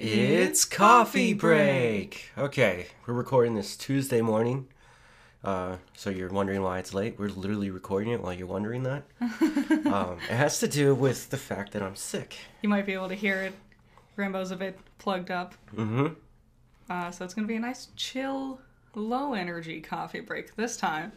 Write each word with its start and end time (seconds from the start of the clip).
It's 0.00 0.64
coffee 0.64 1.32
break. 1.32 2.30
Okay, 2.38 2.86
we're 3.04 3.14
recording 3.14 3.56
this 3.56 3.76
Tuesday 3.76 4.20
morning. 4.20 4.68
Uh, 5.42 5.78
so 5.96 6.08
you're 6.08 6.28
wondering 6.28 6.62
why 6.62 6.78
it's 6.78 6.94
late. 6.94 7.18
We're 7.18 7.30
literally 7.30 7.70
recording 7.70 8.12
it 8.12 8.22
while 8.22 8.32
you're 8.32 8.46
wondering 8.46 8.84
that. 8.84 9.02
um, 9.20 10.18
it 10.30 10.36
has 10.36 10.60
to 10.60 10.68
do 10.68 10.94
with 10.94 11.30
the 11.30 11.36
fact 11.36 11.72
that 11.72 11.82
I'm 11.82 11.96
sick. 11.96 12.36
You 12.62 12.68
might 12.68 12.86
be 12.86 12.92
able 12.92 13.08
to 13.08 13.16
hear 13.16 13.42
it. 13.42 13.54
Rambo's 14.14 14.52
a 14.52 14.56
bit 14.56 14.78
plugged 14.98 15.32
up. 15.32 15.54
Mm-hmm. 15.74 16.06
Uh, 16.88 17.10
so 17.10 17.24
it's 17.24 17.34
going 17.34 17.48
to 17.48 17.52
be 17.52 17.56
a 17.56 17.60
nice, 17.60 17.88
chill, 17.96 18.60
low 18.94 19.34
energy 19.34 19.80
coffee 19.80 20.20
break 20.20 20.54
this 20.54 20.76
time. 20.76 21.10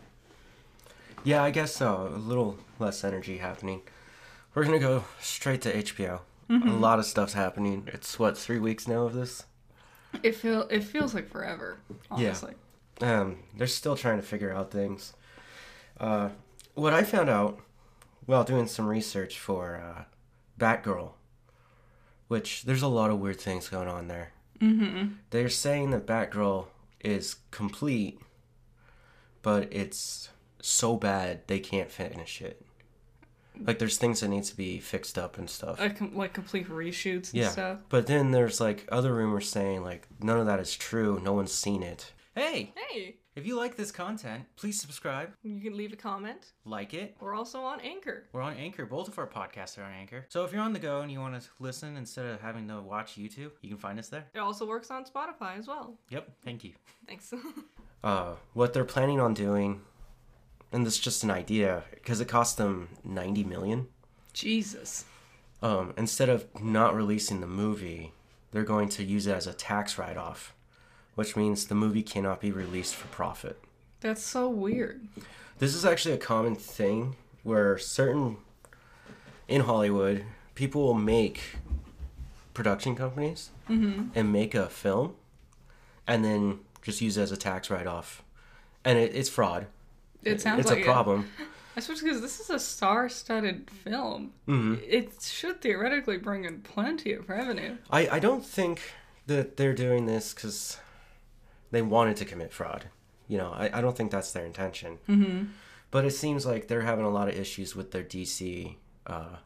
Yeah, 1.23 1.43
I 1.43 1.51
guess 1.51 1.75
so. 1.75 2.11
A 2.15 2.17
little 2.17 2.57
less 2.79 3.03
energy 3.03 3.37
happening. 3.37 3.83
We're 4.55 4.65
gonna 4.65 4.79
go 4.79 5.05
straight 5.21 5.61
to 5.61 5.71
HBO. 5.71 6.21
A 6.51 6.71
lot 6.71 6.99
of 6.99 7.05
stuff's 7.05 7.33
happening. 7.33 7.87
It's 7.87 8.19
what 8.19 8.37
three 8.37 8.59
weeks 8.59 8.87
now 8.87 9.03
of 9.03 9.13
this. 9.13 9.45
It 10.21 10.35
feel 10.35 10.67
it 10.69 10.83
feels 10.83 11.13
like 11.13 11.29
forever, 11.29 11.79
honestly. 12.09 12.53
Um, 12.99 13.37
they're 13.57 13.67
still 13.67 13.95
trying 13.95 14.17
to 14.17 14.25
figure 14.25 14.53
out 14.53 14.71
things. 14.71 15.13
Uh, 15.99 16.29
what 16.75 16.93
I 16.93 17.03
found 17.03 17.29
out 17.29 17.59
while 18.25 18.43
doing 18.43 18.67
some 18.67 18.87
research 18.87 19.39
for 19.39 19.75
uh, 19.77 20.03
Batgirl, 20.59 21.13
which 22.27 22.63
there's 22.63 22.81
a 22.81 22.87
lot 22.87 23.09
of 23.09 23.19
weird 23.19 23.39
things 23.39 23.69
going 23.69 23.87
on 23.87 24.07
there. 24.07 24.33
Mm-hmm. 24.59 25.13
They're 25.31 25.49
saying 25.49 25.91
that 25.91 26.05
Batgirl 26.05 26.67
is 27.03 27.37
complete, 27.49 28.19
but 29.41 29.67
it's 29.71 30.29
so 30.61 30.95
bad 30.97 31.47
they 31.47 31.59
can't 31.59 31.89
finish 31.89 32.41
it. 32.41 32.63
Like 33.59 33.79
there's 33.79 33.97
things 33.97 34.21
that 34.21 34.29
needs 34.29 34.49
to 34.49 34.57
be 34.57 34.79
fixed 34.79 35.17
up 35.17 35.37
and 35.37 35.49
stuff. 35.49 35.79
Like, 35.79 35.97
com- 35.97 36.15
like 36.15 36.33
complete 36.33 36.67
reshoots 36.69 37.31
and 37.33 37.41
yeah, 37.41 37.49
stuff. 37.49 37.79
but 37.89 38.07
then 38.07 38.31
there's 38.31 38.59
like 38.61 38.87
other 38.91 39.13
rumors 39.13 39.49
saying 39.49 39.83
like 39.83 40.07
none 40.21 40.39
of 40.39 40.45
that 40.47 40.59
is 40.59 40.75
true. 40.75 41.19
No 41.23 41.33
one's 41.33 41.51
seen 41.53 41.83
it. 41.83 42.11
Hey, 42.33 42.73
Hey, 42.89 43.17
if 43.35 43.45
you 43.45 43.57
like 43.57 43.75
this 43.75 43.91
content, 43.91 44.45
please 44.55 44.79
subscribe, 44.79 45.31
you 45.43 45.59
can 45.61 45.75
leave 45.75 45.91
a 45.91 45.97
comment. 45.97 46.53
like 46.63 46.93
it. 46.93 47.15
We're 47.19 47.35
also 47.35 47.59
on 47.61 47.81
Anchor. 47.81 48.23
We're 48.31 48.41
on 48.41 48.55
Anchor. 48.55 48.85
Both 48.85 49.09
of 49.09 49.19
our 49.19 49.27
podcasts 49.27 49.77
are 49.77 49.83
on 49.83 49.91
Anchor. 49.91 50.25
So 50.29 50.45
if 50.45 50.53
you're 50.53 50.61
on 50.61 50.71
the 50.71 50.79
go 50.79 51.01
and 51.01 51.11
you 51.11 51.19
want 51.19 51.39
to 51.41 51.47
listen 51.59 51.97
instead 51.97 52.25
of 52.25 52.39
having 52.41 52.67
to 52.69 52.81
watch 52.81 53.15
YouTube, 53.17 53.51
you 53.61 53.69
can 53.69 53.77
find 53.77 53.99
us 53.99 54.07
there. 54.07 54.25
It 54.33 54.39
also 54.39 54.65
works 54.65 54.89
on 54.91 55.03
Spotify 55.03 55.57
as 55.59 55.67
well. 55.67 55.97
Yep. 56.09 56.29
Thank 56.43 56.63
you. 56.63 56.71
Thanks. 57.05 57.33
uh, 58.03 58.33
what 58.53 58.73
they're 58.73 58.85
planning 58.85 59.19
on 59.19 59.33
doing, 59.33 59.81
and 60.71 60.85
this 60.85 60.93
is 60.95 60.99
just 60.99 61.23
an 61.23 61.31
idea 61.31 61.83
because 61.93 62.21
it 62.21 62.27
cost 62.27 62.57
them 62.57 62.89
ninety 63.03 63.43
million. 63.43 63.87
Jesus. 64.33 65.05
Um, 65.61 65.93
instead 65.97 66.29
of 66.29 66.47
not 66.61 66.95
releasing 66.95 67.41
the 67.41 67.47
movie, 67.47 68.13
they're 68.51 68.63
going 68.63 68.89
to 68.89 69.03
use 69.03 69.27
it 69.27 69.35
as 69.35 69.45
a 69.45 69.53
tax 69.53 69.97
write-off, 69.97 70.53
which 71.15 71.35
means 71.35 71.65
the 71.67 71.75
movie 71.75 72.01
cannot 72.01 72.41
be 72.41 72.51
released 72.51 72.95
for 72.95 73.07
profit. 73.09 73.61
That's 73.99 74.23
so 74.23 74.49
weird. 74.49 75.07
This 75.59 75.75
is 75.75 75.85
actually 75.85 76.15
a 76.15 76.17
common 76.17 76.55
thing 76.55 77.15
where 77.43 77.77
certain 77.77 78.37
in 79.47 79.61
Hollywood 79.61 80.25
people 80.55 80.81
will 80.81 80.95
make 80.95 81.57
production 82.53 82.95
companies 82.95 83.51
and 83.67 84.33
make 84.33 84.55
a 84.55 84.67
film, 84.67 85.15
and 86.07 86.25
then 86.25 86.59
just 86.81 87.01
use 87.01 87.17
it 87.17 87.21
as 87.21 87.31
a 87.31 87.37
tax 87.37 87.69
write-off, 87.69 88.23
and 88.83 88.97
it, 88.97 89.15
it's 89.15 89.29
fraud. 89.29 89.67
It 90.23 90.41
sounds 90.41 90.61
it's 90.61 90.69
like 90.69 90.79
a 90.79 90.81
it. 90.81 90.85
problem. 90.85 91.29
Especially 91.75 92.09
because 92.09 92.21
this 92.21 92.39
is 92.39 92.49
a 92.49 92.59
star-studded 92.59 93.69
film. 93.69 94.33
Mm-hmm. 94.47 94.75
It 94.85 95.21
should 95.21 95.61
theoretically 95.61 96.17
bring 96.17 96.43
in 96.43 96.61
plenty 96.61 97.13
of 97.13 97.29
revenue. 97.29 97.77
I, 97.89 98.09
I 98.09 98.19
don't 98.19 98.45
think 98.45 98.81
that 99.27 99.55
they're 99.55 99.73
doing 99.73 100.05
this 100.05 100.33
because 100.33 100.77
they 101.71 101.81
wanted 101.81 102.17
to 102.17 102.25
commit 102.25 102.51
fraud. 102.51 102.85
You 103.27 103.37
know, 103.37 103.51
I, 103.55 103.79
I 103.79 103.81
don't 103.81 103.95
think 103.95 104.11
that's 104.11 104.33
their 104.33 104.45
intention. 104.45 104.97
Mm-hmm. 105.07 105.45
But 105.91 106.05
it 106.05 106.11
seems 106.11 106.45
like 106.45 106.67
they're 106.67 106.81
having 106.81 107.05
a 107.05 107.09
lot 107.09 107.29
of 107.29 107.35
issues 107.35 107.75
with 107.75 107.91
their 107.91 108.03
DC 108.03 108.75
uh, 109.07 109.37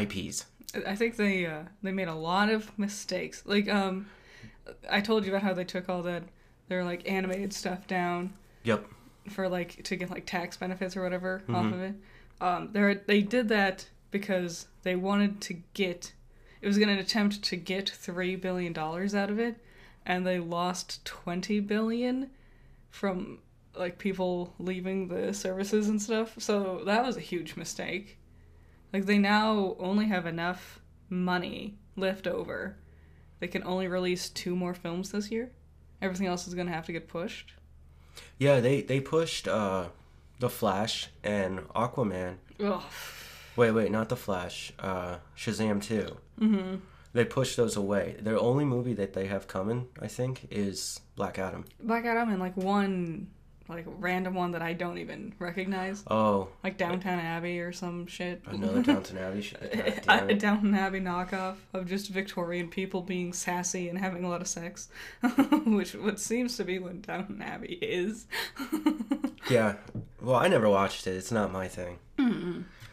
IPs. 0.00 0.46
I 0.86 0.94
think 0.94 1.16
they 1.16 1.46
uh, 1.46 1.62
they 1.82 1.92
made 1.92 2.08
a 2.08 2.14
lot 2.14 2.50
of 2.50 2.76
mistakes. 2.78 3.42
Like 3.46 3.68
um, 3.68 4.06
I 4.90 5.00
told 5.00 5.24
you 5.24 5.32
about 5.32 5.42
how 5.42 5.54
they 5.54 5.64
took 5.64 5.88
all 5.88 6.02
that 6.02 6.24
their 6.68 6.84
like 6.84 7.08
animated 7.08 7.52
stuff 7.52 7.86
down 7.86 8.32
Yep. 8.66 8.86
for 9.30 9.48
like 9.48 9.82
to 9.84 9.96
get 9.96 10.10
like 10.10 10.26
tax 10.26 10.56
benefits 10.56 10.96
or 10.96 11.02
whatever 11.02 11.42
off 11.48 11.72
of 11.72 11.80
it. 11.80 11.94
Um, 12.40 12.70
they 12.72 12.94
they 13.06 13.22
did 13.22 13.48
that 13.48 13.88
because 14.10 14.66
they 14.82 14.96
wanted 14.96 15.40
to 15.42 15.54
get. 15.74 16.12
It 16.62 16.66
was 16.66 16.78
going 16.78 16.94
to 16.94 17.02
attempt 17.02 17.42
to 17.42 17.56
get 17.56 17.88
three 17.88 18.34
billion 18.34 18.72
dollars 18.72 19.14
out 19.14 19.30
of 19.30 19.38
it, 19.38 19.56
and 20.04 20.26
they 20.26 20.38
lost 20.38 21.04
twenty 21.04 21.60
billion 21.60 22.30
from 22.90 23.38
like 23.76 23.98
people 23.98 24.54
leaving 24.58 25.08
the 25.08 25.32
services 25.34 25.88
and 25.88 26.00
stuff. 26.00 26.34
So 26.38 26.82
that 26.86 27.04
was 27.04 27.16
a 27.16 27.20
huge 27.20 27.56
mistake. 27.56 28.18
Like 28.92 29.06
they 29.06 29.18
now 29.18 29.76
only 29.78 30.06
have 30.06 30.26
enough 30.26 30.80
money 31.08 31.76
left 31.96 32.26
over. 32.26 32.76
They 33.38 33.48
can 33.48 33.62
only 33.64 33.86
release 33.86 34.30
two 34.30 34.56
more 34.56 34.74
films 34.74 35.12
this 35.12 35.30
year. 35.30 35.52
Everything 36.00 36.26
else 36.26 36.46
is 36.46 36.54
going 36.54 36.66
to 36.66 36.72
have 36.72 36.86
to 36.86 36.92
get 36.92 37.08
pushed. 37.08 37.52
Yeah, 38.38 38.60
they, 38.60 38.82
they 38.82 39.00
pushed 39.00 39.48
uh, 39.48 39.86
The 40.38 40.48
Flash 40.50 41.08
and 41.24 41.60
Aquaman. 41.70 42.36
Ugh. 42.60 42.82
Wait, 43.56 43.70
wait, 43.70 43.90
not 43.90 44.08
The 44.08 44.16
Flash. 44.16 44.72
Uh, 44.78 45.16
Shazam 45.36 45.82
2. 45.82 46.16
Mm-hmm. 46.40 46.74
They 47.12 47.24
pushed 47.24 47.56
those 47.56 47.76
away. 47.76 48.16
Their 48.20 48.38
only 48.38 48.66
movie 48.66 48.92
that 48.94 49.14
they 49.14 49.26
have 49.26 49.48
coming, 49.48 49.88
I 50.02 50.06
think, 50.06 50.48
is 50.50 51.00
Black 51.14 51.38
Adam. 51.38 51.64
Black 51.80 52.04
Adam 52.04 52.28
and 52.28 52.38
like 52.38 52.56
one 52.58 53.28
like 53.68 53.84
random 53.98 54.34
one 54.34 54.52
that 54.52 54.62
I 54.62 54.72
don't 54.72 54.98
even 54.98 55.34
recognize. 55.38 56.04
Oh, 56.10 56.48
Like 56.62 56.76
Downtown 56.78 57.18
Abbey 57.18 57.60
or 57.60 57.72
some 57.72 58.06
shit. 58.06 58.42
another 58.46 58.82
Downtown 58.82 59.18
Abbey 59.18 59.42
shit. 59.42 60.04
A. 60.08 60.34
Downton 60.38 60.74
Abbey 60.74 61.00
knockoff 61.00 61.56
of 61.72 61.86
just 61.86 62.08
Victorian 62.10 62.68
people 62.68 63.02
being 63.02 63.32
sassy 63.32 63.88
and 63.88 63.98
having 63.98 64.24
a 64.24 64.28
lot 64.28 64.40
of 64.40 64.48
sex, 64.48 64.88
which 65.66 65.94
what 65.94 66.20
seems 66.20 66.56
to 66.56 66.64
be 66.64 66.78
what 66.78 67.02
Downtown 67.02 67.42
Abbey 67.42 67.78
is. 67.80 68.26
Yeah. 69.48 69.76
Well, 70.20 70.34
I 70.34 70.48
never 70.48 70.68
watched 70.68 71.06
it. 71.06 71.12
It's 71.14 71.30
not 71.30 71.52
my 71.52 71.68
thing. 71.68 71.98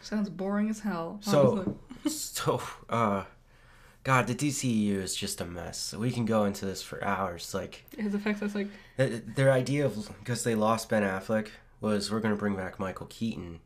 Sounds 0.00 0.28
boring 0.30 0.70
as 0.70 0.78
hell. 0.80 1.18
So, 1.20 1.76
so, 2.06 2.62
uh, 2.88 3.24
God, 4.04 4.26
the 4.26 4.34
DCEU 4.34 4.96
is 4.98 5.16
just 5.16 5.40
a 5.40 5.46
mess. 5.46 5.94
We 5.94 6.10
can 6.10 6.26
go 6.26 6.44
into 6.44 6.66
this 6.66 6.82
for 6.82 7.02
hours. 7.02 7.54
Like, 7.54 7.84
the 7.96 8.18
fact 8.18 8.38
that's 8.38 8.54
like 8.54 8.68
their 8.96 9.50
idea 9.50 9.86
of 9.86 10.10
because 10.18 10.44
they 10.44 10.54
lost 10.54 10.90
Ben 10.90 11.02
Affleck 11.02 11.48
was 11.80 12.10
we're 12.10 12.20
gonna 12.20 12.36
bring 12.36 12.54
back 12.54 12.78
Michael 12.78 13.06
Keaton. 13.06 13.60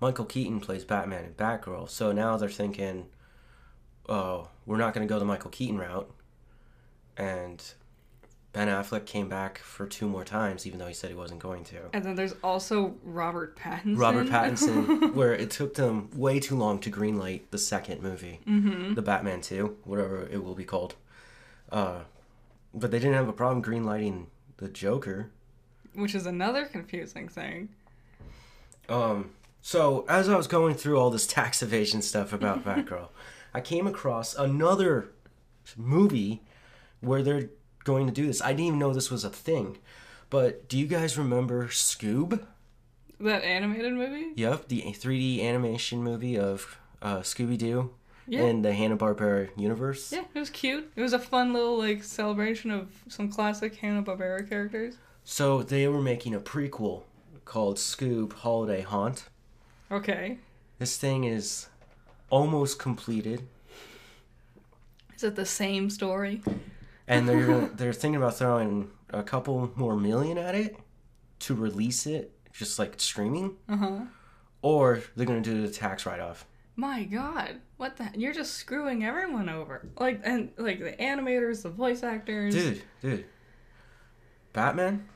Michael 0.00 0.26
Keaton 0.26 0.60
plays 0.60 0.84
Batman 0.84 1.24
and 1.24 1.36
Batgirl, 1.36 1.90
so 1.90 2.12
now 2.12 2.36
they're 2.36 2.48
thinking, 2.48 3.06
oh, 4.08 4.48
we're 4.64 4.78
not 4.78 4.94
gonna 4.94 5.06
go 5.06 5.18
the 5.18 5.24
Michael 5.24 5.50
Keaton 5.50 5.78
route, 5.78 6.08
and 7.16 7.62
Ben 8.54 8.68
Affleck 8.68 9.04
came 9.04 9.28
back 9.28 9.58
for 9.58 9.84
two 9.84 10.08
more 10.08 10.24
times, 10.24 10.64
even 10.64 10.78
though 10.78 10.86
he 10.86 10.94
said 10.94 11.10
he 11.10 11.16
wasn't 11.16 11.40
going 11.40 11.64
to. 11.64 11.90
and 11.92 12.04
then 12.04 12.14
there's 12.14 12.36
also 12.42 12.94
Robert 13.02 13.58
Pattinson. 13.58 13.98
Robert 13.98 14.28
Pattinson, 14.28 15.12
where 15.14 15.34
it 15.34 15.50
took 15.50 15.74
them 15.74 16.08
way 16.14 16.38
too 16.38 16.56
long 16.56 16.78
to 16.78 16.90
greenlight 16.90 17.42
the 17.50 17.58
second 17.58 18.00
movie, 18.00 18.38
mm-hmm. 18.46 18.94
the 18.94 19.02
Batman 19.02 19.40
Two, 19.40 19.76
whatever 19.82 20.28
it 20.30 20.42
will 20.44 20.54
be 20.54 20.62
called. 20.62 20.94
Uh, 21.70 22.02
but 22.72 22.92
they 22.92 23.00
didn't 23.00 23.14
have 23.14 23.28
a 23.28 23.32
problem 23.32 23.62
greenlighting 23.62 24.26
the 24.58 24.68
Joker. 24.68 25.30
which 25.94 26.14
is 26.14 26.24
another 26.24 26.64
confusing 26.64 27.28
thing. 27.28 27.70
Um, 28.88 29.30
so 29.62 30.04
as 30.08 30.28
I 30.28 30.36
was 30.36 30.46
going 30.46 30.76
through 30.76 30.98
all 30.98 31.10
this 31.10 31.26
tax 31.26 31.60
evasion 31.60 32.02
stuff 32.02 32.32
about 32.32 32.64
Batgirl, 32.66 33.08
I 33.52 33.60
came 33.60 33.88
across 33.88 34.36
another 34.36 35.10
movie 35.76 36.42
where 37.00 37.22
they're 37.22 37.50
going 37.84 38.06
to 38.06 38.12
do 38.12 38.26
this. 38.26 38.42
I 38.42 38.48
didn't 38.48 38.66
even 38.66 38.78
know 38.78 38.92
this 38.92 39.10
was 39.10 39.24
a 39.24 39.30
thing. 39.30 39.78
But 40.30 40.68
do 40.68 40.78
you 40.78 40.86
guys 40.86 41.16
remember 41.16 41.68
Scoob? 41.68 42.44
That 43.20 43.44
animated 43.44 43.92
movie? 43.92 44.32
Yep, 44.34 44.68
the 44.68 44.82
3D 44.82 45.42
animation 45.42 46.02
movie 46.02 46.36
of 46.38 46.78
uh, 47.00 47.18
Scooby 47.18 47.56
Doo 47.56 47.92
Yeah. 48.26 48.42
in 48.42 48.62
the 48.62 48.72
Hanna 48.72 48.96
Barbera 48.96 49.50
universe. 49.56 50.10
Yeah, 50.12 50.24
it 50.34 50.38
was 50.38 50.50
cute. 50.50 50.90
It 50.96 51.00
was 51.00 51.12
a 51.12 51.18
fun 51.18 51.52
little 51.52 51.78
like 51.78 52.02
celebration 52.02 52.70
of 52.70 52.88
some 53.08 53.30
classic 53.30 53.76
Hanna 53.76 54.02
Barbera 54.02 54.48
characters. 54.48 54.96
So 55.22 55.62
they 55.62 55.86
were 55.88 56.02
making 56.02 56.34
a 56.34 56.40
prequel 56.40 57.02
called 57.44 57.76
Scoob 57.76 58.32
Holiday 58.32 58.80
Haunt. 58.82 59.28
Okay. 59.92 60.38
This 60.78 60.96
thing 60.96 61.24
is 61.24 61.68
almost 62.30 62.78
completed, 62.78 63.46
Is 65.14 65.22
it 65.22 65.36
the 65.36 65.46
same 65.46 65.88
story? 65.88 66.42
And 67.08 67.28
they're 67.28 67.60
they're 67.74 67.92
thinking 67.92 68.16
about 68.16 68.36
throwing 68.36 68.90
a 69.10 69.22
couple 69.22 69.70
more 69.76 69.96
million 69.96 70.38
at 70.38 70.54
it 70.54 70.76
to 71.40 71.54
release 71.54 72.06
it, 72.06 72.32
just 72.52 72.78
like 72.78 72.94
streaming, 73.00 73.56
Uh 73.68 73.76
huh. 73.76 74.00
or 74.62 75.02
they're 75.16 75.26
gonna 75.26 75.40
do 75.40 75.62
the 75.66 75.72
tax 75.72 76.06
write 76.06 76.20
off. 76.20 76.46
My 76.76 77.04
God, 77.04 77.60
what 77.76 77.96
the? 77.98 78.10
You're 78.14 78.32
just 78.32 78.54
screwing 78.54 79.04
everyone 79.04 79.48
over. 79.48 79.88
Like 79.98 80.20
and 80.24 80.50
like 80.56 80.80
the 80.80 80.92
animators, 80.92 81.62
the 81.62 81.68
voice 81.70 82.02
actors. 82.02 82.54
Dude, 82.54 82.82
dude. 83.00 83.24
Batman 84.52 85.08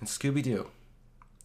and 0.00 0.08
Scooby 0.08 0.42
Doo. 0.42 0.70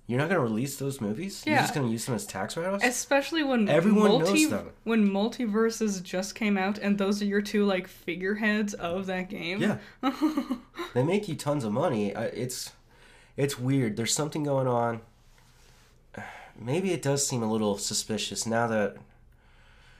You're 0.07 0.19
not 0.19 0.27
gonna 0.27 0.41
release 0.41 0.75
those 0.77 0.99
movies? 0.99 1.43
You're 1.45 1.57
just 1.57 1.73
gonna 1.73 1.87
use 1.87 2.05
them 2.05 2.15
as 2.15 2.25
tax 2.25 2.57
write-offs? 2.57 2.83
Especially 2.83 3.43
when 3.43 3.69
Everyone 3.69 4.09
multi- 4.09 4.41
knows 4.43 4.49
them. 4.49 4.69
when 4.83 5.07
multiverses 5.09 6.03
just 6.03 6.35
came 6.35 6.57
out, 6.57 6.77
and 6.77 6.97
those 6.97 7.21
are 7.21 7.25
your 7.25 7.41
two 7.41 7.65
like 7.65 7.87
figureheads 7.87 8.73
of 8.73 9.05
that 9.05 9.29
game. 9.29 9.61
Yeah. 9.61 9.77
they 10.93 11.03
make 11.03 11.29
you 11.29 11.35
tons 11.35 11.63
of 11.63 11.71
money. 11.71 12.09
It's 12.09 12.71
it's 13.37 13.57
weird. 13.57 13.95
There's 13.95 14.13
something 14.13 14.43
going 14.43 14.67
on. 14.67 15.01
Maybe 16.59 16.91
it 16.91 17.01
does 17.01 17.25
seem 17.25 17.41
a 17.41 17.51
little 17.51 17.77
suspicious 17.77 18.45
now 18.45 18.67
that 18.67 18.97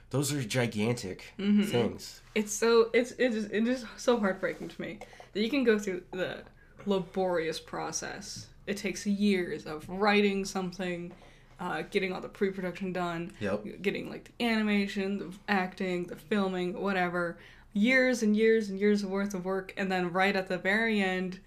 those 0.10 0.34
are 0.34 0.44
gigantic 0.44 1.34
Mm-hmm. 1.40 1.64
things. 1.64 2.22
It's 2.36 2.52
so 2.54 2.90
it's 2.94 3.12
it 3.14 3.34
is 3.34 3.46
it 3.46 3.66
is 3.68 3.86
so 3.98 4.20
heartbreaking 4.20 4.68
to 4.70 4.82
me 4.82 5.00
that 5.34 5.42
you 5.42 5.50
can 5.50 5.64
go 5.64 5.80
through 5.80 6.04
the 6.12 6.40
laborious 6.86 7.60
process. 7.62 8.48
It 8.72 8.78
takes 8.78 9.06
years 9.06 9.66
of 9.66 9.88
writing 9.90 10.46
something, 10.46 11.12
uh, 11.60 11.84
getting 11.92 12.14
all 12.14 12.22
the 12.22 12.30
pre-production 12.30 12.94
done, 12.94 13.34
Yep. 13.42 13.82
getting 13.82 14.10
like 14.10 14.32
the 14.38 14.46
animation, 14.46 15.18
the 15.18 15.34
acting, 15.50 16.06
the 16.06 16.16
filming, 16.16 16.80
whatever. 16.82 17.38
Years 17.74 18.24
and 18.24 18.36
years 18.36 18.70
and 18.70 18.80
years 18.80 19.06
worth 19.06 19.34
of 19.34 19.44
work, 19.44 19.74
and 19.76 19.92
then 19.92 20.14
right 20.14 20.36
at 20.38 20.48
the 20.48 20.58
very 20.58 21.02
end, 21.02 21.40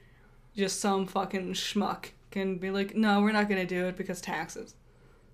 just 0.55 0.81
some 0.81 1.07
fucking 1.07 1.55
schmuck 1.55 2.11
can 2.31 2.59
be 2.59 2.71
like, 2.71 2.95
"No, 2.95 3.23
we're 3.23 3.33
not 3.33 3.49
gonna 3.49 3.67
do 3.67 3.87
it 3.87 3.97
because 3.97 4.21
taxes." 4.21 4.75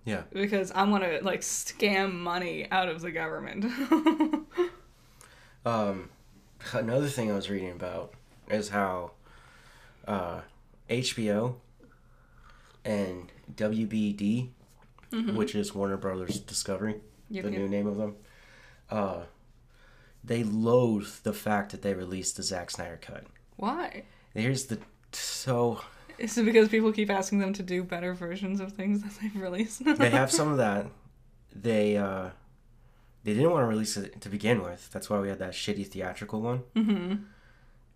Yeah. 0.04 0.22
Because 0.32 0.70
I 0.70 0.84
want 0.84 1.02
to 1.04 1.18
like 1.22 1.40
scam 1.40 2.12
money 2.14 2.68
out 2.70 2.88
of 2.88 3.00
the 3.00 3.10
government. 3.10 3.64
Um, 5.66 6.08
another 6.72 7.08
thing 7.08 7.30
I 7.30 7.34
was 7.34 7.50
reading 7.50 7.70
about 7.72 8.14
is 8.48 8.70
how 8.70 9.10
uh, 10.08 10.40
HBO 10.88 11.56
and 12.84 13.30
WBD, 13.54 14.50
which 15.34 15.54
is 15.54 15.74
Warner 15.74 15.96
Brothers 15.96 16.38
Discovery, 16.40 16.96
Yep, 17.30 17.44
the 17.44 17.50
yep. 17.50 17.60
new 17.60 17.68
name 17.68 17.86
of 17.86 17.96
them, 17.96 18.16
uh, 18.90 19.22
they 20.24 20.42
loathe 20.44 21.08
the 21.22 21.32
fact 21.32 21.72
that 21.72 21.82
they 21.82 21.94
released 21.94 22.36
the 22.36 22.42
Zack 22.42 22.70
Snyder 22.70 22.98
cut. 23.00 23.24
Why? 23.56 24.04
Here's 24.34 24.66
the 24.66 24.78
so 25.12 25.80
Is 26.18 26.36
it 26.38 26.44
because 26.44 26.68
people 26.68 26.92
keep 26.92 27.10
asking 27.10 27.38
them 27.40 27.52
to 27.54 27.62
do 27.62 27.82
better 27.82 28.14
versions 28.14 28.60
of 28.60 28.72
things 28.72 29.02
that 29.02 29.12
they've 29.20 29.40
released? 29.40 29.84
they 29.98 30.10
have 30.10 30.30
some 30.30 30.50
of 30.52 30.58
that. 30.58 30.86
They 31.54 31.96
uh, 31.96 32.30
they 33.24 33.34
didn't 33.34 33.50
want 33.50 33.62
to 33.62 33.66
release 33.66 33.96
it 33.96 34.20
to 34.20 34.28
begin 34.28 34.62
with. 34.62 34.90
That's 34.92 35.08
why 35.10 35.18
we 35.20 35.28
had 35.28 35.38
that 35.40 35.52
shitty 35.52 35.86
theatrical 35.86 36.40
one. 36.40 36.58
hmm 36.76 37.14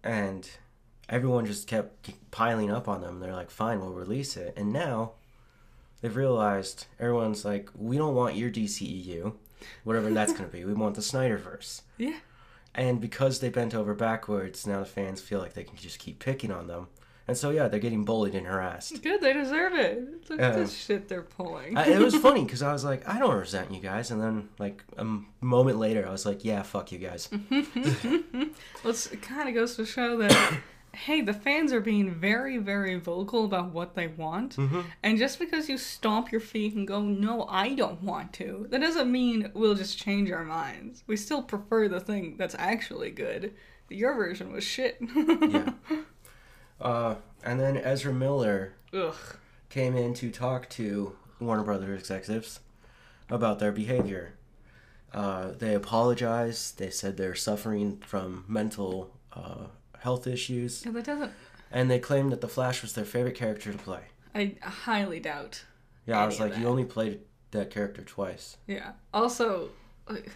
and 0.03 0.51
everyone 1.09 1.47
just 1.47 1.67
kept 1.67 2.11
piling 2.31 2.71
up 2.71 2.89
on 2.89 3.01
them. 3.01 3.21
They're 3.21 3.33
like, 3.35 3.51
"Fine, 3.51 3.81
we'll 3.81 3.93
release 3.93 4.37
it." 4.37 4.55
And 4.57 4.73
now 4.73 5.13
they've 6.01 6.15
realized 6.17 6.87
everyone's 7.01 7.45
like, 7.45 7.71
"We 7.75 7.97
don't 7.97 8.15
want 8.15 8.37
your 8.37 8.51
DCEU, 8.51 9.35
whatever 9.85 10.11
that's 10.11 10.33
going 10.33 10.45
to 10.45 10.53
be. 10.53 10.65
We 10.67 10.75
want 10.75 10.95
the 10.95 11.01
Snyderverse." 11.03 11.83
Yeah. 11.99 12.19
And 12.75 13.01
because 13.01 13.39
they 13.39 13.51
bent 13.51 13.75
over 13.75 13.95
backwards, 13.95 14.67
now 14.67 14.81
the 14.81 14.85
fans 14.87 15.21
feel 15.21 15.39
like 15.39 15.55
they 15.55 15.63
can 15.65 15.77
just 15.77 15.99
keep 16.01 16.19
picking 16.19 16.51
on 16.51 16.67
them. 16.67 16.89
And 17.27 17.39
so 17.39 17.49
yeah, 17.51 17.69
they're 17.69 17.81
getting 17.81 18.05
bullied 18.05 18.35
and 18.35 18.47
harassed. 18.47 19.01
Good, 19.03 19.23
they 19.23 19.33
deserve 19.33 19.73
it. 19.75 20.29
Look 20.29 20.41
at 20.41 20.55
Um, 20.55 20.61
this 20.61 20.75
shit 20.77 21.09
they're 21.09 21.23
pulling. 21.23 21.75
I, 21.79 21.87
it 21.87 21.99
was 21.99 22.15
funny 22.17 22.43
because 22.45 22.61
I 22.63 22.71
was 22.73 22.85
like, 22.85 23.09
I 23.09 23.19
don't 23.19 23.35
resent 23.35 23.71
you 23.73 23.81
guys, 23.81 24.11
and 24.11 24.21
then 24.21 24.49
like 24.59 24.85
a 24.99 25.07
moment 25.41 25.79
later, 25.79 26.07
I 26.07 26.11
was 26.11 26.27
like, 26.27 26.45
yeah, 26.45 26.63
fuck 26.63 26.93
you 26.93 26.99
guys. 26.99 27.31
well, 28.85 28.93
it 29.13 29.23
kind 29.23 29.49
of 29.49 29.55
goes 29.55 29.77
to 29.77 29.87
show 29.87 30.19
that, 30.19 30.59
hey, 30.95 31.21
the 31.21 31.33
fans 31.33 31.73
are 31.73 31.81
being 31.81 32.15
very, 32.15 32.59
very 32.59 32.99
vocal 32.99 33.45
about 33.45 33.73
what 33.73 33.95
they 33.95 34.07
want. 34.09 34.57
Mm-hmm. 34.57 34.81
And 35.03 35.19
just 35.19 35.39
because 35.39 35.69
you 35.69 35.79
stomp 35.79 36.33
your 36.33 36.41
feet 36.41 36.75
and 36.75 36.87
go, 36.87 37.03
no, 37.03 37.47
I 37.49 37.75
don't 37.75 38.03
want 38.03 38.33
to, 38.35 38.67
that 38.71 38.81
doesn't 38.81 39.11
mean 39.11 39.51
we'll 39.55 39.75
just 39.75 39.99
change 39.99 40.31
our 40.31 40.45
minds. 40.45 41.05
We 41.07 41.17
still 41.17 41.43
prefer 41.43 41.89
the 41.89 42.01
thing 42.01 42.37
that's 42.37 42.55
actually 42.59 43.11
good. 43.11 43.55
Your 43.89 44.15
version 44.15 44.53
was 44.53 44.65
shit. 44.65 44.99
Yeah. 45.01 45.73
Uh, 46.81 47.15
and 47.45 47.61
then 47.61 47.77
Ezra 47.77 48.13
Miller 48.13 48.75
Ugh. 48.93 49.15
came 49.71 49.97
in 49.97 50.13
to 50.15 50.31
talk 50.31 50.69
to 50.71 51.17
Warner 51.39 51.63
Brothers 51.63 52.01
executives 52.01 52.61
about 53.31 53.61
their 53.61 53.71
behavior. 53.71 54.35
Uh, 55.13 55.53
they 55.57 55.75
apologized. 55.75 56.79
They 56.79 56.91
said 56.91 57.17
they're 57.17 57.37
suffering 57.37 58.03
from 58.05 58.45
mental 58.49 59.15
uh, 59.33 59.69
health 60.05 60.27
issues, 60.27 60.85
Yeah, 60.87 60.93
that 60.93 61.05
doesn't. 61.05 61.33
and 61.73 61.91
they 61.91 61.99
claimed 61.99 62.31
that 62.33 62.41
the 62.41 62.49
Flash 62.49 62.81
was 62.83 62.93
their 62.93 63.05
favorite 63.05 63.35
character 63.35 63.73
to 63.73 63.79
play. 63.79 64.03
I 64.35 64.55
highly 64.63 65.19
doubt. 65.21 65.65
Yeah, 66.07 66.23
I 66.23 66.27
was 66.27 66.39
like, 66.39 66.57
you 66.59 66.67
only 66.69 66.85
played 66.85 67.21
that 67.51 67.71
character 67.71 68.03
twice. 68.03 68.57
Yeah. 68.67 68.93
Also, 69.13 69.71
like, 70.09 70.31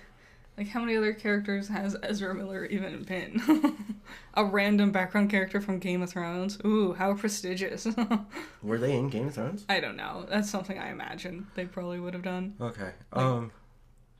like 0.57 0.69
how 0.69 0.81
many 0.81 0.97
other 0.97 1.13
characters 1.13 1.69
has 1.69 1.97
Ezra 2.03 2.35
Miller 2.35 2.65
even 2.67 3.03
been? 3.03 3.77
A 4.35 4.45
random 4.45 4.93
background 4.93 5.31
character 5.31 5.61
from 5.61 5.79
Game 5.81 6.01
of 6.03 6.11
Thrones. 6.11 6.59
Ooh, 6.65 6.95
how 6.95 7.15
prestigious. 7.15 7.87
Were 8.63 8.79
they 8.79 8.97
in 8.97 9.09
Game 9.11 9.29
of 9.29 9.35
Thrones? 9.35 9.65
I 9.69 9.81
don't 9.81 9.97
know. 9.97 10.27
That's 10.31 10.49
something 10.49 10.79
I 10.79 10.91
imagine 10.91 11.49
they 11.57 11.67
probably 11.67 12.01
would 12.01 12.15
have 12.15 12.23
done. 12.23 12.55
Okay. 12.61 12.93
Um, 13.13 13.51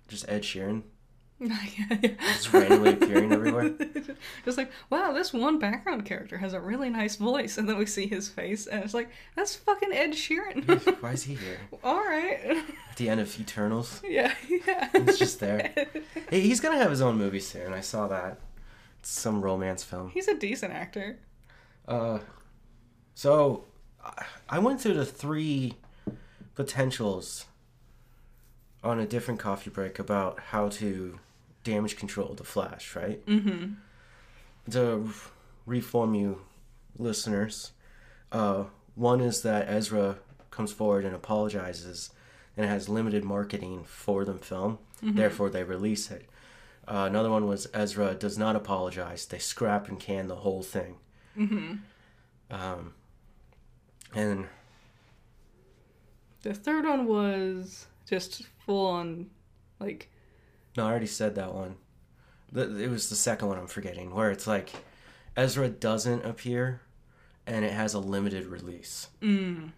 just 0.09 0.29
Ed 0.29 0.43
Sheeran 0.43 0.83
yeah, 1.41 1.57
yeah. 2.03 2.11
just 2.35 2.53
randomly 2.53 2.93
appearing 2.95 3.33
everywhere. 3.33 3.71
Just 4.45 4.59
like, 4.59 4.71
wow, 4.91 5.13
this 5.13 5.33
one 5.33 5.59
background 5.59 6.05
character 6.05 6.39
has 6.39 6.53
a 6.55 6.61
really 6.61 6.89
nice 6.91 7.17
voice, 7.17 7.59
and 7.59 7.69
then 7.69 7.77
we 7.79 7.87
see 7.87 8.07
his 8.07 8.29
face, 8.29 8.67
and 8.67 8.83
it's 8.83 8.95
like, 8.95 9.09
that's 9.37 9.55
fucking 9.55 9.93
Ed 9.93 10.13
Sheeran. 10.13 11.01
Why 11.03 11.13
is 11.13 11.23
he 11.25 11.35
here? 11.45 11.59
All 11.85 11.99
right. 12.01 12.65
At 12.91 12.97
the 12.97 13.09
end 13.09 13.21
of 13.21 13.39
Eternals, 13.41 14.01
Yeah, 14.05 14.35
yeah. 14.49 14.89
he's 15.05 15.19
just 15.19 15.39
there. 15.41 15.73
Hey, 16.31 16.41
he's 16.41 16.61
gonna 16.61 16.79
have 16.79 16.91
his 16.91 17.01
own 17.03 17.17
movie 17.19 17.41
soon. 17.41 17.73
I 17.73 17.81
saw 17.81 18.09
that. 18.09 18.41
It's 19.01 19.11
some 19.11 19.41
romance 19.43 19.85
film. 19.85 20.11
He's 20.11 20.27
a 20.29 20.35
decent 20.35 20.73
actor. 20.73 21.19
Uh, 21.87 22.19
so 23.15 23.65
I- 24.05 24.25
I 24.49 24.59
went 24.59 24.81
through 24.81 24.95
the 24.95 25.07
three 25.07 25.75
potentials 26.55 27.47
on 28.83 28.99
a 28.99 29.07
different 29.07 29.39
coffee 29.41 29.71
break 29.71 29.99
about 29.99 30.41
how 30.51 30.69
to 30.71 31.19
damage 31.65 31.97
control 31.97 32.35
the 32.35 32.45
Flash, 32.45 32.97
right? 32.97 33.25
Mm-hmm. 33.27 33.75
To 34.71 35.11
reform 35.67 36.15
you 36.15 36.43
listeners, 36.97 37.73
uh, 38.33 38.65
one 38.95 39.21
is 39.21 39.43
that 39.43 39.69
Ezra 39.69 40.19
comes 40.51 40.73
forward 40.73 41.05
and 41.05 41.15
apologizes 41.15 42.11
and 42.57 42.67
has 42.67 42.89
limited 42.89 43.25
marketing 43.25 43.85
for 43.85 44.25
the 44.25 44.35
film, 44.35 44.79
therefore 45.01 45.49
they 45.49 45.63
release 45.63 46.11
it. 46.11 46.29
Uh, 46.87 47.05
another 47.07 47.31
one 47.31 47.47
was 47.47 47.69
Ezra 47.73 48.15
does 48.15 48.37
not 48.39 48.57
apologize. 48.57 49.27
They 49.27 49.39
scrap 49.39 49.89
and 49.89 50.01
can 50.01 50.27
the 50.27 50.37
whole 50.37 50.63
thing. 50.63 50.97
Mm-hmm. 51.37 51.75
Um, 52.51 52.95
and 54.15 54.49
The 56.43 56.55
third 56.55 56.85
one 56.85 57.07
was 57.07 57.87
just 58.09 58.45
full 58.65 58.87
on, 58.87 59.27
like, 59.81 60.11
no, 60.79 60.87
I 60.87 60.91
already 60.91 61.07
said 61.07 61.35
that 61.35 61.53
one. 61.55 61.77
It 62.55 62.91
was 62.91 63.11
the 63.11 63.15
second 63.17 63.49
one 63.49 63.59
I'm 63.59 63.67
forgetting, 63.67 64.15
where 64.15 64.31
it's 64.31 64.47
like 64.47 64.71
Ezra 65.37 65.69
doesn't 65.69 66.25
appear, 66.25 66.81
and 67.47 67.65
it 67.65 67.73
has 67.73 67.93
a 67.95 67.99
limited 67.99 68.47
release. 68.47 69.09
mm. 69.21 69.71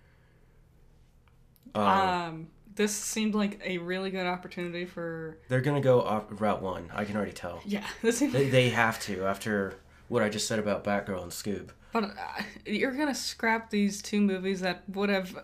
Uh, 1.75 1.79
Um, 1.81 2.49
this 2.75 2.95
seemed 2.95 3.35
like 3.35 3.61
a 3.65 3.79
really 3.79 4.11
good 4.11 4.27
opportunity 4.27 4.85
for. 4.87 5.39
they're 5.49 5.61
gonna 5.61 5.81
go 5.81 6.01
off 6.03 6.25
route 6.31 6.63
one. 6.63 6.91
I 6.95 7.05
can 7.05 7.17
already 7.17 7.33
tell. 7.33 7.61
Yeah. 7.65 7.87
They, 8.03 8.49
they 8.49 8.71
have 8.71 9.01
to 9.01 9.25
after 9.27 9.75
what 10.09 10.23
I 10.23 10.29
just 10.29 10.47
said 10.47 10.59
about 10.59 10.85
Batgirl 10.85 11.23
and 11.23 11.33
Scoob. 11.33 11.71
But 11.93 12.05
uh, 12.05 12.43
you're 12.67 12.93
gonna 12.93 13.15
scrap 13.15 13.71
these 13.71 14.01
two 14.03 14.21
movies 14.21 14.61
that 14.61 14.83
would 14.89 15.09
have 15.11 15.37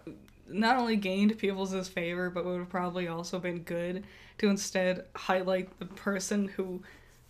not 0.48 0.76
only 0.76 0.96
gained 0.96 1.38
people's 1.38 1.88
favor, 1.88 2.30
but 2.30 2.44
would 2.44 2.58
have 2.58 2.68
probably 2.68 3.08
also 3.08 3.38
been 3.38 3.60
good 3.60 4.04
to 4.38 4.48
instead 4.48 5.04
highlight 5.14 5.78
the 5.78 5.86
person 5.86 6.48
who 6.48 6.82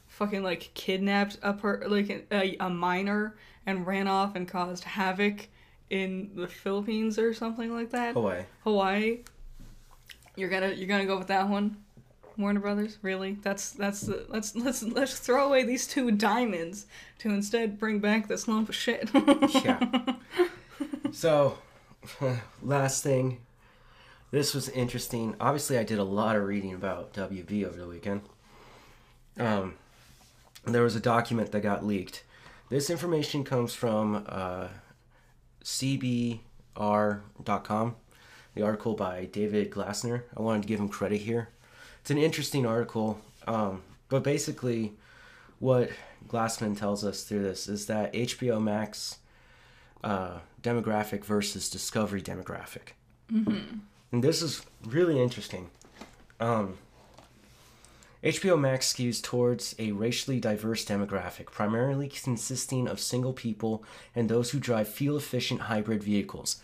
fucking 0.06 0.42
like 0.42 0.70
kidnapped 0.75 1.38
a 1.42 1.52
per 1.52 1.87
like 1.87 2.26
a, 2.30 2.56
a 2.61 2.70
minor 2.70 3.37
and 3.66 3.87
ran 3.87 4.08
off 4.08 4.37
and 4.37 4.49
caused 4.49 4.85
havoc 4.85 5.49
in 5.90 6.30
the 6.35 6.49
Philippines 6.49 7.18
or 7.18 7.32
something 7.35 7.73
like 7.73 7.90
that. 7.90 8.14
Hawaii. 8.14 8.42
Hawaii. 8.64 9.18
You're 10.37 10.49
gonna 10.49 10.73
you're 10.73 10.88
gonna 10.88 11.06
go 11.06 11.18
with 11.18 11.28
that 11.28 11.49
one, 11.49 11.76
Warner 12.37 12.61
Brothers. 12.61 12.99
Really? 13.02 13.38
That's 13.42 13.70
that's 13.70 14.02
the 14.02 14.26
let's 14.28 14.54
let's 14.54 14.82
let's 14.82 15.18
throw 15.18 15.46
away 15.46 15.64
these 15.64 15.87
two 15.87 16.11
diamonds 16.11 16.87
to 17.20 17.30
instead 17.30 17.78
bring 17.78 17.99
back 17.99 18.28
this 18.28 18.46
lump 18.46 18.68
of 18.68 18.75
shit. 18.75 19.11
Yeah. 19.64 19.80
So, 21.12 21.56
last 22.62 23.02
thing, 23.02 23.38
this 24.30 24.54
was 24.54 24.68
interesting. 24.70 25.34
Obviously, 25.40 25.78
I 25.78 25.84
did 25.84 25.98
a 25.98 26.04
lot 26.04 26.36
of 26.36 26.44
reading 26.44 26.75
about 26.75 27.12
WB 27.14 27.64
over 27.64 27.78
the 27.78 27.86
weekend. 27.86 28.22
Um, 29.38 29.75
there 30.64 30.82
was 30.82 30.96
a 30.96 31.00
document 31.00 31.52
that 31.52 31.60
got 31.60 31.84
leaked. 31.84 32.25
This 32.68 32.90
information 32.90 33.44
comes 33.44 33.75
from 33.75 34.25
uh, 34.28 34.68
CBR.com, 35.62 36.40
the 38.54 38.62
article 38.62 38.94
by 38.94 39.26
David 39.26 39.70
Glassner. 39.70 40.22
I 40.36 40.42
wanted 40.42 40.62
to 40.62 40.68
give 40.68 40.80
him 40.80 40.88
credit 40.88 41.20
here. 41.20 41.50
It's 42.00 42.10
an 42.10 42.18
interesting 42.18 42.66
article, 42.66 43.20
um, 43.46 43.82
but 44.08 44.25
basically, 44.25 44.94
what 45.58 45.90
Glassner 46.28 46.76
tells 46.76 47.04
us 47.04 47.22
through 47.22 47.42
this 47.44 47.68
is 47.68 47.86
that 47.86 48.12
HBO 48.12 48.60
Max 48.60 49.18
uh, 50.06 50.38
demographic 50.62 51.25
versus 51.25 51.68
Discovery 51.68 52.22
demographic. 52.22 52.94
Mm-hmm. 53.32 53.78
And 54.12 54.22
this 54.22 54.40
is 54.40 54.64
really 54.84 55.20
interesting. 55.20 55.68
Um, 56.38 56.78
HBO 58.22 58.58
Max 58.58 58.92
skews 58.92 59.20
towards 59.20 59.75
a 59.80 59.90
racially 59.92 60.38
diverse 60.38 60.84
demographic, 60.84 61.46
primarily 61.46 62.08
consisting 62.08 62.86
of 62.86 63.00
single 63.00 63.32
people 63.32 63.82
and 64.14 64.28
those 64.28 64.50
who 64.50 64.60
drive 64.60 64.86
fuel 64.86 65.16
efficient 65.16 65.62
hybrid 65.62 66.04
vehicles. 66.04 66.62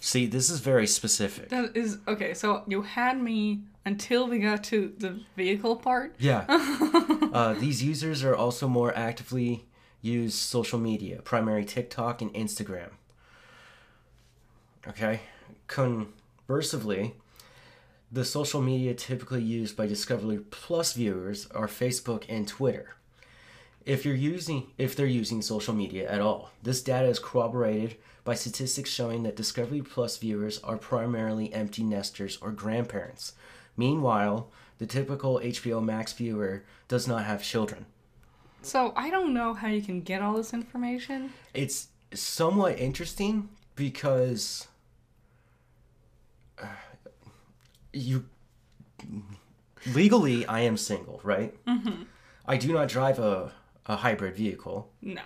See, 0.00 0.26
this 0.26 0.50
is 0.50 0.58
very 0.58 0.88
specific. 0.88 1.50
That 1.50 1.76
is 1.76 1.98
okay. 2.08 2.34
So 2.34 2.64
you 2.66 2.82
had 2.82 3.20
me 3.22 3.60
until 3.84 4.26
we 4.26 4.40
got 4.40 4.64
to 4.64 4.92
the 4.98 5.20
vehicle 5.36 5.76
part. 5.76 6.16
Yeah. 6.18 6.44
uh, 7.32 7.54
these 7.54 7.84
users 7.84 8.24
are 8.24 8.34
also 8.34 8.66
more 8.66 8.96
actively 8.96 9.64
use 10.02 10.34
social 10.34 10.78
media, 10.78 11.20
primarily 11.22 11.64
TikTok 11.64 12.22
and 12.22 12.32
Instagram. 12.34 12.90
Okay. 14.88 15.20
Conversely, 15.66 17.14
the 18.10 18.24
social 18.24 18.60
media 18.60 18.94
typically 18.94 19.42
used 19.42 19.76
by 19.76 19.86
Discovery 19.86 20.38
Plus 20.50 20.94
viewers 20.94 21.46
are 21.52 21.68
Facebook 21.68 22.24
and 22.28 22.48
Twitter. 22.48 22.96
If 23.86 24.04
you're 24.04 24.14
using 24.14 24.68
if 24.78 24.96
they're 24.96 25.06
using 25.06 25.42
social 25.42 25.74
media 25.74 26.10
at 26.10 26.20
all. 26.20 26.50
This 26.62 26.82
data 26.82 27.08
is 27.08 27.18
corroborated 27.18 27.96
by 28.24 28.34
statistics 28.34 28.90
showing 28.90 29.22
that 29.22 29.36
Discovery 29.36 29.82
Plus 29.82 30.18
viewers 30.18 30.58
are 30.62 30.76
primarily 30.76 31.52
empty 31.54 31.82
nesters 31.82 32.36
or 32.42 32.50
grandparents. 32.50 33.34
Meanwhile, 33.76 34.50
the 34.78 34.86
typical 34.86 35.40
HBO 35.40 35.82
Max 35.82 36.12
viewer 36.12 36.64
does 36.88 37.06
not 37.06 37.24
have 37.24 37.42
children. 37.42 37.86
So 38.62 38.92
I 38.96 39.10
don't 39.10 39.32
know 39.34 39.54
how 39.54 39.68
you 39.68 39.82
can 39.82 40.00
get 40.02 40.22
all 40.22 40.34
this 40.34 40.52
information. 40.52 41.32
It's 41.54 41.88
somewhat 42.12 42.78
interesting 42.78 43.48
because 43.74 44.68
uh, 46.58 46.66
you 47.92 48.26
legally 49.94 50.46
I 50.46 50.60
am 50.60 50.76
single, 50.76 51.20
right? 51.24 51.54
Mm-hmm. 51.66 52.02
I 52.46 52.56
do 52.56 52.72
not 52.72 52.88
drive 52.88 53.18
a, 53.18 53.52
a 53.86 53.96
hybrid 53.96 54.36
vehicle, 54.36 54.90
Nah. 55.00 55.20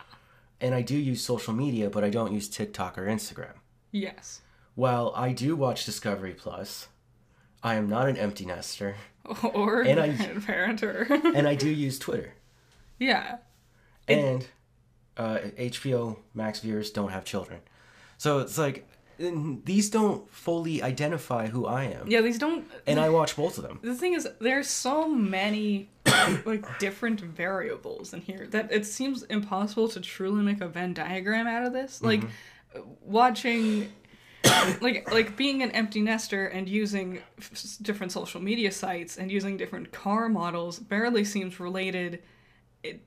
and 0.61 0.75
I 0.75 0.83
do 0.83 0.97
use 0.97 1.23
social 1.25 1.55
media, 1.55 1.91
but 1.91 2.05
I 2.05 2.11
don't 2.11 2.33
use 2.33 2.49
TikTok 2.49 2.99
or 2.99 3.07
Instagram. 3.07 3.55
Yes. 3.91 4.43
While 4.75 5.13
I 5.17 5.33
do 5.33 5.57
watch 5.57 5.85
Discovery 5.87 6.35
Plus, 6.35 6.89
I 7.63 7.75
am 7.77 7.89
not 7.89 8.09
an 8.09 8.17
empty 8.17 8.45
nester, 8.45 8.97
Or 9.43 9.81
And 9.83 9.99
I- 9.99 10.07
a 10.07 10.17
parenter. 10.41 11.09
and 11.35 11.49
I 11.49 11.55
do 11.55 11.69
use 11.87 11.99
Twitter. 11.99 12.35
Yeah. 12.99 13.37
and 14.09 14.47
uh, 15.17 15.39
HBO 15.59 16.19
Max 16.35 16.61
viewers 16.61 16.91
don't 16.91 17.11
have 17.11 17.25
children. 17.25 17.61
So 18.19 18.39
it's 18.41 18.59
like 18.59 18.87
these 19.19 19.91
don't 19.91 20.29
fully 20.31 20.83
identify 20.83 21.47
who 21.47 21.67
I 21.67 21.85
am, 21.85 22.09
Yeah, 22.09 22.21
these 22.21 22.39
don't. 22.39 22.67
and 22.87 22.99
I 22.99 23.11
watch 23.11 23.37
both 23.37 23.59
of 23.59 23.65
them. 23.65 23.79
The 23.83 23.95
thing 23.95 24.15
is, 24.15 24.29
there's 24.41 24.69
so 24.69 25.09
many 25.09 25.89
like 26.45 26.79
different 26.81 27.21
variables 27.21 28.13
in 28.13 28.21
here 28.23 28.47
that 28.51 28.73
it 28.73 28.85
seems 28.87 29.23
impossible 29.25 29.89
to 29.91 30.01
truly 30.01 30.43
make 30.43 30.61
a 30.61 30.67
Venn 30.69 30.95
diagram 30.95 31.47
out 31.47 31.65
of 31.65 31.73
this. 31.73 32.03
Like 32.03 32.23
watching, 33.03 33.93
like 34.81 35.11
like 35.13 35.37
being 35.37 35.63
an 35.63 35.71
empty 35.71 36.01
nester 36.03 36.47
and 36.47 36.69
using 36.69 37.21
f- 37.39 37.77
different 37.83 38.13
social 38.13 38.41
media 38.41 38.71
sites 38.73 39.17
and 39.17 39.31
using 39.31 39.57
different 39.57 39.93
car 39.93 40.29
models 40.29 40.79
barely 40.79 41.25
seems 41.25 41.61
related 41.61 42.23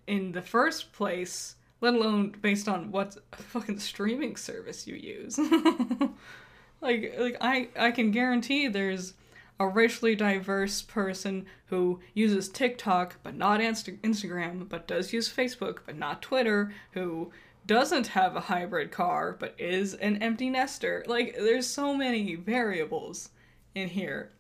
in, 0.08 0.32
the 0.32 0.42
first 0.42 0.92
place. 0.94 1.56
Let 1.80 1.94
alone 1.94 2.36
based 2.42 2.68
on 2.68 2.92
what 2.92 3.18
fucking 3.34 3.80
streaming 3.80 4.36
service 4.36 4.88
you 4.88 4.96
use. 4.96 5.38
like 6.82 7.14
like 7.20 7.38
I 7.40 7.70
I 7.78 7.92
can 7.92 8.12
guarantee 8.12 8.68
there's 8.68 9.14
a 9.60 9.68
racially 9.68 10.16
diverse 10.16 10.82
person 10.82 11.46
who 11.68 12.00
uses 12.14 12.50
TikTok 12.50 13.18
but 13.24 13.36
not 13.36 13.60
Insta- 13.60 14.00
Instagram 14.02 14.68
but 14.70 14.88
does 14.88 15.14
use 15.14 15.34
Facebook 15.34 15.80
but 15.86 15.98
not 15.98 16.22
Twitter 16.22 16.74
who 16.92 17.32
doesn't 17.66 18.08
have 18.08 18.36
a 18.36 18.42
hybrid 18.42 18.92
car 18.92 19.36
but 19.40 19.56
is 19.58 19.94
an 19.96 20.18
empty 20.22 20.50
nester. 20.50 21.04
Like 21.08 21.36
there's 21.36 21.68
so 21.68 21.96
many 21.96 22.36
variables 22.36 23.30
in 23.76 23.90
here 23.90 24.32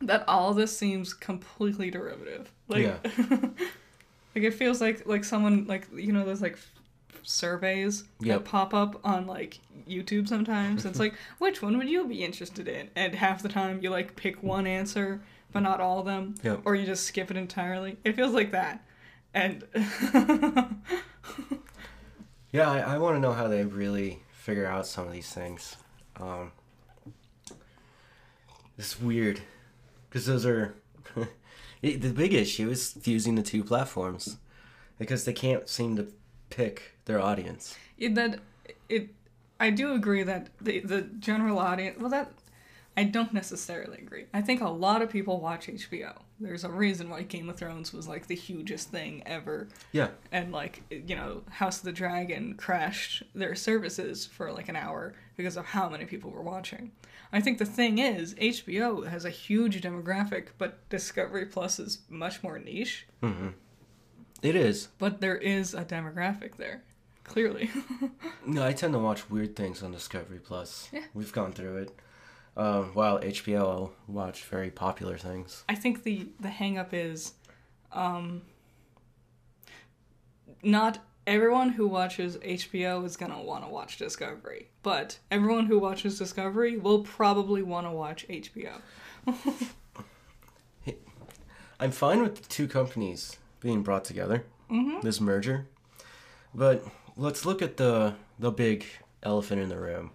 that 0.00 0.24
all 0.28 0.54
this 0.54 0.76
seems 0.76 1.12
completely 1.14 1.90
derivative. 1.90 2.52
Like 2.68 2.82
Yeah. 2.82 2.98
like 4.38 4.52
it 4.52 4.54
feels 4.54 4.80
like 4.80 5.06
like 5.06 5.24
someone 5.24 5.66
like 5.66 5.86
you 5.94 6.12
know 6.12 6.24
those 6.24 6.40
like 6.42 6.54
f- 6.54 6.72
surveys 7.22 8.04
Yep. 8.20 8.38
that 8.38 8.44
pop 8.44 8.72
up 8.74 9.00
on 9.04 9.26
like 9.26 9.58
YouTube 9.88 10.28
sometimes. 10.28 10.84
It's 10.84 10.98
like 10.98 11.14
which 11.38 11.62
one 11.62 11.76
would 11.78 11.88
you 11.88 12.06
be 12.06 12.24
interested 12.24 12.68
in? 12.68 12.90
And 12.96 13.14
half 13.14 13.42
the 13.42 13.48
time 13.48 13.80
you 13.82 13.90
like 13.90 14.16
pick 14.16 14.42
one 14.42 14.66
answer 14.66 15.20
but 15.50 15.60
not 15.60 15.80
all 15.80 15.98
of 15.98 16.04
them, 16.04 16.34
Yep. 16.42 16.60
or 16.66 16.74
you 16.74 16.84
just 16.84 17.04
skip 17.06 17.30
it 17.30 17.36
entirely. 17.38 17.96
It 18.04 18.16
feels 18.16 18.34
like 18.34 18.52
that, 18.52 18.84
and 19.32 19.64
Yeah, 22.52 22.70
I, 22.70 22.80
I 22.80 22.98
want 22.98 23.16
to 23.16 23.20
know 23.20 23.32
how 23.32 23.48
they 23.48 23.64
really 23.64 24.22
figure 24.30 24.66
out 24.66 24.86
some 24.86 25.06
of 25.06 25.12
these 25.12 25.30
things. 25.30 25.76
Um, 26.18 26.52
it's 28.78 29.00
weird 29.00 29.40
because 30.08 30.26
those 30.26 30.46
are 30.46 30.74
it, 31.82 32.02
the 32.02 32.10
big 32.10 32.34
issue 32.34 32.70
is 32.70 32.92
fusing 32.92 33.34
the 33.34 33.42
two 33.42 33.64
platforms 33.64 34.36
because 34.98 35.24
they 35.24 35.32
can't 35.32 35.68
seem 35.68 35.96
to 35.96 36.08
pick 36.50 36.94
their 37.04 37.20
audience. 37.20 37.76
it, 37.98 38.14
that 38.14 38.40
it. 38.88 39.10
I 39.60 39.70
do 39.70 39.94
agree 39.94 40.22
that 40.22 40.48
the 40.60 40.80
the 40.80 41.02
general 41.02 41.58
audience. 41.58 41.98
Well, 41.98 42.10
that 42.10 42.30
I 42.98 43.04
don't 43.04 43.32
necessarily 43.32 43.98
agree. 43.98 44.26
I 44.34 44.40
think 44.42 44.60
a 44.60 44.68
lot 44.68 45.02
of 45.02 45.08
people 45.10 45.40
watch 45.40 45.68
HBO. 45.68 46.18
There's 46.40 46.64
a 46.64 46.68
reason 46.70 47.08
why 47.10 47.22
Game 47.22 47.48
of 47.48 47.56
Thrones 47.56 47.92
was 47.92 48.08
like 48.08 48.26
the 48.26 48.34
hugest 48.34 48.90
thing 48.90 49.22
ever. 49.26 49.68
Yeah, 49.92 50.08
and 50.32 50.50
like 50.52 50.82
you 50.90 51.14
know 51.16 51.42
house 51.48 51.78
of 51.78 51.84
the 51.84 51.92
dragon 51.92 52.54
crashed 52.54 53.22
their 53.34 53.54
services 53.54 54.26
for 54.26 54.52
like 54.52 54.68
an 54.68 54.76
hour 54.76 55.14
because 55.36 55.56
of 55.56 55.64
how 55.66 55.88
many 55.88 56.04
people 56.04 56.30
were 56.32 56.42
watching 56.42 56.90
i 57.32 57.40
think 57.40 57.58
the 57.58 57.64
thing 57.64 57.98
is 57.98 58.34
hbo 58.34 59.06
has 59.06 59.24
a 59.24 59.30
huge 59.30 59.80
demographic 59.82 60.46
but 60.58 60.88
discovery 60.88 61.44
plus 61.46 61.78
is 61.78 62.00
much 62.08 62.42
more 62.42 62.58
niche 62.58 63.06
Mhm. 63.22 63.52
it 64.42 64.56
is. 64.56 64.88
but 64.98 65.20
there 65.20 65.36
is 65.36 65.74
a 65.74 65.84
demographic 65.84 66.56
there 66.56 66.82
clearly 67.24 67.70
No, 68.46 68.64
I 68.66 68.72
tend 68.72 68.94
to 68.94 68.98
watch 68.98 69.28
weird 69.30 69.54
things 69.54 69.82
on 69.82 69.92
Discovery 69.92 70.38
Plus. 70.42 70.88
Yeah. 70.92 71.04
We've 71.12 71.32
gone 71.32 71.52
through 71.52 71.76
it. 71.82 71.90
Um, 72.58 72.90
while 72.92 73.20
HBO, 73.20 73.60
I'll 73.60 73.92
watch 74.08 74.42
very 74.44 74.70
popular 74.70 75.16
things. 75.16 75.62
i 75.68 75.74
think 75.76 76.02
the 76.02 76.28
the 76.40 76.48
hang 76.50 76.76
up 76.76 76.92
is 76.92 77.34
um 77.92 78.42
not 80.62 80.98
everyone 81.26 81.68
who 81.70 81.86
watches 81.86 82.36
hbo 82.38 83.04
is 83.04 83.16
going 83.16 83.30
to 83.30 83.38
want 83.38 83.62
to 83.64 83.70
watch 83.70 83.96
discovery 83.96 84.68
but 84.82 85.18
everyone 85.30 85.66
who 85.66 85.78
watches 85.78 86.18
discovery 86.18 86.76
will 86.76 87.00
probably 87.04 87.62
want 87.62 87.86
to 87.86 87.90
watch 87.92 88.26
hbo 88.28 88.72
I'm 91.80 91.92
fine 91.92 92.22
with 92.22 92.42
the 92.42 92.48
two 92.48 92.66
companies 92.66 93.36
being 93.60 93.82
brought 93.84 94.04
together, 94.04 94.44
Mhm. 94.68 95.00
this 95.02 95.20
merger, 95.20 95.68
but 96.52 96.84
let's 97.16 97.46
look 97.46 97.62
at 97.62 97.76
the 97.76 98.14
the 98.36 98.50
big 98.50 98.84
elephant 99.22 99.60
in 99.60 99.68
the 99.68 99.78
room, 99.78 100.10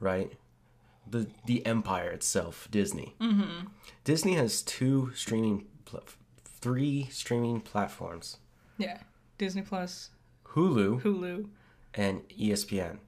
right? 0.00 0.30
The 1.10 1.28
the 1.46 1.64
empire 1.66 2.10
itself, 2.10 2.68
Disney. 2.70 3.14
Mm-hmm. 3.20 3.66
Disney 4.04 4.34
has 4.34 4.62
two 4.62 5.10
streaming, 5.14 5.66
pla- 5.84 6.00
three 6.44 7.08
streaming 7.10 7.60
platforms: 7.60 8.38
Yeah. 8.76 8.98
Disney 9.38 9.62
Plus, 9.62 10.10
Hulu 10.54 11.00
Hulu. 11.02 11.48
and 11.94 12.22
ESPN. 12.30 12.98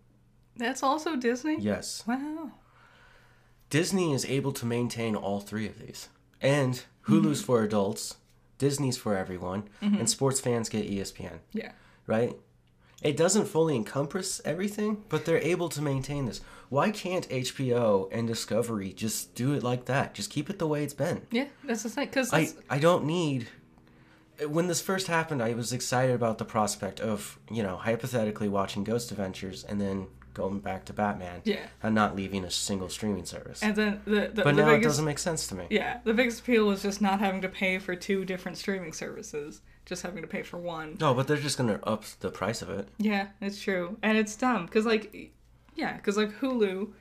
That's 0.57 0.83
also 0.83 1.17
Disney? 1.17 1.57
Yes, 1.59 2.05
Wow. 2.07 2.53
Disney 3.71 4.13
is 4.13 4.25
able 4.27 4.53
to 4.53 4.67
maintain 4.67 5.15
all 5.17 5.41
three 5.41 5.67
of 5.69 5.79
these, 5.79 6.09
and 6.41 6.83
Hulu's 7.07 7.43
for 7.43 7.63
adults, 7.63 8.17
Disney's 8.59 8.97
for 8.99 9.17
everyone, 9.17 9.69
and 9.81 10.09
sports 10.11 10.41
fans 10.41 10.69
get 10.69 10.89
ESPN. 10.91 11.39
Yeah. 11.53 11.73
right? 12.07 12.37
It 13.03 13.17
doesn't 13.17 13.47
fully 13.47 13.77
encompass 13.77 14.41
everything, 14.45 15.05
but 15.09 15.25
they're 15.25 15.39
able 15.39 15.69
to 15.71 15.81
maintain 15.81 16.27
this. 16.27 16.41
Why 16.69 16.91
can't 16.91 17.29
HBO 17.29 18.09
and 18.13 18.29
Discovery 18.29 18.93
just 18.93 19.35
do 19.35 19.53
it 19.55 19.63
like 19.63 19.87
that? 19.87 20.15
Just 20.15 20.31
keep 20.31 20.51
it 20.51 20.59
the 20.59 20.67
way 20.67 20.85
it's 20.85 20.95
been. 20.95 21.27
Yeah, 21.31 21.47
that's 21.65 21.83
the 21.83 21.89
thing. 21.91 22.07
Because 22.07 22.33
I 22.33 22.51
I 22.69 22.79
don't 22.79 23.05
need. 23.05 23.49
When 24.47 24.69
this 24.69 24.81
first 24.81 25.07
happened, 25.07 25.43
I 25.43 25.53
was 25.53 25.73
excited 25.73 26.15
about 26.15 26.39
the 26.39 26.45
prospect 26.45 27.01
of 27.01 27.39
you 27.51 27.63
know 27.63 27.77
hypothetically 27.77 28.49
watching 28.49 28.85
Ghost 28.85 29.11
Adventures 29.11 29.65
and 29.65 29.81
then 29.81 30.07
going 30.35 30.61
back 30.61 30.85
to 30.87 30.93
Batman. 30.93 31.41
Yeah. 31.45 31.67
And 31.83 31.95
not 31.95 32.15
leaving 32.17 32.45
a 32.45 32.51
single 32.51 32.89
streaming 32.89 33.25
service. 33.25 33.63
and 33.63 33.75
then 33.77 34.01
the 34.05 34.31
the, 34.35 34.43
but 34.45 34.57
the 34.57 34.63
now 34.63 34.69
it 34.69 34.77
biggest 34.77 34.85
doesn't 34.89 35.05
make 35.05 35.19
sense 35.19 35.47
to 35.49 35.55
me. 35.55 35.67
yeah 35.71 35.99
the 36.05 36.15
biggest 36.15 36.41
appeal 36.41 36.67
was 36.67 36.83
just 36.83 37.01
not 37.01 37.21
having 37.21 37.41
to 37.43 37.49
pay 37.49 37.79
for 37.79 37.95
two 37.97 38.25
different 38.25 38.57
streaming 38.59 38.93
services, 38.93 39.61
just 39.87 40.03
having 40.03 40.23
to 40.23 40.29
pay 40.29 40.43
for 40.43 40.59
one. 40.59 40.97
No, 41.01 41.15
but 41.15 41.27
they're 41.27 41.37
just 41.37 41.59
gonna 41.59 41.81
up 41.85 42.05
the 42.21 42.31
price 42.31 42.63
of 42.63 42.71
it. 42.71 42.89
Yeah, 42.99 43.29
it's 43.41 43.61
true, 43.61 43.97
and 44.03 44.17
it's 44.19 44.37
dumb 44.37 44.67
because 44.67 44.87
like, 44.87 45.33
yeah, 45.75 45.95
because 45.97 46.17
like 46.17 46.33
Hulu 46.41 46.93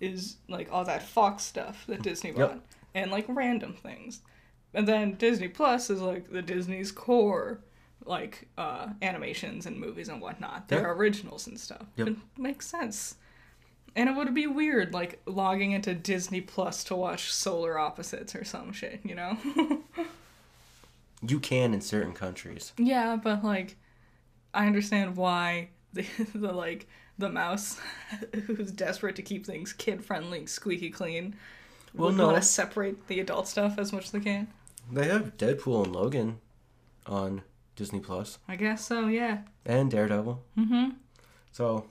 is 0.00 0.36
like 0.48 0.68
all 0.72 0.84
that 0.84 1.02
Fox 1.02 1.42
stuff 1.42 1.84
that 1.88 2.02
Disney 2.02 2.30
Yep. 2.30 2.36
bought, 2.38 2.60
and 2.94 3.10
like 3.10 3.24
random 3.28 3.72
things, 3.74 4.20
and 4.74 4.86
then 4.86 5.14
Disney 5.14 5.48
Plus 5.48 5.90
is 5.90 6.00
like 6.00 6.30
the 6.30 6.42
Disney's 6.42 6.92
core, 6.92 7.60
like 8.06 8.48
uh 8.56 8.88
animations 9.02 9.66
and 9.66 9.78
movies 9.78 10.08
and 10.08 10.20
whatnot. 10.20 10.68
They're 10.68 10.80
Yeah. 10.82 10.88
originals 10.88 11.46
and 11.46 11.58
stuff. 11.58 11.86
Yep. 11.96 12.08
It 12.08 12.16
makes 12.38 12.66
sense. 12.66 13.16
And 13.94 14.08
it 14.10 14.14
would 14.16 14.34
be 14.34 14.46
weird, 14.46 14.92
like 14.92 15.20
logging 15.26 15.72
into 15.72 15.94
Disney 15.94 16.40
Plus 16.42 16.84
to 16.84 16.94
watch 16.94 17.32
Solar 17.32 17.78
Opposites 17.78 18.34
or 18.34 18.44
some 18.44 18.72
shit, 18.72 19.00
you 19.04 19.14
know? 19.14 19.36
You 21.26 21.40
can 21.40 21.72
in 21.72 21.80
certain 21.80 22.12
countries. 22.12 22.72
Yeah, 22.76 23.16
but 23.16 23.42
like, 23.42 23.76
I 24.52 24.66
understand 24.66 25.16
why 25.16 25.70
the, 25.92 26.02
the 26.34 26.52
like 26.52 26.86
the 27.18 27.30
mouse 27.30 27.80
who's 28.46 28.70
desperate 28.70 29.16
to 29.16 29.22
keep 29.22 29.46
things 29.46 29.72
kid 29.72 30.04
friendly, 30.04 30.44
squeaky 30.46 30.90
clean, 30.90 31.34
Well, 31.94 32.08
would 32.08 32.18
no. 32.18 32.26
want 32.26 32.36
to 32.36 32.42
separate 32.42 33.06
the 33.08 33.20
adult 33.20 33.48
stuff 33.48 33.78
as 33.78 33.92
much 33.92 34.04
as 34.04 34.10
they 34.10 34.20
can. 34.20 34.48
They 34.92 35.08
have 35.08 35.36
Deadpool 35.38 35.84
and 35.86 35.96
Logan 35.96 36.38
on 37.06 37.42
Disney 37.76 38.00
Plus 38.00 38.38
I 38.48 38.56
guess 38.56 38.84
so. 38.86 39.06
Yeah. 39.06 39.38
and 39.64 39.90
Daredevil. 39.90 40.42
Mm-hmm. 40.58 40.88
So, 41.52 41.86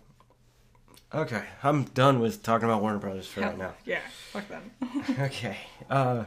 okay, 1.13 1.43
I'm 1.63 1.83
done 1.85 2.19
with 2.19 2.43
talking 2.43 2.65
about 2.67 2.81
Warner 2.81 2.99
Brothers 2.99 3.27
for 3.27 3.41
right 3.41 3.57
now. 3.57 3.73
Yeah. 3.85 4.01
Fuck 4.31 4.47
them. 4.49 4.71
Okay, 5.19 5.57
uh, 5.89 6.25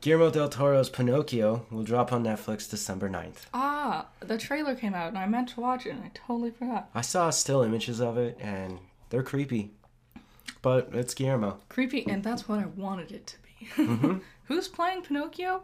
Guillermo 0.00 0.30
del 0.30 0.48
Toro's 0.48 0.88
Pinocchio 0.90 1.66
will 1.70 1.82
drop 1.82 2.12
on 2.12 2.22
Netflix 2.22 2.70
December 2.70 3.08
9th. 3.08 3.46
ah, 3.52 4.06
the 4.20 4.38
trailer 4.38 4.74
came 4.76 4.94
out 4.94 5.08
and 5.08 5.18
I 5.18 5.26
meant 5.26 5.48
to 5.50 5.60
watch 5.60 5.86
it 5.86 5.90
and 5.90 6.04
I 6.04 6.10
totally 6.14 6.50
forgot. 6.52 6.88
I 6.94 7.00
saw 7.00 7.30
still 7.30 7.62
images 7.62 8.00
of 8.00 8.16
it 8.16 8.36
and 8.40 8.78
they're 9.10 9.22
creepy, 9.24 9.72
but 10.62 10.90
it's 10.92 11.14
Guillermo. 11.14 11.58
Creepy, 11.68 12.06
and 12.08 12.22
that's 12.22 12.48
what 12.48 12.60
I 12.60 12.66
wanted 12.66 13.10
it 13.12 13.26
to 13.26 13.36
be. 13.42 13.82
Mhm. 13.82 14.20
Who's 14.44 14.68
playing 14.68 15.02
Pinocchio? 15.02 15.62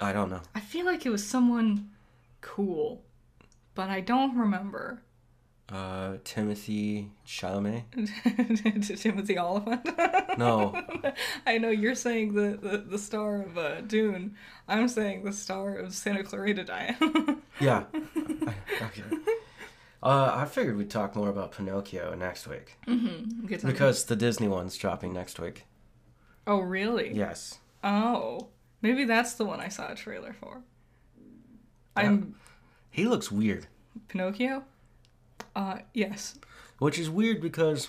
I 0.00 0.12
don't 0.12 0.30
know. 0.30 0.40
I 0.54 0.60
feel 0.60 0.86
like 0.86 1.04
it 1.04 1.10
was 1.10 1.26
someone 1.26 1.90
cool, 2.40 3.04
but 3.74 3.88
I 3.90 4.00
don't 4.00 4.36
remember. 4.36 5.02
Uh, 5.70 6.16
Timothée 6.24 7.10
Chalamet? 7.26 7.82
Timothy 9.02 9.38
Olyphant. 9.38 10.38
No, 10.38 10.80
I 11.46 11.58
know 11.58 11.68
you're 11.68 11.94
saying 11.94 12.32
the, 12.32 12.56
the, 12.56 12.78
the 12.78 12.98
star 12.98 13.42
of 13.42 13.58
uh, 13.58 13.82
Dune. 13.82 14.34
I'm 14.66 14.88
saying 14.88 15.24
the 15.24 15.32
star 15.32 15.76
of 15.76 15.92
Santa 15.92 16.24
Clarita 16.24 16.64
Diet. 16.64 16.96
yeah. 17.60 17.84
okay. 18.16 19.02
Uh, 20.02 20.32
I 20.36 20.46
figured 20.46 20.78
we'd 20.78 20.88
talk 20.90 21.14
more 21.14 21.28
about 21.28 21.52
Pinocchio 21.52 22.14
next 22.14 22.46
week 22.48 22.78
some- 22.86 23.36
because 23.64 24.04
the 24.04 24.16
Disney 24.16 24.48
one's 24.48 24.76
dropping 24.78 25.12
next 25.12 25.38
week. 25.38 25.66
oh, 26.46 26.60
really? 26.60 27.12
Yes. 27.12 27.58
Oh, 27.84 28.48
maybe 28.80 29.04
that's 29.04 29.34
the 29.34 29.44
one 29.44 29.60
I 29.60 29.68
saw 29.68 29.92
a 29.92 29.94
trailer 29.94 30.32
for. 30.32 30.62
I'm 32.04 32.34
He 32.90 33.04
looks 33.04 33.30
weird, 33.32 33.66
Pinocchio. 34.08 34.64
Uh, 35.56 35.78
yes. 35.94 36.38
which 36.78 36.98
is 36.98 37.10
weird 37.10 37.40
because 37.40 37.88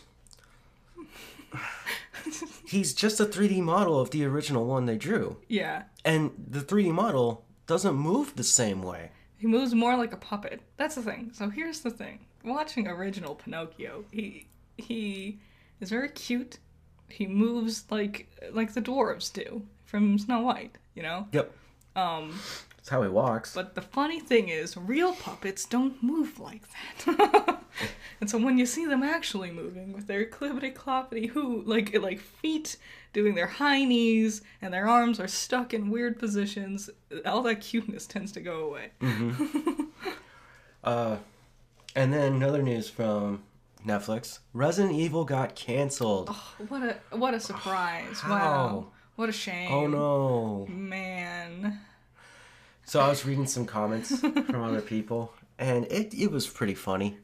he's 2.65 2.93
just 2.93 3.19
a 3.19 3.25
3D 3.25 3.62
model 3.62 3.99
of 3.99 4.12
the 4.12 4.25
original 4.25 4.65
one 4.65 4.86
they 4.86 4.97
drew. 4.97 5.38
Yeah. 5.47 5.84
And 6.05 6.31
the 6.49 6.60
3D 6.62 6.91
model 6.91 7.45
doesn't 7.67 7.95
move 7.95 8.36
the 8.36 8.43
same 8.43 8.81
way. 8.81 9.12
He 9.38 9.47
moves 9.47 9.73
more 9.73 9.95
like 9.95 10.13
a 10.13 10.17
puppet. 10.17 10.62
That's 10.77 10.95
the 10.95 11.01
thing. 11.01 11.31
So 11.34 11.49
here's 11.49 11.81
the 11.81 11.91
thing. 11.91 12.25
Watching 12.43 12.88
original 12.88 13.36
Pinocchio, 13.36 14.05
he 14.12 14.47
he 14.77 15.39
is 15.81 15.89
very 15.89 16.10
cute. 16.10 16.57
He 17.10 17.25
moves 17.27 17.86
like 17.89 18.27
like 18.51 18.73
the 18.73 18.81
dwarves 18.81 19.31
do 19.31 19.62
from 19.86 20.17
Snow 20.17 20.41
White, 20.41 20.77
you 20.95 21.03
know? 21.03 21.27
Yep. 21.31 21.51
Um 21.95 22.39
That's 22.89 22.95
how 22.95 23.04
he 23.04 23.10
walks. 23.10 23.54
but 23.54 23.75
the 23.75 23.84
funny 23.84 24.19
thing 24.19 24.49
is 24.49 24.75
real 24.75 25.13
puppets 25.13 25.63
don't 25.63 26.02
move 26.02 26.39
like 26.39 26.63
that. 27.06 27.62
and 28.19 28.28
so 28.28 28.39
when 28.39 28.58
you 28.58 28.65
see 28.65 28.88
them 28.88 29.04
actually 29.04 29.52
moving 29.52 29.93
with 29.93 30.08
their 30.08 30.25
clippity 30.25 30.73
cloppity 30.73 31.30
who 31.30 31.62
like 31.62 31.95
like 32.02 32.19
feet 32.19 32.78
doing 33.13 33.36
their 33.36 33.45
high 33.45 33.84
knees 33.84 34.41
and 34.60 34.73
their 34.73 34.88
arms 34.88 35.19
are 35.19 35.28
stuck 35.28 35.71
in 35.71 35.91
weird 35.91 36.17
positions, 36.17 36.89
all 37.28 37.43
that 37.43 37.62
cuteness 37.62 38.08
tends 38.08 38.32
to 38.32 38.41
go 38.41 38.65
away. 38.65 38.89
Uh, 40.82 41.17
and 41.93 42.13
then 42.13 42.36
another 42.36 42.62
news 42.63 42.89
from 42.89 43.43
Netflix: 43.86 44.39
Resident 44.54 44.95
Evil 44.95 45.25
got 45.25 45.54
canceled. 45.54 46.30
What 46.69 46.82
a 46.84 47.17
what 47.17 47.34
a 47.34 47.39
surprise! 47.41 48.21
How? 48.21 48.32
Wow, 48.32 48.88
what 49.17 49.28
a 49.28 49.34
shame! 49.34 49.73
Oh 49.73 49.88
no! 49.88 50.67
man. 50.71 51.82
So 52.89 52.99
I 52.99 53.08
was 53.08 53.23
reading 53.23 53.45
some 53.45 53.67
comments 53.67 54.19
from 54.19 54.63
other 54.63 54.82
people, 54.82 55.32
and 55.60 55.86
it 55.91 56.12
it 56.12 56.32
was 56.32 56.47
pretty 56.47 56.73
funny. 56.73 57.19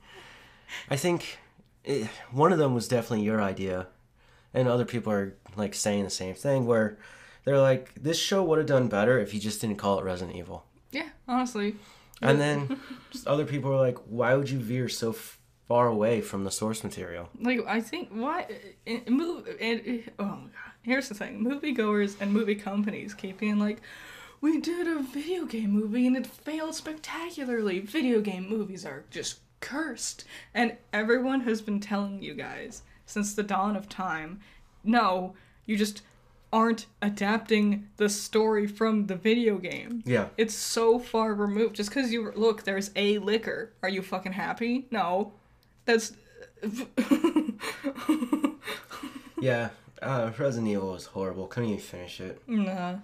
I 0.91 0.95
think 0.95 1.39
it, 1.83 2.07
one 2.29 2.53
of 2.53 2.59
them 2.59 2.75
was 2.75 2.87
definitely 2.87 3.25
your 3.25 3.41
idea, 3.41 3.87
and 4.53 4.67
other 4.67 4.85
people 4.85 5.11
are 5.11 5.33
like 5.55 5.73
saying 5.73 6.03
the 6.03 6.11
same 6.11 6.35
thing. 6.35 6.67
Where 6.67 6.99
they're 7.45 7.59
like, 7.59 7.95
"This 7.95 8.19
show 8.19 8.43
would 8.43 8.59
have 8.59 8.67
done 8.67 8.89
better 8.89 9.17
if 9.17 9.33
you 9.33 9.39
just 9.39 9.59
didn't 9.59 9.77
call 9.77 9.97
it 9.97 10.03
Resident 10.03 10.37
Evil." 10.37 10.65
Yeah, 10.91 11.09
honestly, 11.27 11.77
And 12.21 12.39
then 12.39 12.79
other 13.25 13.45
people 13.45 13.73
are 13.73 13.81
like, 13.81 13.97
"Why 14.07 14.35
would 14.35 14.51
you 14.51 14.59
veer 14.59 14.87
so 14.87 15.09
f- 15.13 15.39
far 15.67 15.87
away 15.87 16.21
from 16.21 16.43
the 16.43 16.51
source 16.51 16.83
material?" 16.83 17.29
like 17.41 17.65
I 17.65 17.81
think 17.81 18.09
why 18.09 18.45
it, 18.85 19.09
move 19.09 19.47
it, 19.47 20.13
oh 20.19 20.25
my 20.25 20.29
god. 20.29 20.73
Here's 20.83 21.09
the 21.09 21.15
thing: 21.15 21.43
moviegoers 21.43 22.17
and 22.21 22.31
movie 22.31 22.53
companies 22.53 23.15
keep 23.15 23.39
being 23.39 23.57
like. 23.57 23.81
We 24.41 24.59
did 24.59 24.87
a 24.87 24.99
video 25.01 25.45
game 25.45 25.71
movie 25.71 26.05
and 26.07 26.15
it 26.17 26.27
failed 26.27 26.75
spectacularly. 26.75 27.79
Video 27.79 28.21
game 28.21 28.47
movies 28.49 28.85
are 28.85 29.05
just 29.09 29.39
cursed. 29.59 30.25
And 30.53 30.77
everyone 30.93 31.41
has 31.41 31.61
been 31.61 31.79
telling 31.79 32.21
you 32.21 32.33
guys 32.35 32.83
since 33.05 33.33
the 33.33 33.43
dawn 33.43 33.75
of 33.75 33.87
time 33.89 34.39
no, 34.83 35.33
you 35.65 35.77
just 35.77 36.03
aren't 36.53 36.85
adapting 37.01 37.87
the 37.97 38.07
story 38.07 38.67
from 38.67 39.07
the 39.07 39.15
video 39.15 39.57
game. 39.57 40.03
Yeah. 40.05 40.27
It's 40.37 40.53
so 40.53 40.99
far 40.99 41.33
removed. 41.33 41.75
Just 41.75 41.89
because 41.89 42.13
you 42.13 42.31
look, 42.35 42.63
there's 42.63 42.91
a 42.95 43.17
liquor. 43.17 43.71
Are 43.81 43.89
you 43.89 44.03
fucking 44.03 44.33
happy? 44.33 44.85
No. 44.91 45.33
That's. 45.85 46.13
Yeah. 49.41 49.69
Uh, 50.01 50.31
Resident 50.39 50.69
Evil 50.71 50.91
was 50.93 51.05
horrible. 51.05 51.47
Couldn't 51.47 51.69
even 51.69 51.81
finish 51.81 52.19
it. 52.21 52.41
nah. 52.47 52.95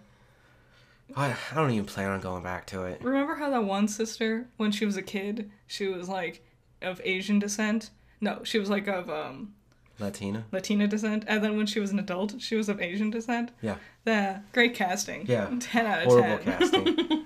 I, 1.15 1.35
I 1.51 1.55
don't 1.55 1.71
even 1.71 1.85
plan 1.85 2.09
on 2.09 2.19
going 2.21 2.43
back 2.43 2.65
to 2.67 2.83
it. 2.83 3.03
Remember 3.03 3.35
how 3.35 3.49
that 3.49 3.63
one 3.63 3.87
sister, 3.87 4.47
when 4.57 4.71
she 4.71 4.85
was 4.85 4.97
a 4.97 5.01
kid, 5.01 5.51
she 5.67 5.87
was 5.87 6.09
like 6.09 6.43
of 6.81 7.01
Asian 7.03 7.39
descent? 7.39 7.89
No, 8.19 8.41
she 8.43 8.59
was 8.59 8.69
like 8.69 8.87
of 8.87 9.09
um, 9.09 9.53
Latina. 9.99 10.45
Latina 10.51 10.87
descent. 10.87 11.25
And 11.27 11.43
then 11.43 11.57
when 11.57 11.65
she 11.65 11.79
was 11.79 11.91
an 11.91 11.99
adult, 11.99 12.41
she 12.41 12.55
was 12.55 12.69
of 12.69 12.81
Asian 12.81 13.09
descent. 13.09 13.51
Yeah. 13.61 13.77
Yeah, 14.05 14.39
great 14.53 14.75
casting. 14.75 15.25
Yeah. 15.27 15.49
10 15.59 15.85
out 15.85 15.99
of 15.99 16.05
Horrible 16.05 16.37
10. 16.43 16.59
casting. 16.59 17.25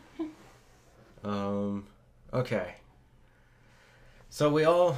um, 1.24 1.86
okay. 2.34 2.76
So 4.30 4.50
we 4.50 4.65
all 4.65 4.98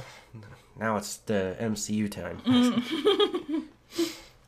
now 0.78 0.96
it's 0.96 1.16
the 1.18 1.56
MCU 1.60 2.10
time. 2.10 2.40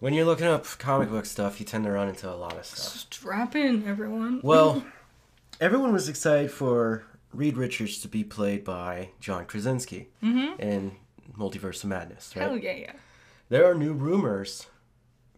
when 0.00 0.14
you're 0.14 0.24
looking 0.24 0.46
up 0.46 0.66
comic 0.78 1.10
book 1.10 1.26
stuff, 1.26 1.60
you 1.60 1.66
tend 1.66 1.84
to 1.84 1.90
run 1.92 2.08
into 2.08 2.28
a 2.28 2.34
lot 2.34 2.56
of 2.56 2.64
stuff. 2.64 3.06
Strap 3.12 3.54
in, 3.54 3.86
everyone. 3.86 4.40
Well, 4.42 4.84
everyone 5.60 5.92
was 5.92 6.08
excited 6.08 6.50
for 6.50 7.04
Reed 7.32 7.56
Richards 7.56 8.00
to 8.00 8.08
be 8.08 8.24
played 8.24 8.64
by 8.64 9.10
John 9.20 9.46
Krasinski 9.46 10.08
mm-hmm. 10.22 10.60
in 10.60 10.96
Multiverse 11.38 11.84
of 11.84 11.90
Madness, 11.90 12.34
right? 12.34 12.42
Hell 12.42 12.58
yeah, 12.58 12.72
yeah. 12.72 12.92
There 13.48 13.70
are 13.70 13.74
new 13.74 13.92
rumors 13.92 14.66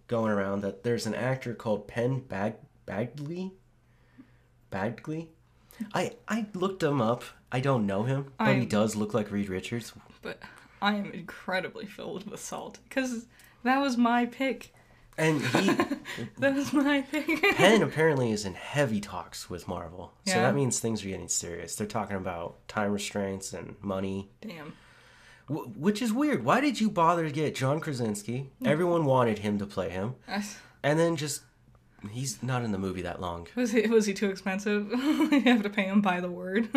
going 0.07 0.31
around 0.31 0.62
that 0.62 0.83
there's 0.83 1.07
an 1.07 1.14
actor 1.14 1.55
called 1.55 1.88
Penn 1.88 2.20
Bag 2.20 2.55
Badgley. 2.87 3.53
Badgley. 4.70 5.29
I 5.94 6.12
I 6.29 6.46
looked 6.55 6.83
him 6.83 7.01
up 7.01 7.25
I 7.51 7.61
don't 7.61 7.87
know 7.87 8.05
him, 8.05 8.33
but 8.38 8.48
he 8.48 8.61
I'm- 8.61 8.68
does 8.68 8.96
look 8.96 9.12
like 9.12 9.31
Reed 9.31 9.48
Richards. 9.48 9.92
but 10.22 10.38
I 10.81 10.94
am 10.94 11.12
incredibly 11.12 11.87
filled 11.87 12.29
with 12.29 12.40
salt 12.40 12.79
because 12.88 13.27
that 13.64 13.79
was 13.81 13.96
my 13.96 14.27
pick. 14.27 14.72
And 15.18 15.42
he 15.42 15.66
That 16.38 16.55
was 16.55 16.72
my 16.72 17.03
pick. 17.03 17.27
Penn 17.57 17.83
apparently 17.83 18.33
is 18.33 18.44
in 18.46 18.55
heavy 18.55 19.01
talks 19.01 19.51
with 19.51 19.68
Marvel. 19.68 20.12
So 20.27 20.35
Yeah. 20.37 20.42
that 20.42 20.55
means 20.55 20.81
things 20.81 21.05
are 21.05 21.09
getting 21.09 21.29
serious. 21.29 21.77
They're 21.77 21.87
talking 21.87 22.16
about 22.16 22.66
time 22.66 22.92
restraints 22.92 23.53
and 23.53 23.77
money, 23.83 24.31
Damn. 24.40 24.72
w- 25.48 25.68
which 25.77 26.01
is 26.01 26.12
weird. 26.12 26.44
Why 26.44 26.61
did 26.62 26.81
you 26.81 26.88
bother 26.90 27.25
to 27.27 27.31
get 27.33 27.55
John 27.55 27.79
Krasinski? 27.79 28.51
Everyone 28.64 29.05
wanted 29.05 29.40
him 29.40 29.59
to 29.59 29.66
play 29.66 29.90
him, 29.90 30.14
I- 30.27 30.44
and 30.83 30.98
then 30.98 31.16
just 31.16 31.42
he's 32.11 32.42
not 32.42 32.64
in 32.64 32.72
the 32.72 32.79
movie 32.79 33.03
that 33.03 33.20
long. 33.20 33.46
Was 33.55 33.70
he 33.72 33.83
was 33.87 34.07
he 34.07 34.14
too 34.14 34.31
expensive? 34.31 34.88
you 34.92 35.40
have 35.42 35.62
to 35.62 35.70
pay 35.70 35.85
him 35.85 36.01
by 36.01 36.20
the 36.20 36.31
word. 36.31 36.68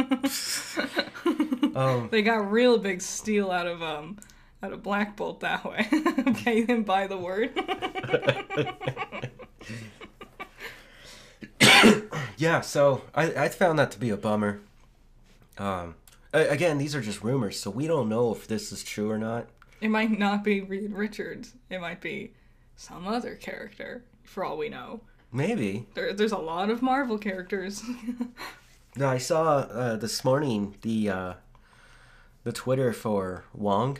Um, 1.76 2.08
they 2.12 2.22
got 2.22 2.52
real 2.52 2.78
big 2.78 3.02
steal 3.02 3.52
out 3.52 3.68
of 3.68 3.82
um 3.82 4.18
out 4.64 4.74
of 4.74 4.84
Black 4.84 5.16
Bolt 5.16 5.42
that 5.42 5.64
way. 5.66 5.88
pay 6.44 6.66
him 6.66 6.84
by 6.84 7.08
the 7.08 7.18
word. 7.18 7.52
yeah, 12.38 12.62
so 12.62 13.02
I, 13.14 13.46
I 13.46 13.50
found 13.50 13.80
that 13.80 13.92
to 13.92 14.00
be 14.00 14.10
a 14.10 14.18
bummer. 14.18 14.62
Um, 15.58 15.96
again, 16.34 16.78
these 16.78 16.96
are 16.96 17.02
just 17.02 17.24
rumors, 17.24 17.60
so 17.60 17.70
we 17.70 17.88
don't 17.88 18.10
know 18.10 18.32
if 18.34 18.48
this 18.48 18.72
is 18.72 18.84
true 18.84 19.10
or 19.10 19.18
not. 19.18 19.48
it 19.82 19.90
might 19.90 20.18
not 20.18 20.44
be 20.44 20.62
Reed 20.62 20.92
Richards. 20.94 21.54
It 21.70 21.80
might 21.80 22.02
be 22.02 22.34
some 22.76 23.08
other 23.08 23.36
character. 23.36 24.04
For 24.24 24.44
all 24.44 24.58
we 24.58 24.70
know, 24.70 25.02
Maybe. 25.32 25.86
there, 25.94 26.12
there's 26.14 26.32
a 26.32 26.38
lot 26.38 26.70
of 26.72 26.82
Marvel 26.82 27.18
characters. 27.18 27.84
No, 28.98 29.10
I 29.10 29.18
saw 29.18 29.58
uh, 29.58 29.98
this 29.98 30.24
morning 30.24 30.78
the 30.82 31.10
uh, 31.10 31.34
the 32.46 32.54
Twitter 32.54 32.94
for 32.94 33.44
Wong. 33.54 33.98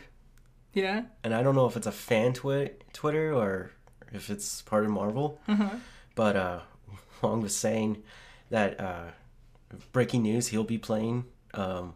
Yeah. 0.76 1.02
and 1.24 1.34
I 1.34 1.42
don't 1.42 1.54
know 1.56 1.66
if 1.66 1.76
it's 1.76 1.86
a 1.88 1.92
fan 1.92 2.32
twi- 2.34 2.72
Twitter 2.92 3.32
or 3.34 3.72
if 4.12 4.30
it's 4.30 4.62
part 4.62 4.84
of 4.84 4.90
Marvel. 4.90 5.40
But 6.14 6.36
uh, 6.36 6.60
Wong 7.22 7.42
was 7.42 7.56
saying 7.56 8.02
that 8.50 8.78
uh, 8.80 9.04
breaking 9.92 10.22
news, 10.22 10.48
he'll 10.48 10.62
be 10.64 10.78
playing 10.78 11.24
um, 11.54 11.94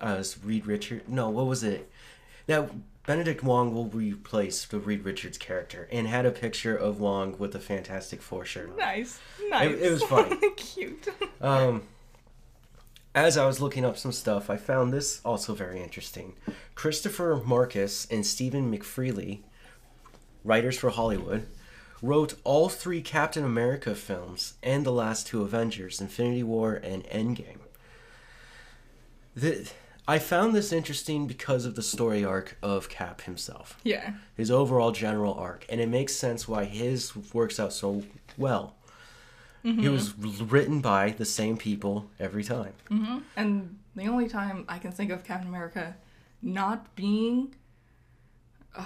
as 0.00 0.42
Reed 0.42 0.66
Richard. 0.66 1.08
No, 1.08 1.28
what 1.30 1.46
was 1.46 1.62
it? 1.62 1.90
Now 2.48 2.70
Benedict 3.06 3.42
Wong 3.42 3.72
will 3.72 3.86
replace 3.86 4.64
the 4.66 4.78
Reed 4.78 5.04
Richards 5.04 5.38
character, 5.38 5.88
and 5.90 6.06
had 6.06 6.26
a 6.26 6.30
picture 6.30 6.76
of 6.76 7.00
Wong 7.00 7.36
with 7.38 7.54
a 7.54 7.58
Fantastic 7.60 8.20
Four 8.20 8.44
shirt. 8.44 8.70
on. 8.70 8.76
Nice. 8.76 9.18
Nice. 9.48 9.74
it 9.80 9.90
was 9.90 10.02
funny. 10.14 10.36
Cute. 10.56 11.08
Um, 11.40 11.82
as 13.24 13.36
I 13.36 13.46
was 13.46 13.60
looking 13.60 13.84
up 13.84 13.96
some 13.98 14.12
stuff, 14.12 14.48
I 14.50 14.56
found 14.56 14.92
this 14.92 15.20
also 15.24 15.54
very 15.54 15.82
interesting. 15.82 16.34
Christopher 16.74 17.40
Markus 17.44 18.06
and 18.10 18.24
Stephen 18.24 18.70
McFeely, 18.72 19.40
writers 20.44 20.78
for 20.78 20.90
Hollywood, 20.90 21.46
wrote 22.00 22.34
all 22.44 22.68
three 22.68 23.00
Captain 23.02 23.44
America 23.44 23.94
films 23.94 24.54
and 24.62 24.86
the 24.86 24.92
last 24.92 25.26
two 25.26 25.42
Avengers, 25.42 26.00
Infinity 26.00 26.42
War 26.44 26.74
and 26.74 27.02
Endgame. 27.04 27.58
The, 29.34 29.68
I 30.06 30.18
found 30.18 30.54
this 30.54 30.72
interesting 30.72 31.26
because 31.26 31.64
of 31.64 31.74
the 31.74 31.82
story 31.82 32.24
arc 32.24 32.56
of 32.62 32.88
Cap 32.88 33.22
himself, 33.22 33.78
Yeah. 33.84 34.14
his 34.36 34.50
overall 34.50 34.92
general 34.92 35.34
arc, 35.34 35.66
and 35.68 35.80
it 35.80 35.88
makes 35.88 36.14
sense 36.14 36.46
why 36.48 36.64
his 36.64 37.14
works 37.34 37.58
out 37.60 37.72
so 37.72 38.04
well. 38.36 38.74
It 39.64 39.90
was 39.90 40.14
written 40.40 40.80
by 40.80 41.10
the 41.10 41.24
same 41.24 41.56
people 41.56 42.10
every 42.18 42.44
time. 42.44 42.72
And 43.36 43.78
the 43.96 44.06
only 44.06 44.28
time 44.28 44.64
I 44.68 44.78
can 44.78 44.92
think 44.92 45.10
of 45.10 45.24
Captain 45.24 45.48
America 45.48 45.96
not 46.40 46.94
being 46.94 47.54
uh, 48.76 48.84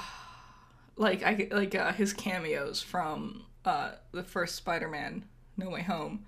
like 0.97 1.23
I 1.23 1.49
like 1.51 1.75
uh, 1.75 1.93
his 1.93 2.13
cameos 2.13 2.81
from 2.81 3.45
uh, 3.65 3.93
the 4.13 4.23
first 4.23 4.55
Spider-Man 4.57 5.25
No 5.57 5.71
Way 5.71 5.83
Home. 5.83 6.25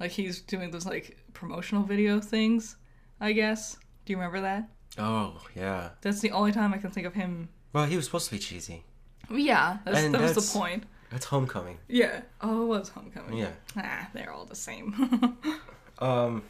Like 0.00 0.10
he's 0.12 0.40
doing 0.40 0.70
those 0.70 0.86
like 0.86 1.18
promotional 1.34 1.82
video 1.84 2.20
things, 2.20 2.76
I 3.20 3.32
guess. 3.32 3.76
Do 4.04 4.12
you 4.12 4.16
remember 4.16 4.40
that? 4.40 4.68
Oh 4.98 5.40
yeah. 5.54 5.90
That's 6.00 6.20
the 6.20 6.30
only 6.30 6.52
time 6.52 6.72
I 6.74 6.78
can 6.78 6.90
think 6.90 7.06
of 7.06 7.14
him. 7.14 7.48
Well, 7.72 7.84
he 7.86 7.96
was 7.96 8.04
supposed 8.06 8.26
to 8.26 8.32
be 8.32 8.38
cheesy. 8.38 8.84
Yeah, 9.30 9.78
that's, 9.84 9.98
And 9.98 10.14
that 10.14 10.20
was 10.20 10.30
that's- 10.32 10.52
the 10.52 10.58
point. 10.58 10.84
That's 11.12 11.26
Homecoming. 11.26 11.78
Yeah. 11.88 12.22
Oh, 12.40 12.62
it 12.64 12.66
was 12.66 12.88
Homecoming. 12.88 13.36
Yeah. 13.38 13.50
Ah, 13.76 14.08
they're 14.14 14.32
all 14.32 14.44
the 14.46 14.56
same. 14.56 15.36
Um. 15.98 16.42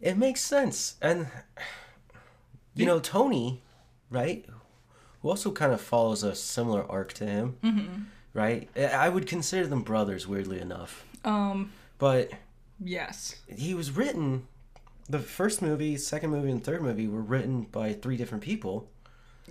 It 0.00 0.16
makes 0.16 0.40
sense, 0.40 0.96
and 1.02 1.26
you 2.74 2.86
know 2.86 3.00
Tony, 3.00 3.60
right? 4.08 4.46
Who 5.20 5.28
also 5.28 5.52
kind 5.52 5.72
of 5.72 5.80
follows 5.80 6.22
a 6.22 6.34
similar 6.34 6.90
arc 6.90 7.12
to 7.14 7.26
him, 7.26 7.56
mm-hmm. 7.62 8.02
right? 8.32 8.68
I 8.76 8.84
I 8.84 9.08
would 9.10 9.26
consider 9.26 9.66
them 9.66 9.82
brothers, 9.82 10.26
weirdly 10.26 10.58
enough, 10.60 11.04
um. 11.24 11.72
but 11.98 12.30
Yes. 12.82 13.36
he 13.54 13.74
was 13.74 13.90
written. 13.90 14.46
The 15.10 15.18
first 15.18 15.60
movie, 15.60 15.96
second 15.98 16.30
movie, 16.30 16.50
and 16.50 16.64
third 16.64 16.80
movie 16.82 17.08
were 17.08 17.20
written 17.20 17.62
by 17.64 17.92
three 17.92 18.16
different 18.16 18.42
people. 18.42 18.88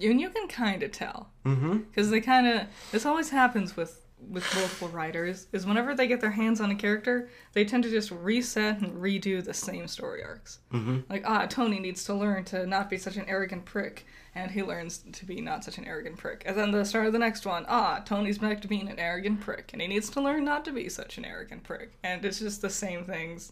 And 0.03 0.19
you 0.21 0.29
can 0.29 0.47
kind 0.47 0.83
of 0.83 0.91
tell. 0.91 1.29
Mm-hmm. 1.45 1.77
because 1.79 2.09
they 2.11 2.21
kind 2.21 2.47
of 2.47 2.67
this 2.91 3.05
always 3.05 3.29
happens 3.29 3.75
with 3.75 3.97
with 4.29 4.45
multiple 4.53 4.89
writers 4.89 5.47
is 5.51 5.65
whenever 5.65 5.95
they 5.95 6.07
get 6.07 6.21
their 6.21 6.29
hands 6.29 6.61
on 6.61 6.69
a 6.69 6.75
character 6.75 7.27
they 7.53 7.65
tend 7.65 7.83
to 7.83 7.89
just 7.89 8.11
reset 8.11 8.79
and 8.79 9.01
redo 9.01 9.43
the 9.43 9.51
same 9.55 9.87
story 9.87 10.23
arcs 10.23 10.59
Mm-hmm. 10.71 10.99
like 11.09 11.23
ah 11.25 11.47
tony 11.47 11.79
needs 11.79 12.03
to 12.05 12.13
learn 12.13 12.43
to 12.45 12.67
not 12.67 12.87
be 12.91 12.99
such 12.99 13.17
an 13.17 13.25
arrogant 13.27 13.65
prick 13.65 14.05
and 14.35 14.51
he 14.51 14.61
learns 14.61 15.03
to 15.13 15.25
be 15.25 15.41
not 15.41 15.63
such 15.63 15.79
an 15.79 15.85
arrogant 15.85 16.17
prick 16.17 16.43
and 16.45 16.55
then 16.55 16.69
the 16.69 16.85
start 16.85 17.07
of 17.07 17.13
the 17.13 17.17
next 17.17 17.47
one 17.47 17.65
ah 17.67 18.03
tony's 18.05 18.37
back 18.37 18.61
to 18.61 18.67
being 18.67 18.87
an 18.87 18.99
arrogant 18.99 19.41
prick 19.41 19.71
and 19.73 19.81
he 19.81 19.87
needs 19.87 20.11
to 20.11 20.21
learn 20.21 20.45
not 20.45 20.63
to 20.65 20.71
be 20.71 20.87
such 20.87 21.17
an 21.17 21.25
arrogant 21.25 21.63
prick 21.63 21.97
and 22.03 22.23
it's 22.23 22.37
just 22.37 22.61
the 22.61 22.69
same 22.69 23.03
things 23.03 23.51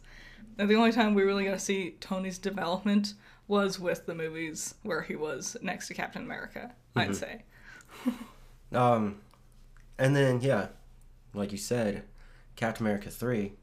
and 0.60 0.70
the 0.70 0.76
only 0.76 0.92
time 0.92 1.16
we 1.16 1.24
really 1.24 1.46
got 1.46 1.54
to 1.54 1.60
see 1.60 1.96
tony's 2.00 2.38
development 2.38 3.16
was 3.50 3.78
with 3.80 4.06
the 4.06 4.16
movies 4.16 4.76
where 4.84 5.02
he 5.02 5.18
was 5.18 5.58
next 5.62 5.88
to 5.88 5.94
captain 5.94 6.24
america 6.24 6.72
i'd 6.96 7.16
say 7.16 7.44
Um, 8.72 9.18
and 9.98 10.16
then 10.16 10.42
yeah, 10.42 10.68
like 11.34 11.52
you 11.52 11.58
said, 11.58 12.04
Captain 12.56 12.86
America 12.86 13.10
three, 13.10 13.54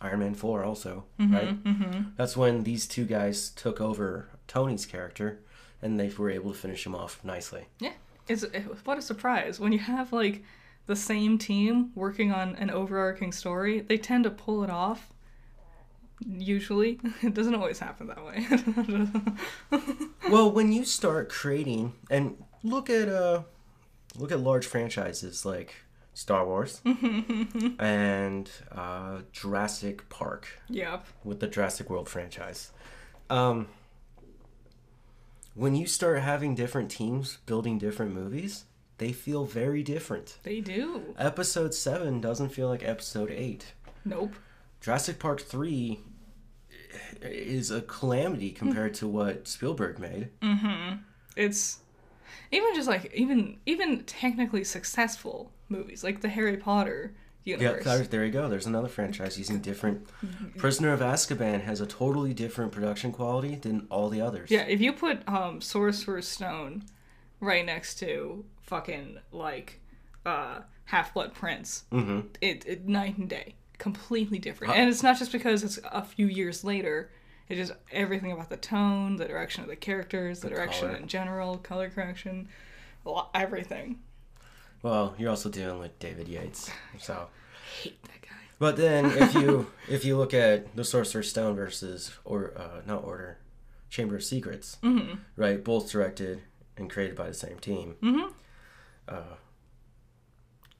Iron 0.00 0.20
Man 0.20 0.34
four 0.34 0.64
also, 0.64 1.04
right? 1.18 1.62
Mm-hmm. 1.64 2.10
That's 2.16 2.36
when 2.36 2.62
these 2.62 2.86
two 2.86 3.04
guys 3.04 3.50
took 3.50 3.80
over 3.80 4.28
Tony's 4.46 4.86
character, 4.86 5.40
and 5.82 5.98
they 5.98 6.08
were 6.10 6.30
able 6.30 6.52
to 6.52 6.58
finish 6.58 6.86
him 6.86 6.94
off 6.94 7.22
nicely. 7.24 7.66
Yeah, 7.80 7.92
it's 8.28 8.42
it, 8.42 8.64
what 8.84 8.98
a 8.98 9.02
surprise 9.02 9.58
when 9.60 9.72
you 9.72 9.78
have 9.80 10.12
like 10.12 10.42
the 10.86 10.96
same 10.96 11.38
team 11.38 11.90
working 11.94 12.30
on 12.30 12.56
an 12.56 12.70
overarching 12.70 13.32
story. 13.32 13.80
They 13.80 13.98
tend 13.98 14.24
to 14.24 14.30
pull 14.30 14.62
it 14.62 14.70
off. 14.70 15.08
Usually, 16.26 17.00
it 17.22 17.34
doesn't 17.34 17.54
always 17.54 17.78
happen 17.78 18.06
that 18.08 18.24
way. 18.24 18.46
well, 20.30 20.50
when 20.50 20.72
you 20.72 20.84
start 20.84 21.28
creating 21.28 21.94
and 22.10 22.36
look 22.62 22.88
at 22.88 23.08
uh, 23.08 23.42
look 24.16 24.32
at 24.32 24.40
large 24.40 24.66
franchises 24.66 25.44
like 25.44 25.74
Star 26.14 26.46
Wars 26.46 26.80
and 27.78 28.50
uh, 28.72 29.18
Jurassic 29.32 30.08
Park. 30.08 30.60
yep. 30.68 31.06
with 31.24 31.40
the 31.40 31.48
Jurassic 31.48 31.90
World 31.90 32.08
franchise. 32.08 32.70
Um, 33.28 33.68
when 35.54 35.74
you 35.74 35.86
start 35.86 36.20
having 36.20 36.54
different 36.54 36.90
teams 36.90 37.38
building 37.46 37.78
different 37.78 38.12
movies, 38.14 38.64
they 38.98 39.12
feel 39.12 39.44
very 39.44 39.82
different. 39.82 40.38
They 40.42 40.60
do. 40.60 41.14
Episode 41.18 41.74
7 41.74 42.20
doesn't 42.20 42.50
feel 42.50 42.68
like 42.68 42.82
episode 42.84 43.30
8. 43.30 43.72
Nope. 44.04 44.34
Jurassic 44.84 45.18
Park 45.18 45.40
3 45.40 45.98
is 47.22 47.70
a 47.70 47.80
calamity 47.80 48.50
compared 48.50 48.92
to 48.94 49.08
what 49.08 49.48
Spielberg 49.48 49.98
made. 49.98 50.28
It's 51.36 51.78
even 52.52 52.74
just 52.74 52.86
like 52.86 53.10
even 53.14 53.56
even 53.64 54.04
technically 54.04 54.62
successful 54.62 55.50
movies 55.70 56.04
like 56.04 56.20
the 56.20 56.28
Harry 56.28 56.58
Potter 56.58 57.14
universe. 57.44 57.82
there, 57.84 57.98
there 58.02 58.24
you 58.26 58.30
go. 58.30 58.48
There's 58.50 58.66
another 58.66 58.88
franchise 58.88 59.38
using 59.38 59.60
different. 59.60 60.06
Prisoner 60.58 60.92
of 60.92 61.00
Azkaban 61.00 61.62
has 61.62 61.80
a 61.80 61.86
totally 61.86 62.34
different 62.34 62.70
production 62.70 63.10
quality 63.10 63.54
than 63.54 63.86
all 63.90 64.10
the 64.10 64.20
others. 64.20 64.50
Yeah, 64.50 64.66
if 64.66 64.82
you 64.82 64.92
put 64.92 65.26
um 65.26 65.62
Sorcerer's 65.62 66.28
Stone 66.28 66.84
right 67.40 67.64
next 67.64 67.94
to 68.00 68.44
fucking 68.60 69.18
like 69.32 69.80
uh 70.26 70.60
Half 70.84 71.14
Blood 71.14 71.32
Prince, 71.32 71.84
Mm-hmm. 71.90 72.28
it, 72.42 72.64
it 72.66 72.86
night 72.86 73.16
and 73.16 73.30
day, 73.30 73.54
completely 73.78 74.38
different. 74.38 74.74
And 74.74 74.88
it's 74.88 75.02
not 75.02 75.18
just 75.18 75.32
because 75.32 75.62
it's 75.64 75.78
a 75.90 76.02
few 76.02 76.26
years 76.26 76.64
later. 76.64 77.10
It's 77.48 77.68
just 77.68 77.78
everything 77.92 78.32
about 78.32 78.48
the 78.48 78.56
tone, 78.56 79.16
the 79.16 79.26
direction 79.26 79.62
of 79.62 79.68
the 79.68 79.76
characters, 79.76 80.40
the, 80.40 80.48
direction 80.48 80.88
color. 80.88 80.98
in 80.98 81.06
general, 81.08 81.58
color 81.58 81.90
correction, 81.90 82.48
lot- 83.04 83.30
everything. 83.34 84.00
Well, 84.82 85.14
you're 85.18 85.30
also 85.30 85.48
dealing 85.50 85.78
with 85.78 85.98
David 85.98 86.26
Yates, 86.28 86.70
so. 86.98 87.28
hate 87.82 88.02
that 88.04 88.22
guy. 88.22 88.28
But 88.58 88.76
then 88.76 89.06
if 89.06 89.34
you 89.34 89.66
if 89.88 90.04
you 90.04 90.16
look 90.16 90.32
at 90.32 90.74
the 90.76 90.84
Sorcerer's 90.84 91.28
Stone 91.28 91.56
versus 91.56 92.12
or 92.24 92.52
uh, 92.56 92.80
not 92.86 93.04
Order, 93.04 93.38
Chamber 93.90 94.16
of 94.16 94.22
Secrets, 94.24 94.78
Mm-hmm. 94.82 95.16
right? 95.36 95.62
Both 95.62 95.90
directed 95.90 96.42
and 96.76 96.88
created 96.90 97.16
by 97.16 97.28
the 97.28 97.34
same 97.34 97.58
team. 97.58 97.96
Mm-hmm. 98.02 98.28
Uh, 99.08 99.36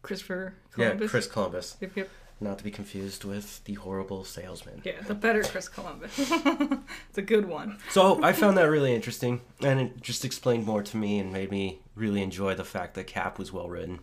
Christopher 0.02 0.54
yeah, 0.76 0.94
Chris 1.06 1.26
Columbus, 1.26 1.76
Yep, 1.80 1.90
yep. 1.96 2.10
Not 2.40 2.58
to 2.58 2.64
be 2.64 2.70
confused 2.70 3.24
with 3.24 3.64
the 3.64 3.74
horrible 3.74 4.24
salesman. 4.24 4.82
Yeah, 4.84 5.00
the 5.06 5.14
better 5.14 5.42
Chris 5.42 5.68
Columbus. 5.68 6.12
it's 6.18 7.18
a 7.18 7.22
good 7.22 7.48
one. 7.48 7.78
So 7.90 8.22
I 8.22 8.32
found 8.32 8.58
that 8.58 8.64
really 8.64 8.94
interesting, 8.94 9.40
and 9.60 9.80
it 9.80 10.02
just 10.02 10.24
explained 10.24 10.66
more 10.66 10.82
to 10.82 10.96
me 10.96 11.18
and 11.18 11.32
made 11.32 11.50
me 11.50 11.80
really 11.94 12.22
enjoy 12.22 12.54
the 12.54 12.64
fact 12.64 12.94
that 12.94 13.06
Cap 13.06 13.38
was 13.38 13.52
well 13.52 13.68
written. 13.68 14.00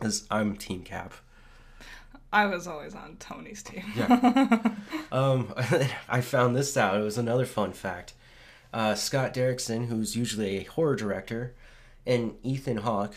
As 0.00 0.26
I'm 0.30 0.56
Team 0.56 0.82
Cap. 0.82 1.14
I 2.32 2.46
was 2.46 2.66
always 2.66 2.94
on 2.96 3.16
Tony's 3.18 3.62
team. 3.62 3.84
yeah. 3.96 4.70
Um, 5.12 5.54
I 6.08 6.20
found 6.20 6.56
this 6.56 6.76
out. 6.76 6.98
It 7.00 7.04
was 7.04 7.18
another 7.18 7.46
fun 7.46 7.72
fact. 7.72 8.14
Uh, 8.72 8.96
Scott 8.96 9.32
Derrickson, 9.32 9.86
who's 9.86 10.16
usually 10.16 10.58
a 10.58 10.64
horror 10.64 10.96
director, 10.96 11.54
and 12.04 12.34
Ethan 12.42 12.78
Hawke, 12.78 13.14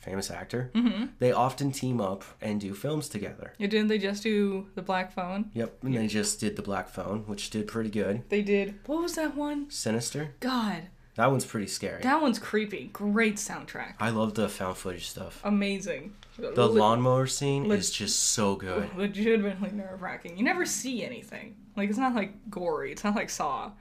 famous 0.00 0.30
actor, 0.30 0.70
mm-hmm. 0.74 1.06
they 1.18 1.32
often 1.32 1.70
team 1.72 2.00
up 2.00 2.24
and 2.40 2.60
do 2.60 2.74
films 2.74 3.08
together. 3.08 3.52
Yeah, 3.58 3.68
didn't 3.68 3.88
they 3.88 3.98
just 3.98 4.22
do 4.22 4.68
the 4.74 4.82
Black 4.82 5.12
Phone? 5.12 5.50
Yep, 5.54 5.84
and 5.84 5.96
they 5.96 6.06
just 6.06 6.40
did 6.40 6.56
The 6.56 6.62
Black 6.62 6.88
Phone, 6.88 7.20
which 7.26 7.50
did 7.50 7.68
pretty 7.68 7.90
good. 7.90 8.22
They 8.28 8.42
did. 8.42 8.74
What 8.86 9.02
was 9.02 9.14
that 9.14 9.36
one? 9.36 9.70
Sinister, 9.70 10.34
God, 10.40 10.84
that 11.16 11.30
one's 11.30 11.44
pretty 11.44 11.66
scary. 11.66 12.02
that 12.02 12.22
one's 12.22 12.38
creepy. 12.38 12.88
Great 12.92 13.36
soundtrack. 13.36 13.94
I 14.00 14.10
love 14.10 14.34
the 14.34 14.48
found 14.48 14.76
footage 14.76 15.08
stuff. 15.08 15.40
Amazing. 15.44 16.14
The 16.38 16.66
Le- 16.66 16.78
lawnmower 16.78 17.26
scene 17.26 17.68
leg- 17.68 17.78
is 17.78 17.90
just 17.90 18.18
so 18.18 18.56
good. 18.56 18.88
legitimately 18.96 19.72
nerve 19.72 20.00
wracking. 20.00 20.38
You 20.38 20.44
never 20.44 20.64
see 20.64 21.04
anything. 21.04 21.56
Like 21.76 21.90
it's 21.90 21.98
not 21.98 22.14
like 22.14 22.50
gory. 22.50 22.92
It's 22.92 23.04
not 23.04 23.14
like 23.14 23.28
Saw, 23.28 23.72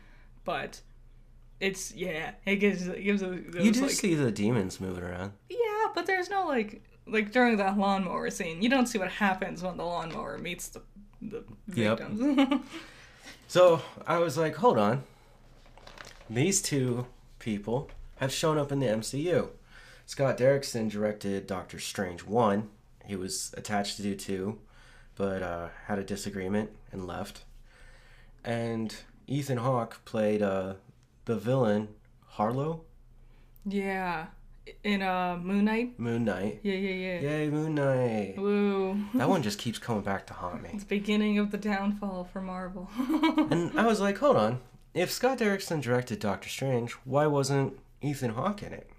but 0.43 0.81
it's 1.59 1.93
yeah. 1.93 2.31
It 2.45 2.57
gives 2.57 2.87
it 2.87 3.03
gives 3.03 3.21
a, 3.21 3.27
those, 3.27 3.65
You 3.65 3.71
do 3.71 3.81
like, 3.81 3.91
see 3.91 4.15
the 4.15 4.31
demons 4.31 4.81
moving 4.81 5.03
around. 5.03 5.33
yeah, 5.49 5.57
but 5.95 6.05
there's 6.05 6.29
no 6.29 6.45
like 6.45 6.81
like 7.07 7.31
during 7.31 7.57
that 7.57 7.77
lawnmower 7.77 8.29
scene. 8.29 8.61
You 8.61 8.69
don't 8.69 8.87
see 8.87 8.97
what 8.97 9.11
happens 9.11 9.63
when 9.63 9.77
the 9.77 9.85
lawnmower 9.85 10.37
meets 10.37 10.69
the 10.69 10.81
the 11.21 11.43
Yep. 11.73 12.01
So 13.47 13.81
I 14.05 14.19
was 14.19 14.37
like, 14.37 14.57
hold 14.57 14.77
on. 14.77 15.03
These 16.29 16.61
two 16.61 17.07
people 17.39 17.89
have 18.17 18.31
shown 18.31 18.59
up 18.59 18.71
in 18.71 18.79
the 18.79 18.85
MCU. 18.85 19.49
Scott 20.05 20.37
Derrickson 20.37 20.89
directed 20.89 21.47
Doctor 21.47 21.79
Strange 21.79 22.23
1. 22.23 22.69
He 23.05 23.15
was 23.15 23.53
attached 23.57 23.95
to 23.97 24.03
do 24.03 24.15
2, 24.15 24.59
but 25.15 25.41
uh, 25.41 25.69
had 25.87 25.97
a 25.97 26.03
disagreement 26.03 26.69
and 26.91 27.07
left. 27.07 27.43
And 28.43 28.95
Ethan 29.25 29.57
Hawke 29.57 30.05
played 30.05 30.43
uh, 30.43 30.75
the 31.25 31.35
villain, 31.35 31.87
Harrow, 32.33 32.81
yeah, 33.65 34.27
in 34.83 35.01
uh 35.01 35.37
Moon 35.41 35.65
Knight. 35.65 35.99
Moon 35.99 36.25
Knight. 36.25 36.59
Yeah, 36.63 36.73
yeah, 36.75 37.19
yeah. 37.19 37.19
Yay, 37.29 37.49
Moon 37.49 37.75
Knight. 37.75 38.35
Woo. 38.37 38.97
That 39.13 39.29
one 39.29 39.43
just 39.43 39.59
keeps 39.59 39.79
coming 39.79 40.03
back 40.03 40.27
to 40.27 40.33
haunt 40.33 40.61
me. 40.63 40.69
It's 40.73 40.83
beginning 40.83 41.37
of 41.39 41.51
the 41.51 41.57
downfall 41.57 42.29
for 42.31 42.41
Marvel. 42.41 42.89
And 43.51 43.77
I 43.79 43.85
was 43.85 43.99
like, 43.99 44.17
hold 44.17 44.35
on. 44.37 44.59
If 44.93 45.11
Scott 45.11 45.37
Derrickson 45.39 45.81
directed 45.81 46.19
Doctor 46.19 46.49
Strange, 46.49 46.93
why 47.03 47.27
wasn't 47.27 47.79
Ethan 48.01 48.31
Hawke 48.31 48.63
in 48.63 48.73
it? 48.73 48.89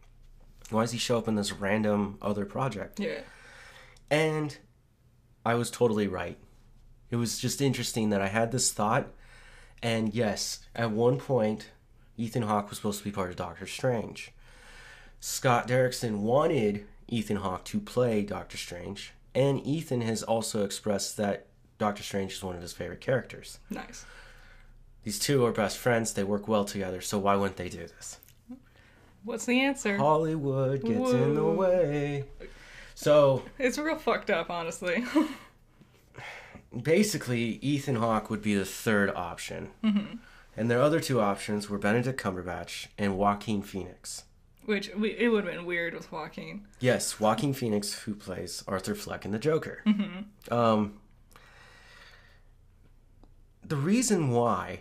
Why 0.71 0.83
does 0.83 0.93
he 0.93 0.99
show 0.99 1.19
up 1.19 1.27
in 1.29 1.35
this 1.35 1.53
random 1.53 2.19
other 2.23 2.45
project? 2.47 3.01
yeah. 3.01 3.21
And 4.11 4.57
I 5.45 5.55
was 5.55 5.71
totally 5.71 6.07
right. 6.09 6.37
It 7.11 7.17
was 7.17 7.39
just 7.39 7.61
interesting 7.61 8.11
that 8.11 8.21
I 8.21 8.29
had 8.29 8.53
this 8.53 8.73
thought. 8.73 9.09
And 9.83 10.13
yes, 10.15 10.61
at 10.75 10.91
one 10.91 11.19
point, 11.19 11.71
Ethan 12.17 12.43
Hawke 12.43 12.69
was 12.71 12.79
supposed 12.79 12.99
to 12.99 13.05
be 13.05 13.11
part 13.13 13.31
of 13.31 13.37
Doctor 13.37 13.67
Strange. 13.67 14.33
Scott 15.21 15.69
Derrickson 15.69 16.21
wanted 16.21 16.87
Ethan 17.07 17.37
Hawke 17.37 17.65
to 17.67 17.79
play 17.79 18.23
Doctor 18.23 18.57
Strange. 18.57 19.13
And 19.35 19.65
Ethan 19.65 20.01
has 20.01 20.23
also 20.23 20.65
expressed 20.65 21.17
that 21.19 21.47
Doctor 21.79 22.03
Strange 22.03 22.33
is 22.33 22.43
one 22.43 22.57
of 22.57 22.63
his 22.63 22.73
favorite 22.73 23.01
characters. 23.01 23.59
Nice. 23.69 24.05
These 25.05 25.19
two 25.19 25.45
are 25.45 25.53
best 25.53 25.79
friends. 25.79 26.13
They 26.13 26.25
work 26.25 26.49
well 26.49 26.65
together. 26.65 27.01
So 27.01 27.19
why 27.19 27.37
wouldn't 27.37 27.57
they 27.57 27.69
do 27.69 27.87
this? 27.87 28.19
What's 29.23 29.45
the 29.45 29.61
answer? 29.61 29.99
Hollywood 29.99 30.83
gets 30.83 31.13
in 31.13 31.35
the 31.35 31.45
way. 31.45 32.25
So 32.95 33.45
It's 33.59 33.79
real 33.79 33.97
fucked 33.97 34.31
up, 34.31 34.51
honestly. 34.51 35.05
basically, 36.83 37.59
Ethan 37.63 37.97
Hawke 37.97 38.31
would 38.31 38.43
be 38.43 38.55
the 38.55 38.65
third 38.65 39.11
option. 39.11 39.71
Mm-hmm. 39.85 40.17
And 40.57 40.71
their 40.71 40.81
other 40.81 41.01
two 41.01 41.21
options 41.21 41.69
were 41.69 41.79
Benedict 41.79 42.21
Cumberbatch 42.21 42.89
and 42.99 43.17
Joaquin 43.17 43.63
Phoenix. 43.63 44.25
Which 44.67 44.95
we, 44.95 45.11
it 45.17 45.29
would 45.29 45.45
have 45.45 45.55
been 45.55 45.65
weird 45.65 45.95
with 45.95 46.13
Joaquin. 46.13 46.67
Yes, 46.81 47.19
Joaquin 47.19 47.53
Phoenix, 47.55 47.95
who 48.01 48.15
plays 48.15 48.63
Arthur 48.69 48.95
Fleck 48.95 49.25
in 49.25 49.31
The 49.31 49.39
Joker. 49.39 49.83
Um, 50.51 51.01
the 53.67 53.77
reason 53.77 54.31
why 54.31 54.81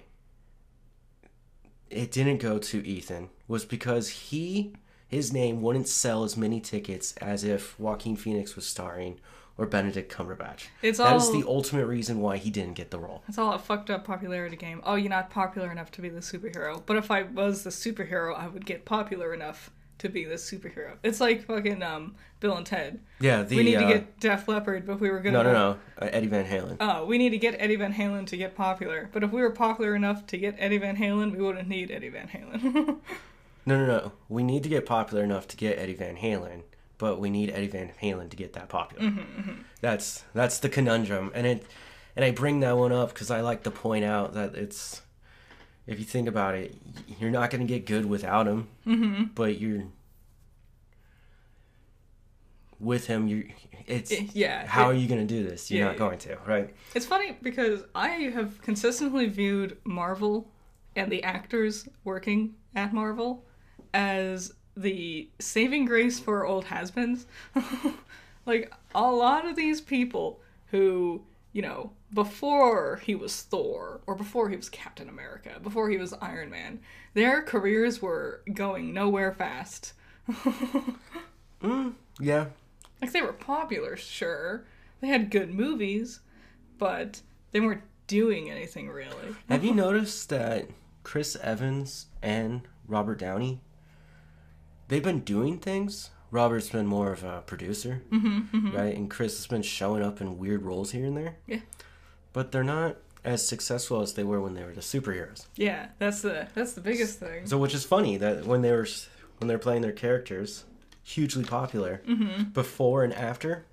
it 1.90 2.12
didn't 2.12 2.38
go 2.38 2.60
to 2.60 2.86
Ethan 2.86 3.30
was 3.48 3.66
because 3.66 4.10
he 4.10 4.74
his 5.08 5.34
name 5.34 5.62
wouldn't 5.62 5.88
sell 5.88 6.24
as 6.24 6.38
many 6.38 6.60
tickets 6.60 7.16
as 7.18 7.44
if 7.44 7.80
Joaquin 7.80 8.16
Phoenix 8.16 8.56
was 8.56 8.68
starring 8.68 9.20
or 9.60 9.66
Benedict 9.66 10.12
Cumberbatch. 10.12 10.68
It's 10.82 10.98
That 10.98 11.16
is 11.18 11.26
all- 11.28 11.34
the 11.34 11.48
ultimate 11.48 11.86
reason 11.86 12.22
why 12.22 12.38
he 12.38 12.50
didn't 12.50 12.74
get 12.76 12.92
the 12.92 13.00
role. 13.00 13.24
It's 13.28 13.38
all 13.38 13.54
a 13.54 13.60
fucked 13.60 13.90
up 13.90 14.06
popularity 14.06 14.56
game. 14.56 14.82
Oh, 14.86 14.96
you're 14.96 15.10
not 15.10 15.30
popular 15.30 15.72
enough 15.72 15.92
to 15.92 16.02
be 16.02 16.10
the 16.10 16.22
superhero. 16.22 16.82
But 16.86 16.98
if 16.98 17.12
I 17.12 17.24
was 17.24 17.64
the 17.64 17.70
superhero, 17.70 18.36
I 18.36 18.48
would 18.48 18.66
get 18.66 18.86
popular 18.86 19.34
enough 19.34 19.70
to 20.00 20.08
be 20.08 20.24
the 20.24 20.36
superhero. 20.36 20.94
It's 21.04 21.20
like 21.20 21.44
fucking 21.46 21.84
um 21.84 22.16
Bill 22.40 22.56
and 22.56 22.66
Ted. 22.66 23.02
Yeah, 23.20 23.44
the 23.44 23.58
we 23.58 23.64
need 23.64 23.76
uh, 23.76 23.82
to 23.82 23.88
get 23.88 24.20
Def 24.22 24.48
Leppard, 24.48 24.88
but 24.88 25.02
we 25.02 25.10
were 25.10 25.20
gonna. 25.20 25.44
no, 25.44 25.44
no, 25.44 25.52
no, 25.54 25.78
uh, 26.02 26.10
Eddie 26.14 26.28
Van 26.28 26.46
Halen. 26.46 26.78
Oh, 26.80 27.06
we 27.06 27.18
need 27.18 27.32
to 27.32 27.38
get 27.38 27.56
Eddie 27.60 27.76
Van 27.76 27.94
Halen 27.94 28.26
to 28.28 28.38
get 28.38 28.56
popular. 28.56 29.10
But 29.12 29.24
if 29.24 29.32
we 29.32 29.42
were 29.42 29.50
popular 29.52 29.94
enough 29.96 30.26
to 30.28 30.38
get 30.38 30.56
Eddie 30.58 30.78
Van 30.78 30.96
Halen, 30.96 31.36
we 31.36 31.44
wouldn't 31.44 31.68
need 31.68 31.92
Eddie 31.92 32.08
Van 32.10 32.30
Halen. 32.30 33.00
No, 33.66 33.78
no, 33.78 33.86
no. 33.86 34.12
We 34.30 34.42
need 34.42 34.64
to 34.64 34.70
get 34.70 34.86
popular 34.88 35.24
enough 35.24 35.48
to 35.50 35.58
get 35.58 35.78
Eddie 35.78 35.94
Van 35.94 36.16
Halen, 36.16 36.64
but 37.00 37.20
we 37.20 37.32
need 37.32 37.50
Eddie 37.50 37.68
Van 37.68 37.92
Halen 38.02 38.30
to 38.30 38.38
get 38.38 38.54
that 38.54 38.70
popular. 38.70 39.12
That's 39.82 40.24
that's 40.36 40.60
the 40.60 40.70
conundrum, 40.70 41.32
and 41.34 41.48
it 41.48 41.66
and 42.16 42.24
I 42.24 42.30
bring 42.32 42.60
that 42.60 42.78
one 42.78 42.92
up 42.92 43.14
because 43.14 43.32
I 43.32 43.42
like 43.42 43.64
to 43.64 43.72
point 43.72 44.06
out 44.06 44.34
that 44.36 44.54
it's 44.54 45.02
if 45.88 45.98
you 45.98 46.06
think 46.06 46.28
about 46.28 46.54
it, 46.54 46.76
you're 47.20 47.32
not 47.32 47.50
going 47.50 47.66
to 47.66 47.68
get 47.68 47.88
good 47.88 48.06
without 48.06 48.48
him, 48.48 48.68
mm-hmm. 48.86 49.24
but 49.34 49.60
you're 49.60 49.86
with 52.80 53.08
him. 53.08 53.28
You 53.28 53.50
it's 53.88 54.12
yeah. 54.36 54.68
how 54.68 54.90
it- 54.90 54.94
are 54.94 54.98
you 54.98 55.08
going 55.08 55.26
to 55.26 55.34
do 55.34 55.44
this? 55.44 55.72
You're 55.72 55.80
Yeah, 55.80 55.88
not 55.88 55.98
going 55.98 56.20
to, 56.20 56.38
right? 56.46 56.74
It's 56.94 57.06
funny 57.06 57.38
because 57.42 57.84
I 57.96 58.10
have 58.10 58.62
consistently 58.62 59.26
viewed 59.28 59.78
Marvel 59.84 60.52
and 60.96 61.12
the 61.12 61.24
actors 61.24 61.88
working 62.04 62.56
at 62.76 62.94
Marvel 62.94 63.46
as 63.94 64.54
the 64.76 65.30
saving 65.40 65.86
grace 65.86 66.20
for 66.20 66.46
old 66.46 66.66
has-beens. 66.66 67.26
like 68.46 68.74
a 68.96 69.12
lot 69.12 69.46
of 69.46 69.56
these 69.56 69.82
people 69.82 70.40
who, 70.72 71.22
you 71.54 71.62
know, 71.62 71.92
before 72.14 73.02
he 73.04 73.16
was 73.16 73.42
Thor 73.42 74.02
or 74.08 74.16
before 74.16 74.50
he 74.50 74.56
was 74.56 74.70
Captain 74.70 75.10
America, 75.10 75.60
before 75.62 75.90
he 75.90 75.98
was 75.98 76.14
Iron 76.14 76.50
Man, 76.50 76.80
their 77.14 77.42
careers 77.42 78.02
were 78.02 78.42
going 78.54 78.94
nowhere 78.94 79.32
fast. 79.34 79.94
Mm, 81.62 81.94
yeah, 82.20 82.46
Like 83.02 83.12
they 83.12 83.22
were 83.22 83.34
popular, 83.34 83.98
sure. 83.98 84.64
They 85.02 85.08
had 85.08 85.30
good 85.30 85.54
movies, 85.54 86.22
but 86.78 87.22
they 87.52 87.60
weren't 87.60 87.84
doing 88.08 88.50
anything 88.50 88.90
really. 88.90 89.36
Have 89.50 89.64
you 89.64 89.74
noticed 89.74 90.30
that 90.30 90.70
Chris 91.04 91.36
Evans 91.42 92.08
and 92.22 92.62
Robert 92.88 93.20
Downey, 93.20 93.60
they've 94.90 95.04
been 95.04 95.22
doing 95.22 95.58
things? 95.58 96.10
Robert's 96.32 96.70
been 96.70 96.86
more 96.86 97.12
of 97.12 97.24
a 97.24 97.42
producer, 97.42 98.04
right? 98.12 98.96
And 98.96 99.10
Chris 99.10 99.38
has 99.38 99.48
been 99.48 99.64
showing 99.64 100.04
up 100.04 100.22
in 100.22 100.38
weird 100.38 100.62
roles 100.62 100.92
here 100.92 101.06
and 101.06 101.18
there. 101.18 101.38
Yeah. 101.48 101.62
But 102.34 102.52
they're 102.52 102.64
not 102.64 102.98
as 103.24 103.48
successful 103.48 104.02
as 104.02 104.14
they 104.14 104.24
were 104.24 104.40
when 104.40 104.54
they 104.54 104.64
were 104.64 104.74
the 104.74 104.82
superheroes. 104.82 105.48
Yeah, 105.56 105.88
that's 105.98 106.22
the 106.22 106.48
that's 106.54 106.74
the 106.74 106.82
biggest 106.82 107.20
thing. 107.20 107.48
So, 107.48 107.58
which 107.58 107.74
is 107.74 107.84
funny 107.84 108.18
that 108.18 108.46
when 108.46 108.62
they 108.62 108.72
were 108.72 108.88
when 109.40 109.48
they're 109.48 109.58
playing 109.58 109.82
their 109.82 109.92
characters, 109.92 110.66
hugely 111.04 111.44
popular, 111.44 112.02
before 112.54 113.04
and 113.04 113.14
after, 113.14 113.66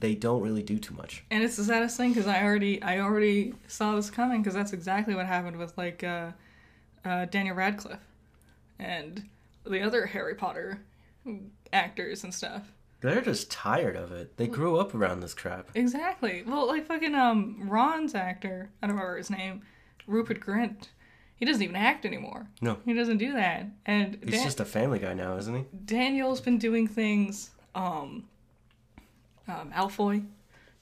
they 0.00 0.14
don't 0.16 0.42
really 0.42 0.62
do 0.62 0.78
too 0.78 0.94
much. 0.94 1.24
And 1.30 1.44
it's 1.44 1.56
the 1.56 1.64
saddest 1.64 1.96
thing 1.96 2.10
because 2.10 2.26
I 2.26 2.42
already 2.42 2.82
I 2.82 2.98
already 2.98 3.54
saw 3.68 3.94
this 3.94 4.10
coming 4.10 4.42
because 4.42 4.54
that's 4.54 4.72
exactly 4.72 5.14
what 5.14 5.26
happened 5.26 5.56
with 5.56 5.76
like 5.78 6.02
uh, 6.02 6.32
uh, 7.04 7.26
Daniel 7.26 7.54
Radcliffe 7.54 8.00
and 8.78 9.28
the 9.64 9.80
other 9.80 10.06
Harry 10.06 10.34
Potter 10.34 10.80
actors 11.72 12.24
and 12.24 12.34
stuff. 12.34 12.72
They're 13.00 13.20
just 13.20 13.50
tired 13.50 13.96
of 13.96 14.12
it. 14.12 14.36
They 14.36 14.46
grew 14.46 14.76
up 14.78 14.94
around 14.94 15.20
this 15.20 15.34
crap. 15.34 15.70
Exactly. 15.74 16.44
Well, 16.46 16.66
like 16.68 16.86
fucking 16.86 17.14
um 17.14 17.68
Ron's 17.68 18.14
actor, 18.14 18.70
I 18.82 18.86
don't 18.86 18.96
remember 18.96 19.16
his 19.18 19.30
name, 19.30 19.62
Rupert 20.06 20.40
Grint. 20.40 20.88
He 21.34 21.44
doesn't 21.44 21.62
even 21.62 21.74
act 21.74 22.06
anymore. 22.06 22.46
No. 22.60 22.78
He 22.84 22.92
doesn't 22.94 23.18
do 23.18 23.32
that. 23.32 23.66
And 23.84 24.16
He's 24.22 24.34
Dan- 24.34 24.44
just 24.44 24.60
a 24.60 24.64
family 24.64 25.00
guy 25.00 25.12
now, 25.14 25.36
isn't 25.36 25.52
he? 25.54 25.64
Daniel's 25.84 26.40
been 26.40 26.58
doing 26.58 26.86
things. 26.86 27.50
Um, 27.74 28.28
um, 29.48 29.72
Malfoy, 29.72 30.24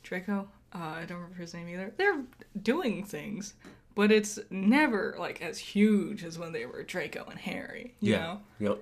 Draco. 0.02 0.48
Uh, 0.74 0.78
I 0.78 1.04
don't 1.06 1.16
remember 1.18 1.36
his 1.40 1.54
name 1.54 1.68
either. 1.68 1.94
They're 1.96 2.20
doing 2.62 3.04
things, 3.04 3.54
but 3.94 4.10
it's 4.12 4.38
never 4.50 5.14
like 5.18 5.40
as 5.42 5.58
huge 5.58 6.24
as 6.24 6.38
when 6.38 6.52
they 6.52 6.66
were 6.66 6.82
Draco 6.82 7.24
and 7.28 7.38
Harry. 7.38 7.94
You 8.00 8.16
know? 8.16 8.40
Yep. 8.58 8.78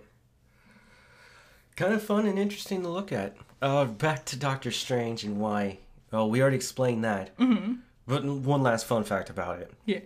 Kind 1.76 1.94
of 1.94 2.02
fun 2.02 2.26
and 2.26 2.38
interesting 2.38 2.82
to 2.82 2.88
look 2.88 3.12
at. 3.12 3.36
Uh, 3.62 3.84
back 3.84 4.24
to 4.26 4.36
Doctor 4.36 4.70
Strange 4.70 5.24
and 5.24 5.38
why. 5.38 5.78
Oh, 6.12 6.26
we 6.26 6.40
already 6.40 6.56
explained 6.56 7.04
that. 7.04 7.36
Mm-hmm. 7.38 7.74
But 8.06 8.24
one 8.24 8.62
last 8.62 8.86
fun 8.86 9.04
fact 9.04 9.28
about 9.30 9.60
it: 9.60 9.70
Yeah. 9.84 10.00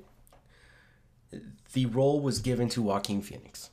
the 1.72 1.86
role 1.86 2.20
was 2.20 2.40
given 2.40 2.68
to 2.70 2.82
Joaquin 2.82 3.22
Phoenix, 3.22 3.70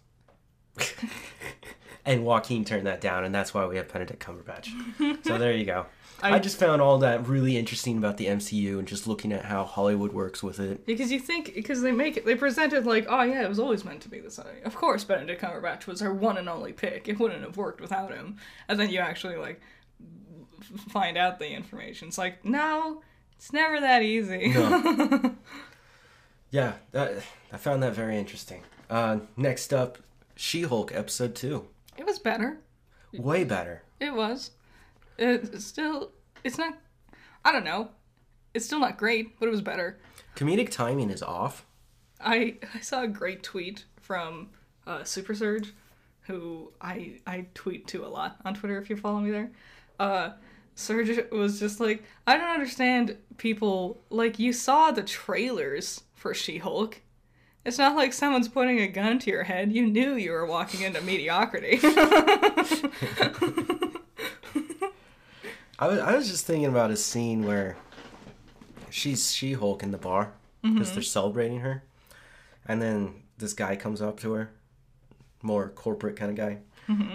and 2.06 2.24
Joaquin 2.24 2.64
turned 2.66 2.86
that 2.88 3.02
down, 3.02 3.24
and 3.24 3.34
that's 3.34 3.54
why 3.54 3.66
we 3.66 3.78
have 3.78 3.92
Benedict 3.92 4.24
Cumberbatch. 4.24 4.70
so 5.26 5.38
there 5.38 5.54
you 5.54 5.66
go. 5.66 5.88
I, 6.22 6.36
I- 6.36 6.40
just 6.40 6.58
found 6.58 6.82
all 6.82 6.98
that 7.00 7.28
really 7.28 7.58
interesting 7.58 7.98
about 7.98 8.18
the 8.18 8.26
MCU 8.28 8.78
and 8.80 8.88
just 8.88 9.08
looking 9.08 9.32
at 9.32 9.46
how 9.46 9.64
Hollywood 9.64 10.12
works 10.14 10.42
with 10.44 10.60
it. 10.60 10.86
Because 10.86 11.12
you 11.12 11.20
think, 11.20 11.54
because 11.56 11.82
they 11.82 11.92
make 11.92 12.18
it, 12.18 12.26
they 12.26 12.36
present 12.36 12.74
it 12.74 12.86
like, 12.86 13.06
oh 13.10 13.22
yeah, 13.24 13.44
it 13.44 13.50
was 13.50 13.60
always 13.60 13.86
meant 13.86 14.02
to 14.02 14.10
be 14.10 14.20
this 14.20 14.38
way. 14.38 14.60
Of 14.66 14.76
course, 14.76 15.04
Benedict 15.04 15.42
Cumberbatch 15.42 15.88
was 15.88 16.02
our 16.02 16.14
one 16.14 16.38
and 16.38 16.50
only 16.50 16.74
pick. 16.74 17.08
It 17.08 17.20
wouldn't 17.20 17.44
have 17.44 17.58
worked 17.58 17.82
without 17.82 18.14
him. 18.14 18.38
And 18.68 18.80
then 18.80 18.90
you 18.90 19.00
actually 19.00 19.38
like 19.38 19.62
find 20.90 21.18
out 21.18 21.40
the 21.40 21.50
information. 21.50 22.10
It's 22.10 22.18
like, 22.18 22.44
no, 22.46 23.02
it's 23.38 23.54
never 23.54 23.80
that 23.80 24.02
easy. 24.04 24.50
No. 24.50 25.36
yeah, 26.52 26.74
that, 26.92 27.24
I 27.54 27.58
found 27.58 27.82
that 27.84 27.94
very 27.94 28.18
interesting. 28.18 28.64
Uh, 28.90 29.20
next 29.38 29.74
up, 29.74 29.98
She-Hulk 30.36 30.92
episode 30.94 31.36
two. 31.36 31.68
it 31.98 32.06
was 32.06 32.20
better. 32.20 32.58
Way 33.14 33.44
better. 33.44 33.84
It 34.00 34.14
was. 34.14 34.52
It 35.20 35.62
still, 35.62 36.12
it's 36.46 36.58
not. 36.58 36.78
I 37.44 37.52
don't 37.52 37.66
know. 37.66 37.90
It's 38.54 38.66
still 38.66 38.80
not 38.80 38.98
great, 38.98 39.38
but 39.40 39.48
it 39.48 39.52
was 39.52 39.62
better. 39.62 40.00
Comedic 40.36 40.72
timing 40.72 41.10
is 41.10 41.22
off. 41.22 41.66
I 42.22 42.58
I 42.74 42.80
saw 42.80 43.04
a 43.04 43.08
great 43.08 43.44
tweet 43.44 43.84
from 44.02 44.50
uh, 44.88 45.04
Super 45.04 45.36
Surge, 45.36 45.74
who 46.22 46.72
I 46.80 47.20
I 47.28 47.48
tweet 47.54 47.86
to 47.88 48.06
a 48.06 48.08
lot 48.08 48.38
on 48.46 48.54
Twitter 48.54 48.80
if 48.80 48.90
you 48.90 48.96
follow 48.96 49.20
me 49.20 49.32
there. 49.32 49.52
Uh, 50.00 50.32
Surge 50.76 51.20
was 51.32 51.60
just 51.60 51.82
like, 51.82 52.04
I 52.26 52.38
don't 52.38 52.50
understand 52.50 53.18
people 53.36 54.02
like 54.10 54.40
you 54.40 54.54
saw 54.54 54.92
the 54.92 55.04
trailers 55.04 56.04
for 56.16 56.34
She-Hulk. 56.34 57.02
It's 57.66 57.78
not 57.78 57.98
like 57.98 58.14
someone's 58.14 58.48
putting 58.48 58.80
a 58.80 58.88
gun 58.88 59.20
to 59.20 59.30
your 59.30 59.44
head. 59.44 59.74
You 59.74 59.88
knew 59.88 60.16
you 60.16 60.32
were 60.32 60.46
walking 60.46 60.82
into 60.82 61.02
mediocrity. 61.02 61.82
I 65.80 65.88
was, 65.88 66.00
I 66.00 66.16
was 66.16 66.30
just 66.30 66.46
thinking 66.46 66.66
about 66.66 66.92
a 66.92 66.98
scene 66.98 67.46
where 67.46 67.78
she's 68.90 69.32
She-Hulk 69.34 69.82
in 69.82 69.92
the 69.92 69.98
bar 69.98 70.34
because 70.62 70.92
they're 70.94 71.02
celebrating 71.02 71.62
her, 71.62 71.84
and 72.68 72.82
then 72.82 73.24
this 73.38 73.54
guy 73.54 73.76
comes 73.78 74.02
up 74.02 74.20
to 74.20 74.34
her, 74.34 74.52
more 75.42 75.70
corporate 75.70 76.18
kind 76.18 76.30
of 76.32 76.38
guy. 76.38 76.58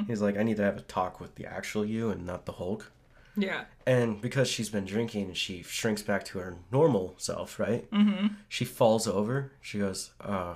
He's 0.06 0.22
like, 0.22 0.38
"I 0.38 0.42
need 0.44 0.56
to 0.58 0.62
have 0.62 0.76
a 0.76 0.82
talk 0.82 1.20
with 1.20 1.34
the 1.34 1.46
actual 1.46 1.84
you 1.84 2.10
and 2.10 2.24
not 2.24 2.46
the 2.46 2.52
Hulk." 2.52 2.90
yeah. 3.36 3.64
And 3.86 4.20
because 4.20 4.48
she's 4.48 4.68
been 4.68 4.84
drinking, 4.84 5.34
she 5.34 5.62
shrinks 5.62 6.02
back 6.02 6.24
to 6.26 6.38
her 6.38 6.56
normal 6.70 7.14
self, 7.18 7.58
right? 7.58 7.90
Mm-hmm. 7.90 8.28
She 8.48 8.64
falls 8.64 9.06
over. 9.06 9.52
She 9.60 9.78
goes, 9.78 10.12
uh, 10.20 10.54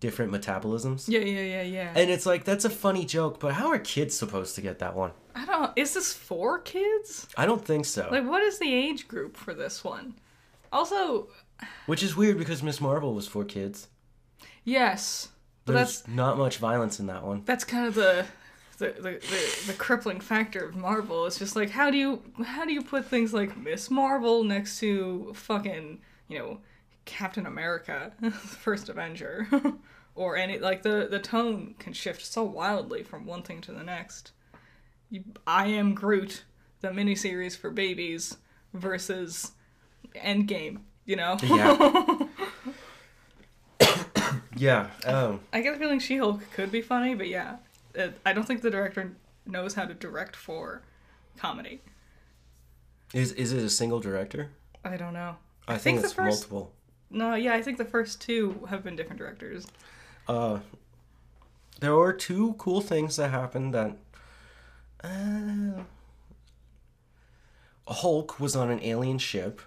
different 0.00 0.32
metabolisms. 0.32 1.08
Yeah, 1.08 1.20
yeah, 1.20 1.40
yeah, 1.40 1.62
yeah. 1.62 1.92
And 1.94 2.10
it's 2.10 2.26
like, 2.26 2.44
that's 2.44 2.64
a 2.64 2.70
funny 2.70 3.04
joke, 3.04 3.40
but 3.40 3.54
how 3.54 3.68
are 3.68 3.78
kids 3.78 4.16
supposed 4.16 4.54
to 4.56 4.60
get 4.60 4.78
that 4.80 4.94
one? 4.94 5.12
I 5.48 5.52
don't. 5.52 5.72
Is 5.76 5.94
this 5.94 6.12
for 6.12 6.58
kids? 6.60 7.28
I 7.36 7.46
don't 7.46 7.64
think 7.64 7.84
so. 7.86 8.08
Like, 8.10 8.26
what 8.28 8.42
is 8.42 8.58
the 8.58 8.72
age 8.72 9.06
group 9.08 9.36
for 9.36 9.54
this 9.54 9.84
one? 9.84 10.14
Also, 10.72 11.28
Which 11.86 12.02
is 12.02 12.16
weird 12.16 12.38
because 12.38 12.62
Miss 12.62 12.80
Marvel 12.80 13.14
was 13.14 13.26
for 13.28 13.44
kids. 13.44 13.88
yes, 14.64 15.28
but 15.64 15.72
There's 15.74 16.02
that's 16.02 16.08
not 16.08 16.38
much 16.38 16.58
violence 16.58 17.00
in 17.00 17.06
that 17.06 17.24
one. 17.24 17.42
that's 17.44 17.64
kind 17.64 17.86
of 17.86 17.94
the 17.94 18.26
the, 18.78 18.88
the, 18.88 19.02
the 19.02 19.62
the 19.68 19.72
crippling 19.78 20.20
factor 20.20 20.64
of 20.64 20.76
Marvel. 20.76 21.26
It's 21.26 21.38
just 21.38 21.56
like 21.56 21.70
how 21.70 21.90
do 21.90 21.96
you 21.96 22.22
how 22.44 22.64
do 22.64 22.72
you 22.72 22.82
put 22.82 23.06
things 23.06 23.32
like 23.32 23.56
Miss 23.56 23.90
Marvel 23.90 24.44
next 24.44 24.78
to 24.80 25.32
fucking 25.34 26.00
you 26.28 26.38
know 26.38 26.58
Captain 27.04 27.46
America, 27.46 28.12
the 28.20 28.30
first 28.30 28.88
Avenger, 28.88 29.48
or 30.14 30.36
any 30.36 30.58
like 30.58 30.82
the 30.82 31.08
the 31.10 31.18
tone 31.20 31.74
can 31.78 31.92
shift 31.92 32.24
so 32.24 32.42
wildly 32.44 33.02
from 33.02 33.24
one 33.24 33.42
thing 33.42 33.60
to 33.62 33.72
the 33.72 33.84
next. 33.84 34.32
I 35.46 35.66
am 35.68 35.94
Groot, 35.94 36.44
the 36.80 36.88
miniseries 36.88 37.56
for 37.56 37.70
babies 37.70 38.36
versus 38.74 39.52
Endgame. 40.14 40.80
You 41.04 41.16
know. 41.16 41.36
Yeah. 41.42 42.26
yeah. 44.56 44.90
Um, 45.04 45.40
I 45.52 45.60
get 45.60 45.74
the 45.74 45.78
feeling 45.78 46.00
She 46.00 46.16
Hulk 46.18 46.42
could 46.52 46.72
be 46.72 46.82
funny, 46.82 47.14
but 47.14 47.28
yeah, 47.28 47.56
it, 47.94 48.18
I 48.24 48.32
don't 48.32 48.44
think 48.44 48.62
the 48.62 48.70
director 48.70 49.12
knows 49.46 49.74
how 49.74 49.84
to 49.84 49.94
direct 49.94 50.34
for 50.34 50.82
comedy. 51.36 51.80
is 53.14 53.32
is 53.32 53.52
it 53.52 53.62
a 53.62 53.70
single 53.70 54.00
director? 54.00 54.50
I 54.84 54.96
don't 54.96 55.12
know. 55.12 55.36
I, 55.68 55.74
I 55.74 55.78
think, 55.78 55.82
think 55.82 56.00
the 56.00 56.04
it's 56.06 56.14
first- 56.14 56.50
multiple. 56.50 56.72
No, 57.08 57.36
yeah, 57.36 57.54
I 57.54 57.62
think 57.62 57.78
the 57.78 57.84
first 57.84 58.20
two 58.20 58.66
have 58.68 58.82
been 58.82 58.96
different 58.96 59.18
directors. 59.20 59.64
Uh, 60.26 60.58
there 61.78 61.94
were 61.94 62.12
two 62.12 62.54
cool 62.58 62.80
things 62.80 63.16
that 63.16 63.30
happened 63.30 63.72
that. 63.74 63.96
Uh, 65.02 65.82
Hulk 67.88 68.40
was 68.40 68.56
on 68.56 68.70
an 68.70 68.80
alien 68.82 69.18
ship, 69.18 69.60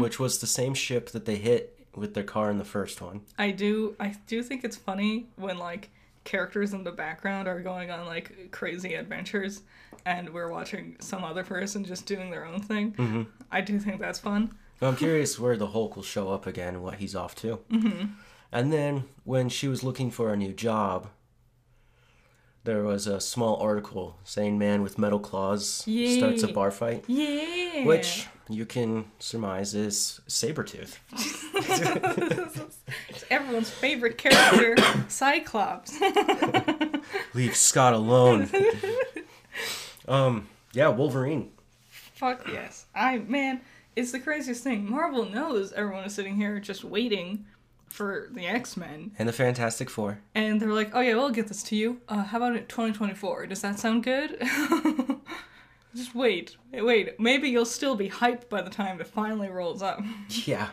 which 0.00 0.18
was 0.20 0.38
the 0.38 0.46
same 0.46 0.74
ship 0.74 1.10
that 1.10 1.24
they 1.24 1.36
hit 1.36 1.78
with 1.94 2.14
their 2.14 2.24
car 2.24 2.50
in 2.50 2.58
the 2.58 2.64
first 2.64 3.00
one. 3.00 3.22
I 3.38 3.50
do, 3.50 3.96
I 3.98 4.14
do 4.26 4.42
think 4.42 4.64
it's 4.64 4.76
funny 4.76 5.26
when 5.36 5.58
like 5.58 5.90
characters 6.24 6.74
in 6.74 6.84
the 6.84 6.92
background 6.92 7.48
are 7.48 7.60
going 7.60 7.90
on 7.90 8.06
like 8.06 8.50
crazy 8.50 8.94
adventures, 8.94 9.62
and 10.04 10.28
we're 10.32 10.50
watching 10.50 10.96
some 11.00 11.24
other 11.24 11.42
person 11.42 11.84
just 11.84 12.06
doing 12.06 12.30
their 12.30 12.44
own 12.44 12.60
thing. 12.60 13.26
I 13.50 13.62
do 13.62 13.78
think 13.78 14.00
that's 14.00 14.18
fun. 14.18 14.54
I'm 14.80 14.94
curious 14.96 15.40
where 15.40 15.56
the 15.56 15.68
Hulk 15.68 15.96
will 15.96 16.02
show 16.04 16.30
up 16.30 16.46
again 16.46 16.74
and 16.74 16.84
what 16.84 16.96
he's 16.96 17.16
off 17.16 17.34
to. 17.36 17.58
Mm-hmm. 17.70 18.06
And 18.52 18.72
then 18.72 19.04
when 19.24 19.48
she 19.48 19.68
was 19.68 19.82
looking 19.82 20.10
for 20.10 20.32
a 20.32 20.36
new 20.36 20.52
job, 20.52 21.08
there 22.64 22.82
was 22.82 23.06
a 23.06 23.20
small 23.20 23.56
article 23.56 24.16
saying 24.24 24.58
man 24.58 24.82
with 24.82 24.98
metal 24.98 25.18
claws 25.18 25.66
starts 26.16 26.42
a 26.42 26.48
bar 26.48 26.70
fight, 26.70 27.04
Yeah. 27.06 27.84
which 27.86 28.26
you 28.48 28.66
can 28.66 29.06
surmise 29.18 29.74
is 29.74 30.20
Sabretooth. 30.28 30.98
It's 33.08 33.24
everyone's 33.30 33.68
favorite 33.70 34.16
character, 34.18 34.74
Cyclops. 35.08 35.98
Leave 37.34 37.54
Scott 37.56 37.92
alone. 37.92 38.48
um, 40.08 40.48
yeah, 40.72 40.88
Wolverine. 40.88 41.50
Fuck 41.90 42.46
yes. 42.50 42.86
I 42.94 43.18
man, 43.18 43.60
it's 43.96 44.12
the 44.12 44.20
craziest 44.20 44.62
thing. 44.64 44.88
Marvel 44.90 45.24
knows 45.26 45.72
everyone 45.72 46.04
is 46.04 46.14
sitting 46.14 46.36
here 46.36 46.58
just 46.60 46.84
waiting 46.84 47.44
for 47.88 48.28
the 48.32 48.46
X 48.46 48.76
Men, 48.76 49.12
And 49.18 49.28
the 49.28 49.32
Fantastic 49.32 49.88
Four. 49.90 50.20
and 50.34 50.60
they're 50.60 50.72
like, 50.72 50.90
"Oh 50.94 51.00
yeah, 51.00 51.14
we'll 51.14 51.30
get 51.30 51.48
this 51.48 51.62
to 51.64 51.76
you. 51.76 52.00
Uh, 52.08 52.22
how 52.24 52.36
about 52.38 52.54
it 52.56 52.68
2024? 52.68 53.46
Does 53.46 53.62
that 53.62 53.78
sound 53.78 54.04
good?" 54.04 54.38
just 55.94 56.14
wait, 56.14 56.56
wait. 56.72 57.18
Maybe 57.18 57.48
you'll 57.48 57.64
still 57.64 57.96
be 57.96 58.08
hyped 58.10 58.48
by 58.48 58.62
the 58.62 58.70
time 58.70 59.00
it 59.00 59.06
finally 59.06 59.48
rolls 59.48 59.82
up. 59.82 60.00
Yeah. 60.46 60.68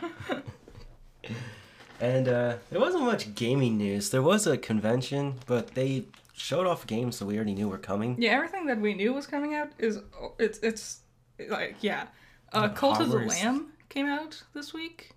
and 2.00 2.28
uh, 2.28 2.56
there 2.70 2.80
wasn't 2.80 3.04
much 3.04 3.34
gaming 3.34 3.78
news. 3.78 4.10
There 4.10 4.22
was 4.22 4.46
a 4.46 4.56
convention, 4.58 5.34
but 5.46 5.68
they 5.74 6.04
showed 6.34 6.66
off 6.66 6.86
games 6.86 7.18
that 7.18 7.26
we 7.26 7.36
already 7.36 7.54
knew 7.54 7.68
were 7.68 7.78
coming. 7.78 8.16
yeah, 8.18 8.32
everything 8.32 8.66
that 8.66 8.78
we 8.80 8.94
knew 8.94 9.14
was 9.14 9.26
coming 9.26 9.54
out 9.54 9.70
is 9.78 9.98
it's 10.38 10.58
it's 10.60 11.00
like 11.48 11.76
yeah. 11.80 12.06
Uh, 12.52 12.68
Cult 12.68 13.00
of 13.00 13.10
the 13.10 13.18
Lamb 13.18 13.72
came 13.88 14.06
out 14.06 14.42
this 14.54 14.72
week. 14.72 15.10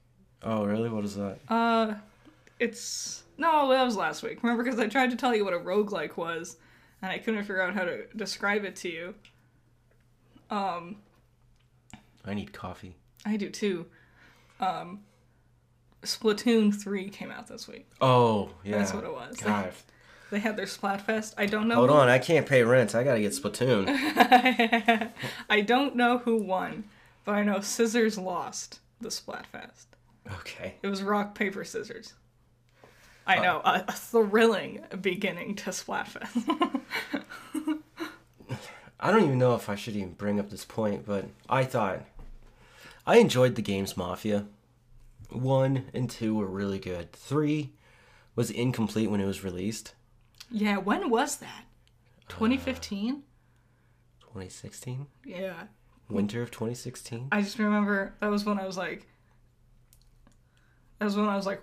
Oh, 0.43 0.65
really? 0.65 0.89
What 0.89 1.03
is 1.05 1.15
that? 1.15 1.39
Uh, 1.47 1.95
it's 2.59 3.23
no, 3.37 3.69
that 3.69 3.83
was 3.83 3.95
last 3.95 4.23
week. 4.23 4.41
Remember, 4.43 4.63
because 4.63 4.79
I 4.79 4.87
tried 4.87 5.11
to 5.11 5.15
tell 5.17 5.35
you 5.35 5.43
what 5.45 5.53
a 5.53 5.59
roguelike 5.59 6.17
was, 6.17 6.57
and 7.01 7.11
I 7.11 7.17
couldn't 7.17 7.41
figure 7.41 7.61
out 7.61 7.73
how 7.73 7.83
to 7.85 8.05
describe 8.15 8.63
it 8.65 8.75
to 8.77 8.89
you. 8.89 9.15
Um, 10.49 10.97
I 12.25 12.33
need 12.33 12.53
coffee. 12.53 12.95
I 13.25 13.37
do 13.37 13.49
too. 13.49 13.85
Um, 14.59 15.01
Splatoon 16.03 16.73
three 16.73 17.09
came 17.09 17.31
out 17.31 17.47
this 17.47 17.67
week. 17.67 17.87
Oh, 18.01 18.49
yeah. 18.63 18.77
That's 18.77 18.93
what 18.93 19.03
it 19.03 19.11
was. 19.11 19.37
God. 19.37 19.71
They 20.31 20.37
had 20.37 20.57
their 20.57 20.67
Splatfest. 20.67 21.33
I 21.39 21.47
don't 21.47 21.67
know. 21.67 21.73
Hold 21.73 21.89
who- 21.89 21.95
on, 21.95 22.07
I 22.07 22.19
can't 22.19 22.45
pay 22.45 22.61
rent. 22.61 22.93
I 22.93 23.03
gotta 23.03 23.19
get 23.19 23.31
Splatoon. 23.31 23.85
I 25.49 25.61
don't 25.61 25.95
know 25.95 26.19
who 26.19 26.37
won, 26.37 26.83
but 27.25 27.33
I 27.33 27.43
know 27.43 27.61
Scissors 27.61 28.15
lost 28.15 28.79
the 29.01 29.09
Splatfest. 29.09 29.87
Okay. 30.35 30.75
It 30.81 30.87
was 30.87 31.01
rock 31.03 31.35
paper 31.35 31.63
scissors. 31.63 32.13
I 33.25 33.37
uh, 33.37 33.43
know 33.43 33.61
a, 33.63 33.85
a 33.87 33.91
thrilling 33.91 34.81
beginning 35.01 35.55
to 35.57 35.69
Splatfest. 35.71 36.81
I 38.99 39.11
don't 39.11 39.23
even 39.23 39.39
know 39.39 39.55
if 39.55 39.69
I 39.69 39.75
should 39.75 39.95
even 39.95 40.13
bring 40.13 40.39
up 40.39 40.49
this 40.49 40.65
point, 40.65 41.05
but 41.05 41.25
I 41.49 41.63
thought 41.63 42.01
I 43.07 43.17
enjoyed 43.17 43.55
the 43.55 43.61
games 43.61 43.95
Mafia. 43.95 44.45
One 45.29 45.85
and 45.93 46.09
two 46.09 46.35
were 46.35 46.47
really 46.47 46.79
good. 46.79 47.13
Three 47.13 47.71
was 48.35 48.49
incomplete 48.49 49.09
when 49.09 49.21
it 49.21 49.25
was 49.25 49.43
released. 49.43 49.93
yeah, 50.51 50.77
when 50.77 51.09
was 51.09 51.37
that? 51.37 51.65
Uh, 52.29 52.33
2015. 52.33 53.23
2016? 54.21 55.07
yeah, 55.25 55.63
Winter 56.09 56.41
of 56.41 56.51
2016? 56.51 57.29
I 57.31 57.41
just 57.41 57.59
remember 57.59 58.13
that 58.19 58.27
was 58.29 58.45
when 58.45 58.59
I 58.59 58.65
was 58.65 58.77
like, 58.77 59.07
was 61.05 61.15
when 61.15 61.27
I 61.27 61.35
was 61.35 61.45
like 61.45 61.61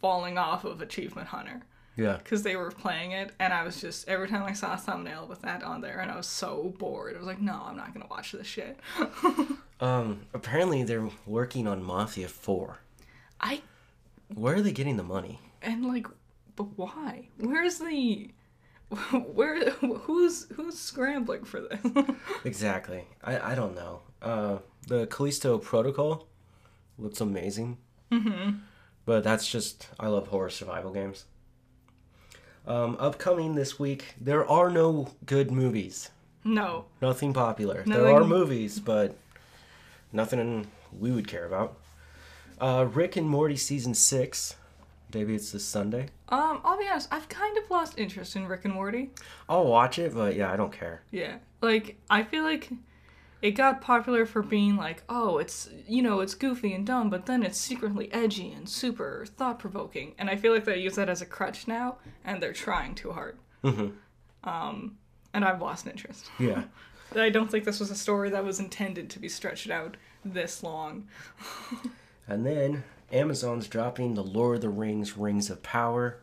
falling 0.00 0.38
off 0.38 0.64
of 0.64 0.80
Achievement 0.80 1.28
Hunter 1.28 1.62
Yeah. 1.96 2.18
because 2.18 2.42
they 2.42 2.56
were 2.56 2.70
playing 2.70 3.12
it, 3.12 3.32
and 3.38 3.52
I 3.52 3.62
was 3.64 3.80
just 3.80 4.08
every 4.08 4.28
time 4.28 4.42
I 4.44 4.52
saw 4.52 4.74
a 4.74 4.76
thumbnail 4.76 5.26
with 5.26 5.42
that 5.42 5.62
on 5.62 5.80
there, 5.80 6.00
and 6.00 6.10
I 6.10 6.16
was 6.16 6.26
so 6.26 6.74
bored. 6.78 7.14
I 7.14 7.18
was 7.18 7.26
like, 7.26 7.40
no, 7.40 7.62
I'm 7.66 7.76
not 7.76 7.92
gonna 7.94 8.06
watch 8.10 8.32
this 8.32 8.46
shit. 8.46 8.78
Um, 9.78 10.22
apparently 10.32 10.84
they're 10.84 11.06
working 11.26 11.66
on 11.66 11.82
Mafia 11.82 12.28
4. 12.28 12.78
I 13.42 13.60
Where 14.34 14.54
are 14.54 14.62
they 14.62 14.72
getting 14.72 14.96
the 14.96 15.02
money? 15.02 15.38
and 15.60 15.84
like, 15.84 16.06
but 16.54 16.78
why? 16.78 17.28
Where's 17.38 17.78
the 17.78 18.30
where 19.34 19.68
who's 19.72 20.46
who's 20.54 20.78
scrambling 20.78 21.44
for 21.44 21.60
this? 21.60 21.78
Exactly. 22.46 23.04
I, 23.22 23.52
I 23.52 23.54
don't 23.54 23.74
know. 23.74 24.00
Uh, 24.22 24.58
the 24.88 25.06
Callisto 25.08 25.58
Protocol 25.58 26.26
looks 26.96 27.20
amazing. 27.20 27.76
Mm-hmm. 28.10 28.56
But 29.06 29.24
that's 29.24 29.48
just, 29.50 29.88
I 29.98 30.08
love 30.08 30.28
horror 30.28 30.50
survival 30.50 30.90
games. 30.92 31.24
Um, 32.66 32.96
upcoming 32.98 33.54
this 33.54 33.78
week, 33.78 34.14
there 34.20 34.44
are 34.46 34.68
no 34.70 35.12
good 35.24 35.50
movies. 35.50 36.10
no, 36.44 36.86
Nothing 37.00 37.32
popular. 37.32 37.84
There 37.86 38.08
are 38.08 38.24
movies, 38.24 38.80
but 38.80 39.16
nothing 40.12 40.66
we 40.98 41.12
would 41.12 41.28
care 41.28 41.46
about. 41.46 41.78
Uh, 42.60 42.86
Rick 42.92 43.16
and 43.16 43.28
Morty 43.28 43.56
season 43.56 43.94
six 43.94 44.56
debuts 45.12 45.52
this 45.52 45.64
Sunday. 45.64 46.08
um, 46.30 46.60
I'll 46.64 46.76
be 46.78 46.88
honest, 46.88 47.08
I've 47.12 47.28
kind 47.28 47.56
of 47.56 47.70
lost 47.70 47.96
interest 47.98 48.34
in 48.34 48.48
Rick 48.48 48.64
and 48.64 48.74
Morty. 48.74 49.10
I'll 49.48 49.66
watch 49.66 49.98
it, 50.00 50.12
but 50.12 50.34
yeah, 50.34 50.50
I 50.52 50.56
don't 50.56 50.72
care. 50.72 51.02
Yeah. 51.12 51.36
Like, 51.60 51.96
I 52.10 52.24
feel 52.24 52.42
like 52.42 52.70
it 53.42 53.52
got 53.52 53.80
popular 53.80 54.24
for 54.26 54.42
being 54.42 54.76
like, 54.76 55.02
oh, 55.08 55.38
it's, 55.38 55.68
you 55.86 56.02
know, 56.02 56.20
it's 56.20 56.34
goofy 56.34 56.72
and 56.72 56.86
dumb, 56.86 57.10
but 57.10 57.26
then 57.26 57.42
it's 57.42 57.58
secretly 57.58 58.12
edgy 58.12 58.50
and 58.52 58.68
super 58.68 59.24
thought 59.36 59.58
provoking. 59.58 60.14
And 60.18 60.30
I 60.30 60.36
feel 60.36 60.52
like 60.54 60.64
they 60.64 60.78
use 60.78 60.94
that 60.96 61.08
as 61.08 61.20
a 61.22 61.26
crutch 61.26 61.68
now, 61.68 61.98
and 62.24 62.42
they're 62.42 62.52
trying 62.52 62.94
too 62.94 63.12
hard. 63.12 63.38
Mhm. 63.62 63.92
Um, 64.44 64.96
and 65.34 65.44
I've 65.44 65.60
lost 65.60 65.86
interest. 65.86 66.30
Yeah. 66.38 66.64
I 67.14 67.30
don't 67.30 67.50
think 67.50 67.64
this 67.64 67.78
was 67.80 67.90
a 67.90 67.94
story 67.94 68.30
that 68.30 68.44
was 68.44 68.58
intended 68.58 69.10
to 69.10 69.18
be 69.18 69.28
stretched 69.28 69.70
out 69.70 69.96
this 70.24 70.62
long. 70.62 71.06
And 72.28 72.44
then 72.44 72.82
Amazon's 73.12 73.68
dropping 73.68 74.14
the 74.14 74.24
Lord 74.24 74.56
of 74.56 74.62
the 74.62 74.68
Rings 74.68 75.16
Rings 75.16 75.48
of 75.48 75.62
Power. 75.62 76.18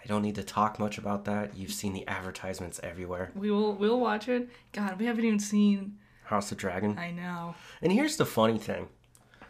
I 0.00 0.06
don't 0.06 0.22
need 0.22 0.36
to 0.36 0.44
talk 0.44 0.78
much 0.78 0.96
about 0.96 1.24
that. 1.24 1.56
You've 1.56 1.72
seen 1.72 1.92
the 1.92 2.06
advertisements 2.06 2.78
everywhere. 2.84 3.32
We 3.34 3.50
will, 3.50 3.74
we'll 3.74 3.98
watch 3.98 4.28
it. 4.28 4.48
God, 4.72 4.98
we 5.00 5.06
haven't 5.06 5.24
even 5.24 5.40
seen. 5.40 5.98
House 6.28 6.52
of 6.52 6.58
Dragon. 6.58 6.98
I 6.98 7.10
know. 7.10 7.54
And 7.80 7.90
here's 7.92 8.16
the 8.16 8.26
funny 8.26 8.58
thing. 8.58 8.88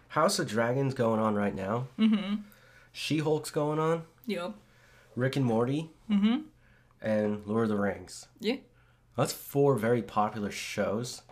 House 0.09 0.39
of 0.39 0.49
Dragon's 0.49 0.95
going 0.95 1.21
on 1.21 1.35
right 1.35 1.55
now. 1.55 1.89
Mm-hmm. 1.99 2.37
She-Hulk's 2.93 3.51
going 3.51 3.79
on. 3.79 4.05
Yep. 4.27 4.55
Rick 5.17 5.37
and 5.37 5.45
Morty. 5.45 5.91
Mm-hmm. 6.11 6.43
And 7.03 7.43
Lord 7.47 7.65
of 7.65 7.69
the 7.71 7.77
Rings. 7.77 8.29
Yeah. 8.41 8.57
That's 9.17 9.33
four 9.33 9.75
very 9.75 10.03
popular 10.03 10.51
shows. 10.53 11.23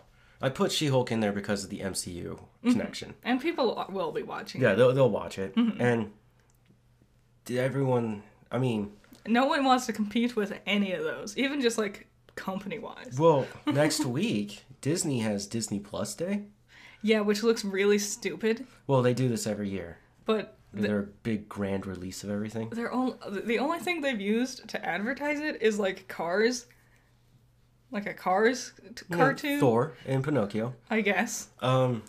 I 0.41 0.49
put 0.49 0.71
She-Hulk 0.71 1.11
in 1.11 1.21
there 1.21 1.31
because 1.31 1.63
of 1.63 1.69
the 1.69 1.79
MCU 1.79 2.39
connection. 2.61 3.15
And 3.23 3.41
people 3.41 3.87
will 3.89 4.11
be 4.11 4.23
watching. 4.23 4.61
Yeah, 4.61 4.73
they'll, 4.75 4.93
they'll 4.93 5.09
watch 5.09 5.39
it. 5.39 5.55
And 5.55 6.11
did 7.45 7.57
everyone, 7.57 8.23
I 8.51 8.57
mean, 8.57 8.91
No 9.25 9.45
one 9.45 9.63
wants 9.63 9.85
to 9.85 9.93
compete 9.93 10.35
with 10.35 10.53
any 10.65 10.91
of 10.91 11.03
those, 11.03 11.37
even 11.37 11.61
just 11.61 11.77
like 11.77 12.06
company 12.37 12.79
wise. 12.79 13.17
well, 13.19 13.45
next 13.65 14.05
week, 14.05 14.63
Disney 14.79 15.19
has 15.19 15.45
Disney 15.47 15.79
Plus 15.79 16.15
Day. 16.15 16.43
Yeah, 17.01 17.19
which 17.21 17.43
looks 17.43 17.65
really 17.65 17.99
stupid, 17.99 18.65
Well, 18.87 19.01
they 19.01 19.13
do 19.13 19.27
this 19.27 19.45
every 19.45 19.69
year. 19.69 19.97
but 20.25 20.55
the, 20.73 20.81
Their 20.81 21.01
big 21.23 21.47
grand 21.49 21.85
release 21.85 22.23
of 22.23 22.29
everything. 22.29 22.69
their 22.69 22.91
own 22.91 23.17
the 23.45 23.59
only 23.59 23.79
thing 23.79 24.01
they've 24.01 24.19
used 24.19 24.67
to 24.69 24.85
advertise 24.85 25.39
it 25.39 25.61
is 25.61 25.79
like 25.79 26.07
Cars, 26.07 26.65
like 27.91 28.05
a 28.05 28.13
Cars 28.13 28.73
t- 28.95 29.05
Yeah, 29.09 29.15
cartoon, 29.17 29.59
Thor 29.59 29.93
and 30.05 30.23
Pinocchio. 30.23 30.73
I 30.89 31.01
guess. 31.01 31.47
Um, 31.61 32.03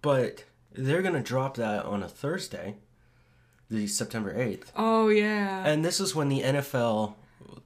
but 0.00 0.44
they're 0.72 1.02
gonna 1.02 1.22
drop 1.22 1.56
that 1.56 1.84
on 1.84 2.02
a 2.02 2.08
Thursday, 2.08 2.76
the 3.70 3.86
September 3.86 4.34
eighth, 4.40 4.72
Oh 4.76 5.08
yeah, 5.08 5.66
and 5.66 5.84
this 5.84 6.00
is 6.00 6.14
when 6.14 6.28
the 6.28 6.40
NFL 6.42 7.14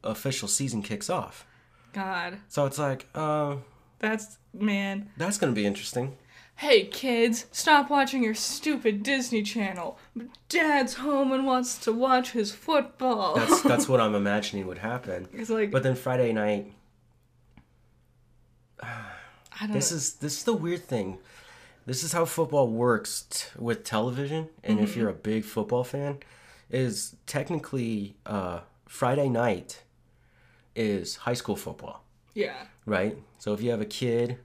official 0.05 0.49
season 0.49 0.83
kicks 0.83 1.09
off. 1.11 1.47
God, 1.93 2.39
So 2.49 2.67
it's 2.67 2.79
like, 2.79 3.07
uh, 3.15 3.57
that's 3.99 4.39
man. 4.53 5.11
that's 5.17 5.39
gonna 5.39 5.53
be 5.53 5.65
interesting. 5.67 6.17
Hey 6.57 6.85
kids, 6.87 7.47
stop 7.53 7.91
watching 7.91 8.23
your 8.23 8.35
stupid 8.35 9.03
Disney 9.03 9.43
Channel. 9.43 9.99
Dad's 10.49 10.95
home 10.95 11.33
and 11.33 11.47
wants 11.47 11.79
to 11.81 11.93
watch 11.93 12.31
his 12.33 12.53
football. 12.53 13.37
That's 13.37 13.63
that's 13.71 13.89
what 13.89 14.01
I'm 14.01 14.15
imagining 14.15 14.67
would 14.67 14.79
happen. 14.79 15.29
it's 15.33 15.51
like 15.51 15.71
But 15.71 15.83
then 15.83 15.95
Friday 15.97 16.33
night, 16.33 16.73
I 18.83 18.87
don't 19.61 19.73
this 19.73 19.91
know. 19.91 19.97
is 19.97 20.15
this 20.15 20.39
is 20.39 20.45
the 20.45 20.53
weird 20.53 20.85
thing. 20.85 21.19
This 21.87 22.03
is 22.03 22.13
how 22.13 22.25
football 22.25 22.69
works 22.69 23.27
t- 23.31 23.47
with 23.59 23.85
television, 23.85 24.49
and 24.65 24.81
if 24.81 24.97
you're 24.97 25.09
a 25.09 25.15
big 25.15 25.45
football 25.45 25.85
fan, 25.85 26.19
is 26.69 27.15
technically 27.27 28.17
uh, 28.27 28.61
Friday 28.87 29.29
night 29.29 29.83
is 30.75 31.17
high 31.17 31.35
school 31.35 31.57
football, 31.57 32.05
yeah, 32.35 32.55
right? 32.85 33.17
So 33.39 33.53
if 33.53 33.61
you 33.61 33.71
have 33.71 33.81
a 33.81 33.87
kid 33.87 34.39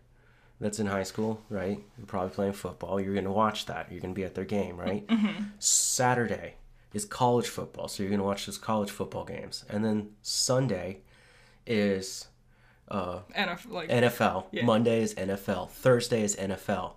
that's 0.60 0.80
in 0.80 0.88
high 0.88 1.04
school, 1.04 1.42
right, 1.50 1.80
you're 1.98 2.08
probably 2.08 2.30
playing 2.32 2.54
football. 2.54 3.00
You're 3.00 3.16
gonna 3.16 3.32
watch 3.32 3.66
that. 3.68 3.92
You're 3.92 4.02
gonna 4.02 4.14
be 4.14 4.24
at 4.24 4.36
their 4.36 4.46
game, 4.46 4.78
right? 4.78 5.08
Saturday 5.60 6.56
is 6.94 7.06
college 7.06 7.48
football, 7.48 7.88
so 7.88 8.04
you're 8.04 8.10
gonna 8.10 8.24
watch 8.24 8.46
those 8.46 8.58
college 8.58 8.92
football 8.92 9.26
games, 9.26 9.66
and 9.70 9.84
then 9.86 10.10
Sunday 10.22 11.00
is 11.66 12.28
uh, 12.90 13.20
and 13.34 13.50
like 13.70 13.90
NFL. 13.90 14.46
Yeah. 14.52 14.66
Monday 14.66 15.02
is 15.02 15.14
NFL. 15.16 15.70
Thursday 15.70 16.24
is 16.24 16.36
NFL. 16.36 16.94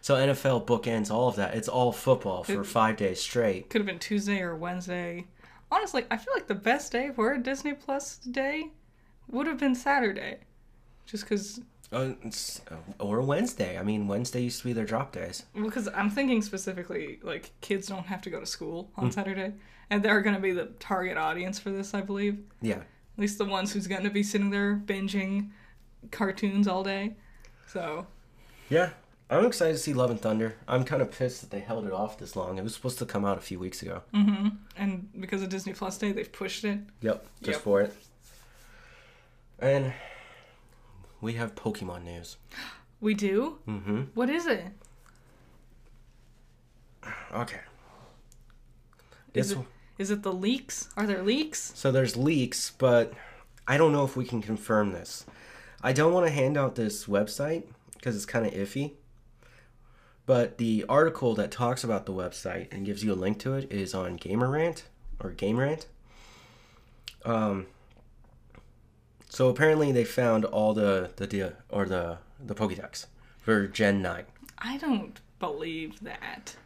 So 0.00 0.14
NFL 0.16 0.66
bookends 0.66 1.10
all 1.10 1.28
of 1.28 1.36
that. 1.36 1.54
It's 1.54 1.68
all 1.68 1.92
football 1.92 2.44
for 2.44 2.60
It- 2.60 2.64
five 2.66 2.96
days 2.96 3.20
straight. 3.20 3.68
could 3.70 3.80
have 3.80 3.86
been 3.86 3.98
Tuesday 3.98 4.40
or 4.40 4.54
Wednesday. 4.56 5.26
Honestly, 5.74 6.04
I 6.08 6.16
feel 6.16 6.32
like 6.34 6.46
the 6.46 6.54
best 6.54 6.92
day 6.92 7.10
for 7.14 7.32
a 7.32 7.38
Disney 7.38 7.74
Plus 7.74 8.18
day 8.18 8.68
would 9.28 9.48
have 9.48 9.58
been 9.58 9.74
Saturday, 9.74 10.38
just 11.04 11.24
because. 11.24 11.60
Uh, 11.92 12.12
or 12.98 13.20
Wednesday. 13.20 13.78
I 13.78 13.82
mean, 13.82 14.06
Wednesday 14.06 14.42
used 14.42 14.60
to 14.60 14.64
be 14.66 14.72
their 14.72 14.84
drop 14.84 15.12
days. 15.12 15.44
Because 15.54 15.88
I'm 15.94 16.10
thinking 16.10 16.42
specifically, 16.42 17.18
like 17.22 17.50
kids 17.60 17.88
don't 17.88 18.06
have 18.06 18.22
to 18.22 18.30
go 18.30 18.38
to 18.38 18.46
school 18.46 18.90
on 18.96 19.10
Saturday, 19.10 19.52
and 19.90 20.02
they're 20.02 20.20
going 20.20 20.36
to 20.36 20.40
be 20.40 20.52
the 20.52 20.66
target 20.78 21.16
audience 21.16 21.58
for 21.58 21.70
this, 21.70 21.92
I 21.92 22.02
believe. 22.02 22.38
Yeah. 22.62 22.76
At 22.76 23.18
least 23.18 23.38
the 23.38 23.44
ones 23.44 23.72
who's 23.72 23.86
going 23.86 24.04
to 24.04 24.10
be 24.10 24.22
sitting 24.22 24.50
there 24.50 24.80
binging 24.86 25.50
cartoons 26.10 26.68
all 26.68 26.84
day. 26.84 27.14
So 27.66 28.06
Yeah. 28.68 28.90
I'm 29.30 29.46
excited 29.46 29.72
to 29.72 29.78
see 29.78 29.94
Love 29.94 30.10
and 30.10 30.20
Thunder. 30.20 30.54
I'm 30.68 30.84
kind 30.84 31.00
of 31.02 31.10
pissed 31.10 31.40
that 31.40 31.50
they 31.50 31.60
held 31.60 31.86
it 31.86 31.92
off 31.92 32.18
this 32.18 32.36
long. 32.36 32.58
It 32.58 32.62
was 32.64 32.74
supposed 32.74 32.98
to 32.98 33.06
come 33.06 33.24
out 33.24 33.38
a 33.38 33.40
few 33.40 33.58
weeks 33.58 33.82
ago. 33.82 34.02
Mhm. 34.12 34.58
and 34.76 35.08
because 35.20 35.42
of 35.42 35.48
Disney 35.48 35.72
Plus 35.72 35.96
Day, 35.98 36.12
they've 36.12 36.30
pushed 36.30 36.64
it. 36.64 36.80
Yep. 37.00 37.26
Just 37.42 37.56
Yep. 37.56 37.60
for 37.62 37.80
it. 37.80 37.96
And 39.58 39.94
we 41.20 41.34
have 41.34 41.54
Pokemon 41.54 42.04
news. 42.04 42.36
We 43.00 43.14
do. 43.14 43.58
Mm-hmm. 43.66 44.02
What 44.14 44.28
is 44.30 44.46
it? 44.46 44.64
Okay. 47.32 47.60
Is 49.32 49.52
it, 49.52 49.58
is 49.98 50.10
it 50.10 50.22
the 50.22 50.32
leaks? 50.32 50.88
Are 50.96 51.06
there 51.06 51.22
leaks? 51.22 51.72
So 51.74 51.90
there's 51.90 52.16
leaks, 52.16 52.70
but 52.78 53.12
I 53.66 53.76
don't 53.76 53.92
know 53.92 54.04
if 54.04 54.16
we 54.16 54.24
can 54.24 54.40
confirm 54.42 54.92
this. 54.92 55.24
I 55.82 55.92
don't 55.92 56.12
want 56.12 56.26
to 56.26 56.32
hand 56.32 56.56
out 56.56 56.76
this 56.76 57.06
website 57.06 57.64
because 57.94 58.16
it's 58.16 58.26
kind 58.26 58.46
of 58.46 58.52
iffy. 58.52 58.92
But 60.26 60.58
the 60.58 60.84
article 60.88 61.34
that 61.34 61.50
talks 61.50 61.84
about 61.84 62.06
the 62.06 62.12
website 62.12 62.72
and 62.72 62.86
gives 62.86 63.04
you 63.04 63.12
a 63.12 63.14
link 63.14 63.38
to 63.40 63.54
it 63.54 63.70
is 63.70 63.94
on 63.94 64.18
GamerRant 64.18 64.82
or 65.20 65.32
GameRant. 65.32 65.86
Um. 67.24 67.66
So 69.28 69.48
apparently 69.48 69.90
they 69.92 70.04
found 70.04 70.44
all 70.44 70.74
the 70.74 71.10
the 71.16 71.54
or 71.68 71.86
the 71.86 72.18
the 72.44 72.54
Pokédex 72.54 73.06
for 73.38 73.66
Gen 73.66 74.00
nine. 74.00 74.24
I 74.58 74.78
don't 74.78 75.20
believe 75.40 76.00
that. 76.00 76.56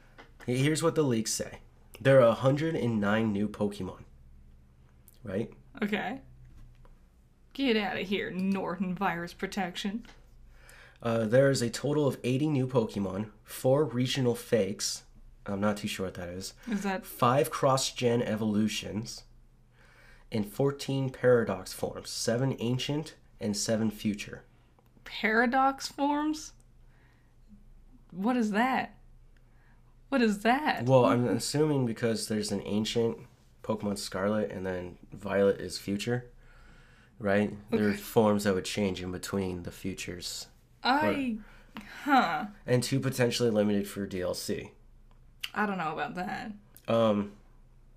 Here's 0.47 0.83
what 0.83 0.95
the 0.95 1.03
leaks 1.03 1.33
say: 1.33 1.59
there 2.01 2.21
are 2.21 2.29
109 2.29 3.33
new 3.33 3.49
Pokemon. 3.49 4.03
Right. 5.25 5.51
Okay. 5.83 6.21
Get 7.55 7.77
out 7.77 7.99
of 7.99 8.07
here, 8.07 8.31
Norton 8.31 8.95
Virus 8.95 9.33
Protection. 9.33 10.07
Uh, 11.03 11.25
there 11.27 11.51
is 11.51 11.63
a 11.63 11.71
total 11.71 12.07
of 12.07 12.19
80 12.25 12.49
new 12.49 12.67
Pokemon, 12.67 13.31
four 13.45 13.85
regional 13.85 14.35
fakes. 14.35 15.05
I'm 15.47 15.61
not 15.61 15.77
too 15.79 15.89
sure 15.89 16.07
what 16.07 16.15
that 16.15 16.29
is. 16.29 16.55
Is 16.71 16.83
that 16.83 17.07
Five 17.07 17.51
cross-gen 17.51 18.21
evolutions, 18.23 19.23
and 20.31 20.47
14 20.47 21.11
paradox 21.11 21.73
forms. 21.73 22.11
Seven 22.11 22.57
ancient 22.59 23.15
and 23.41 23.57
seven 23.57 23.91
future. 23.91 24.43
paradox 25.05 25.89
forms? 25.89 26.53
What 28.11 28.37
is 28.37 28.51
that? 28.51 28.95
What 30.09 30.21
is 30.23 30.41
that? 30.41 30.85
Well, 30.87 31.05
I'm 31.05 31.27
assuming 31.29 31.87
because 31.87 32.29
there's 32.29 32.51
an 32.53 32.63
ancient 32.65 33.19
Pokemon 33.63 33.99
Scarlet 33.99 34.51
and 34.51 34.65
then 34.67 34.97
Violet 35.13 35.61
is 35.61 35.79
future, 35.79 36.27
right? 37.19 37.53
There 37.71 37.89
are 37.91 37.95
forms 37.95 38.45
that 38.45 38.55
would 38.55 38.65
change 38.65 39.03
in 39.03 39.13
between 39.13 39.63
the 39.65 39.71
futures, 39.71 40.47
I. 40.85 41.37
Huh. 42.05 42.47
and 42.67 42.83
two 42.83 42.99
potentially 43.01 43.51
limited 43.51 43.87
for 43.89 44.07
DLC. 44.07 44.71
I 45.55 45.67
don't 45.67 45.79
know 45.79 45.93
about 45.93 46.15
that. 46.17 46.53
Um, 46.87 47.33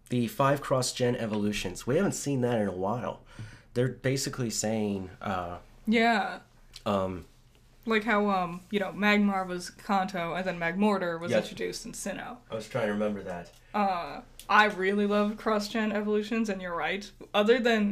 the 0.10 0.28
five 0.28 0.62
cross-gen 0.62 1.16
evolutions. 1.16 1.88
We 1.88 1.96
haven't 1.96 2.12
seen 2.14 2.42
that 2.42 2.60
in 2.60 2.68
a 2.68 2.72
while. 2.74 3.22
They're 3.74 3.88
basically 3.88 4.50
saying, 4.50 5.10
uh, 5.22 5.58
Yeah. 5.88 6.40
um, 6.86 7.26
Like 7.86 8.04
how, 8.04 8.30
um, 8.30 8.62
you 8.70 8.80
know, 8.80 8.92
Magmar 8.92 9.48
was 9.48 9.70
Kanto 9.70 10.34
and 10.34 10.46
then 10.46 10.60
Magmortar 10.60 11.20
was 11.20 11.32
introduced 11.32 11.86
in 11.86 11.94
Sinnoh. 11.94 12.38
I 12.52 12.56
was 12.56 12.68
trying 12.68 12.88
to 12.88 12.94
remember 12.94 13.24
that. 13.24 13.52
Uh, 13.74 14.22
I 14.50 14.66
really 14.66 15.08
love 15.08 15.38
cross 15.38 15.68
gen 15.70 15.92
evolutions, 15.92 16.50
and 16.50 16.62
you're 16.62 16.76
right. 16.76 17.10
Other 17.34 17.58
than 17.60 17.92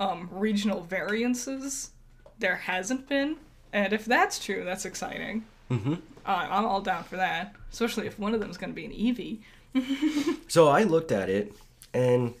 um, 0.00 0.28
regional 0.32 0.80
variances, 0.82 1.90
there 2.38 2.56
hasn't 2.56 3.08
been. 3.08 3.36
And 3.72 3.92
if 3.92 4.04
that's 4.04 4.38
true, 4.44 4.64
that's 4.64 4.84
exciting. 4.84 5.44
Mm-hmm. 5.70 5.94
Uh, 6.26 6.46
I'm 6.50 6.64
all 6.64 6.80
down 6.80 7.04
for 7.04 7.16
that, 7.16 7.54
especially 7.72 8.06
if 8.06 8.18
one 8.18 8.34
of 8.34 8.40
them 8.40 8.50
is 8.50 8.56
going 8.56 8.70
to 8.70 8.76
be 8.76 8.84
an 8.84 8.92
Eevee. 8.92 9.38
So 10.48 10.68
I 10.68 10.82
looked 10.82 11.12
at 11.12 11.28
it, 11.28 11.52
and 11.92 12.34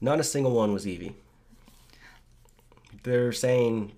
not 0.00 0.20
a 0.20 0.24
single 0.24 0.52
one 0.52 0.72
was 0.72 0.86
Eevee. 0.86 1.14
They're 3.02 3.32
saying, 3.32 3.90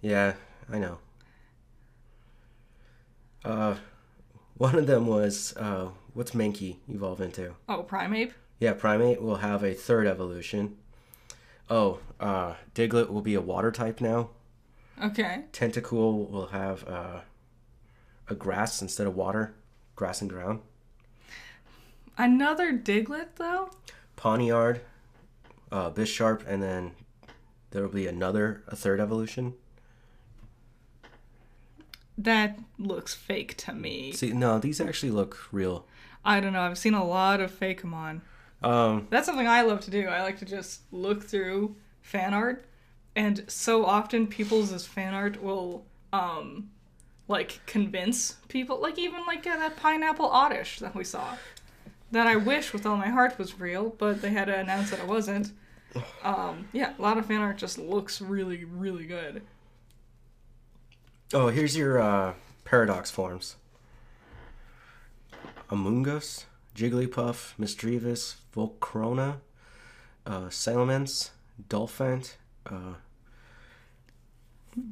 yeah, 0.00 0.34
I 0.72 0.78
know. 0.78 0.98
Uh, 3.44 3.74
one 4.56 4.76
of 4.76 4.86
them 4.86 5.08
was, 5.08 5.56
uh, 5.56 5.88
what's 6.14 6.30
Mankey 6.30 6.76
evolve 6.88 7.20
into? 7.20 7.56
Oh, 7.68 7.82
Primeape? 7.82 8.32
Yeah, 8.60 8.74
Primeape 8.74 9.20
will 9.20 9.36
have 9.36 9.64
a 9.64 9.74
third 9.74 10.06
evolution. 10.06 10.76
Oh, 11.68 11.98
uh, 12.20 12.54
Diglett 12.76 13.10
will 13.10 13.22
be 13.22 13.34
a 13.34 13.40
water 13.40 13.72
type 13.72 14.00
now. 14.00 14.30
Okay. 15.00 15.42
Tentacool 15.52 16.30
will 16.30 16.46
have 16.46 16.86
uh, 16.88 17.20
a 18.28 18.34
grass 18.34 18.82
instead 18.82 19.06
of 19.06 19.14
water, 19.14 19.54
grass 19.96 20.20
and 20.20 20.30
ground. 20.30 20.60
Another 22.18 22.72
Diglett, 22.72 23.36
though? 23.36 23.70
Pawniard, 24.16 24.80
uh, 25.70 25.90
Bisharp, 25.90 26.46
and 26.46 26.62
then 26.62 26.92
there 27.70 27.82
will 27.82 27.88
be 27.88 28.06
another, 28.06 28.62
a 28.68 28.76
third 28.76 29.00
evolution. 29.00 29.54
That 32.18 32.58
looks 32.78 33.14
fake 33.14 33.56
to 33.58 33.72
me. 33.72 34.12
See, 34.12 34.32
no, 34.32 34.58
these 34.58 34.80
actually 34.80 35.10
look 35.10 35.48
real. 35.50 35.86
I 36.24 36.40
don't 36.40 36.52
know. 36.52 36.60
I've 36.60 36.78
seen 36.78 36.94
a 36.94 37.04
lot 37.04 37.40
of 37.40 37.50
Fakemon. 37.50 38.20
Um, 38.62 39.08
That's 39.10 39.26
something 39.26 39.48
I 39.48 39.62
love 39.62 39.80
to 39.82 39.90
do. 39.90 40.06
I 40.06 40.22
like 40.22 40.38
to 40.38 40.44
just 40.44 40.82
look 40.92 41.24
through 41.24 41.74
fan 42.02 42.34
art, 42.34 42.64
and 43.14 43.44
so 43.48 43.84
often 43.84 44.26
people's 44.26 44.86
fan 44.86 45.14
art 45.14 45.42
will, 45.42 45.84
um, 46.12 46.70
like 47.28 47.60
convince 47.66 48.36
people. 48.48 48.80
Like 48.80 48.98
even 48.98 49.24
like 49.26 49.46
uh, 49.46 49.56
that 49.56 49.76
pineapple 49.76 50.26
oddish 50.26 50.78
that 50.80 50.94
we 50.94 51.04
saw, 51.04 51.36
that 52.10 52.26
I 52.26 52.36
wish 52.36 52.72
with 52.72 52.84
all 52.86 52.96
my 52.96 53.08
heart 53.08 53.38
was 53.38 53.58
real, 53.58 53.90
but 53.98 54.22
they 54.22 54.30
had 54.30 54.46
to 54.46 54.58
announce 54.58 54.90
that 54.90 55.00
it 55.00 55.06
wasn't. 55.06 55.52
Um, 56.24 56.68
yeah, 56.72 56.94
a 56.98 57.02
lot 57.02 57.18
of 57.18 57.26
fan 57.26 57.42
art 57.42 57.58
just 57.58 57.76
looks 57.76 58.22
really, 58.22 58.64
really 58.64 59.04
good. 59.04 59.42
oh, 61.34 61.48
here's 61.48 61.76
your 61.76 62.00
uh, 62.00 62.32
paradox 62.64 63.10
forms. 63.10 63.56
Amoonguss, 65.68 66.44
Jigglypuff, 66.74 67.54
Misdreavus, 67.58 68.36
Volcarona, 68.56 69.36
uh, 70.24 70.46
Salamence, 70.48 71.30
Donphan, 71.68 72.32
uh, 72.66 72.94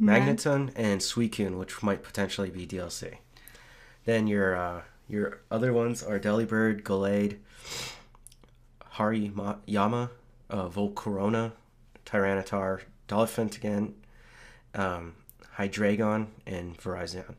Magneton, 0.00 0.72
and 0.76 1.00
Suicune, 1.00 1.58
which 1.58 1.82
might 1.82 2.02
potentially 2.02 2.50
be 2.50 2.66
DLC. 2.66 3.18
Then 4.04 4.26
your 4.26 4.56
uh, 4.56 4.82
your 5.08 5.40
other 5.50 5.72
ones 5.72 6.02
are 6.02 6.18
Delibird, 6.18 6.82
Gallade, 6.82 7.38
Hariyama, 8.94 10.10
uh, 10.50 10.68
Volcarona, 10.68 11.52
Tyranitar, 12.06 12.82
Donphan 13.08 13.56
again, 13.56 13.94
um, 14.74 15.14
Hydreigon, 15.56 16.28
and 16.46 16.76
Virizion. 16.78 17.34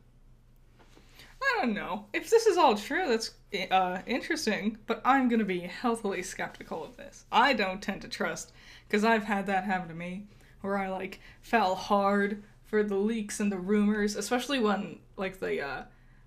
I 1.44 1.60
don't 1.60 1.74
know 1.74 2.06
if 2.14 2.30
this 2.30 2.46
is 2.46 2.58
all 2.58 2.76
true. 2.76 3.08
That's 3.08 3.32
uh, 3.72 4.00
interesting, 4.06 4.78
but 4.88 5.02
I'm 5.06 5.30
gonna 5.30 5.44
be 5.44 5.60
healthily 5.60 6.24
skeptical 6.24 6.84
of 6.84 6.98
this. 6.98 7.26
I 7.32 7.54
don't 7.54 7.82
tend 7.82 8.02
to 8.02 8.08
trust 8.08 8.52
because 8.92 9.06
I've 9.06 9.24
had 9.24 9.46
that 9.48 9.64
happen 9.64 9.88
to 9.88 9.94
me, 9.94 10.26
where 10.60 10.78
I 10.78 10.90
like 10.90 11.22
fell 11.42 11.76
hard 11.76 12.44
for 12.66 12.84
the 12.84 12.98
leaks 12.98 13.40
and 13.40 13.50
the 13.50 13.58
rumors, 13.58 14.18
especially 14.18 14.60
when 14.60 15.00
like 15.16 15.40
the 15.40 15.62
uh, 15.62 15.84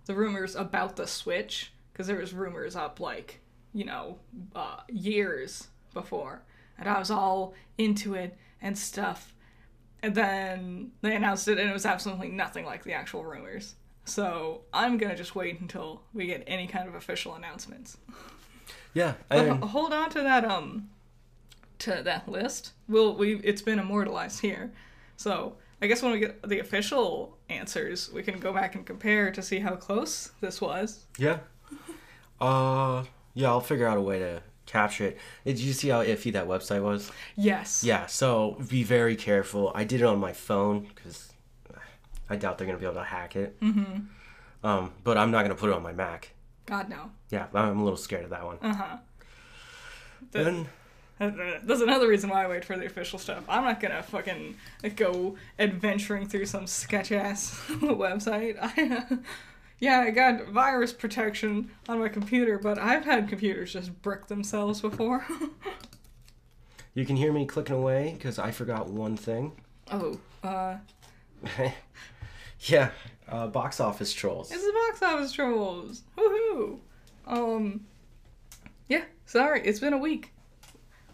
the 0.07 0.15
rumors 0.15 0.57
about 0.57 0.97
the 0.97 1.07
Switch, 1.07 1.75
because 1.93 2.07
there 2.07 2.17
was 2.17 2.33
rumors 2.33 2.75
up 2.75 3.01
like 3.01 3.41
you 3.75 3.85
know 3.85 4.19
uh, 4.57 4.79
years 4.89 5.69
before, 5.93 6.43
and 6.79 6.89
I 6.89 6.99
was 6.99 7.11
all 7.11 7.53
into 7.77 8.15
it 8.15 8.35
and 8.63 8.79
stuff. 8.79 9.35
And 10.03 10.15
then 10.15 10.93
they 11.03 11.17
announced 11.17 11.49
it, 11.49 11.59
and 11.59 11.69
it 11.69 11.73
was 11.73 11.87
absolutely 11.87 12.29
nothing 12.29 12.65
like 12.65 12.85
the 12.85 12.95
actual 12.95 13.25
rumors. 13.25 13.75
So 14.07 14.63
I'm 14.73 14.97
gonna 14.97 15.17
just 15.17 15.35
wait 15.35 15.61
until 15.61 16.01
we 16.15 16.27
get 16.27 16.45
any 16.47 16.67
kind 16.67 16.89
of 16.89 16.95
official 16.95 17.35
announcements. 17.35 17.99
Yeah, 18.95 19.15
and 19.29 19.63
hold 19.65 19.93
on 19.93 20.09
to 20.11 20.23
that 20.23 20.47
um 20.47 20.89
to 21.85 22.03
that 22.03 22.29
list. 22.29 22.73
We'll 22.89 23.15
we 23.15 23.37
it's 23.41 23.63
been 23.63 23.79
immortalized 23.79 24.41
here. 24.41 24.73
So 25.17 25.57
I 25.83 25.87
guess 25.87 26.03
when 26.03 26.13
we 26.13 26.19
get 26.19 26.49
the 26.49 26.61
official 26.61 27.37
answers, 27.49 28.11
we 28.13 28.23
can 28.23 28.39
go 28.41 28.53
back 28.53 28.75
and 28.75 28.87
compare 28.87 29.31
to 29.31 29.43
see 29.43 29.59
how 29.59 29.77
close 29.77 30.33
this 30.41 30.61
was. 30.61 31.07
yeah, 31.19 31.39
uh, 32.41 33.05
yeah, 33.35 33.49
I'll 33.49 33.61
figure 33.61 33.87
out 33.87 33.97
a 33.99 34.01
way 34.01 34.19
to 34.19 34.43
capture 34.67 35.05
it. 35.09 35.19
Did 35.45 35.59
you 35.59 35.73
see 35.73 35.89
how 35.89 36.03
iffy 36.03 36.33
that 36.33 36.47
website 36.47 36.83
was? 36.83 37.13
Yes. 37.37 37.85
Yeah, 37.85 38.07
so 38.07 38.57
be 38.69 38.83
very 38.83 39.17
careful. 39.17 39.73
I 39.75 39.85
did 39.85 40.01
it 40.01 40.05
on 40.05 40.19
my 40.19 40.33
phone 40.33 40.89
because 40.95 41.33
I 42.31 42.37
doubt 42.37 42.57
they're 42.59 42.67
gonna 42.67 42.79
be 42.79 42.87
able 42.87 42.95
to 42.97 43.05
hack 43.05 43.37
it. 43.37 43.61
Mm-hmm. 43.61 44.67
Um, 44.67 44.93
but 45.05 45.19
I'm 45.19 45.31
not 45.31 45.43
gonna 45.43 45.55
put 45.55 45.69
it 45.69 45.77
on 45.77 45.83
my 45.83 45.93
Mac. 45.93 46.31
God 46.67 46.89
no. 46.89 47.11
Yeah, 47.31 47.47
I'm 47.53 47.79
a 47.79 47.85
little 47.85 47.99
scared 47.99 48.25
of 48.25 48.31
that 48.31 48.45
one. 48.45 48.59
Uh 48.63 48.75
huh. 48.75 48.97
Then 50.33 50.67
That's 51.19 51.81
another 51.81 52.09
reason 52.09 52.29
why 52.31 52.45
I 52.45 52.49
wait 52.49 52.65
for 52.65 52.77
the 52.77 52.87
official 52.87 53.19
stuff. 53.19 53.45
I'm 53.49 53.65
not 53.65 53.81
gonna 53.81 54.03
fucking 54.03 54.57
go 54.97 55.37
adventuring 55.59 56.29
through 56.29 56.47
some 56.47 56.67
sketch 56.67 57.13
ass 57.13 57.61
website. 57.69 58.57
I, 58.61 59.19
yeah, 59.79 60.01
I 60.01 60.11
got 60.11 60.49
virus 60.49 60.93
protection 60.93 61.71
on 61.89 62.01
my 62.01 62.09
computer, 62.09 62.59
but 62.59 62.79
I've 62.79 63.05
had 63.05 63.29
computers 63.29 63.73
just 63.73 64.03
brick 64.03 64.27
themselves 64.27 64.81
before. 64.81 65.25
you 66.95 67.07
can 67.07 67.15
hear 67.17 67.33
me 67.33 67.47
clicking 67.47 67.77
away 67.77 68.15
because 68.19 68.41
I 68.41 68.51
forgot 68.51 68.89
one 68.89 69.17
thing. 69.17 69.53
oh, 69.93 70.19
uh, 70.43 70.79
yeah, 72.61 72.91
uh, 73.29 73.47
box 73.47 73.79
office 73.79 74.13
trolls. 74.13 74.51
it's 74.51 74.65
the 74.65 74.73
box 74.73 75.03
office 75.03 75.31
trolls. 75.33 76.03
Woohoo! 76.19 76.79
Um, 77.27 77.87
yeah, 78.89 79.05
sorry, 79.27 79.63
it's 79.65 79.79
been 79.79 79.93
a 79.93 79.99
week. 79.99 80.34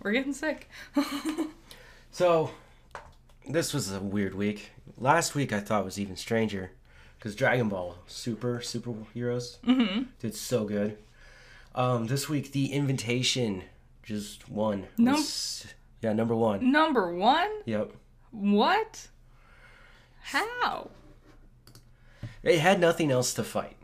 We're 0.02 0.12
getting 0.12 0.32
sick. 0.32 0.68
So, 2.12 2.50
this 3.48 3.72
was 3.72 3.92
a 3.94 4.00
weird 4.00 4.34
week. 4.34 4.72
Last 4.98 5.36
week 5.36 5.52
I 5.52 5.60
thought 5.60 5.84
was 5.84 5.98
even 5.98 6.16
stranger 6.16 6.72
because 7.16 7.36
Dragon 7.36 7.68
Ball 7.68 7.96
Super 8.08 8.58
superheroes 8.58 9.58
did 10.18 10.34
so 10.34 10.64
good. 10.64 10.98
Um, 11.72 12.08
this 12.08 12.28
week 12.28 12.50
the 12.50 12.72
invitation 12.72 13.62
just 14.02 14.50
won. 14.50 14.88
Num- 14.98 15.14
Was, 15.14 15.68
Yeah, 16.02 16.12
number 16.12 16.34
one. 16.34 16.72
Number 16.72 17.14
one? 17.14 17.48
Yep. 17.64 17.92
What? 18.32 19.06
How? 20.22 20.90
It 22.42 22.58
had 22.58 22.80
nothing 22.80 23.12
else 23.12 23.32
to 23.34 23.44
fight. 23.44 23.76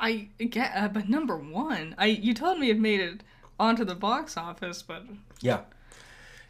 I 0.00 0.30
get, 0.38 0.72
uh, 0.74 0.88
but 0.88 1.08
number 1.08 1.36
one, 1.36 1.94
I 1.96 2.06
you 2.06 2.34
told 2.34 2.58
me 2.58 2.70
it 2.70 2.78
made 2.80 2.98
it 2.98 3.22
onto 3.58 3.84
the 3.84 3.94
box 3.94 4.36
office, 4.36 4.82
but 4.82 5.04
Yeah. 5.40 5.60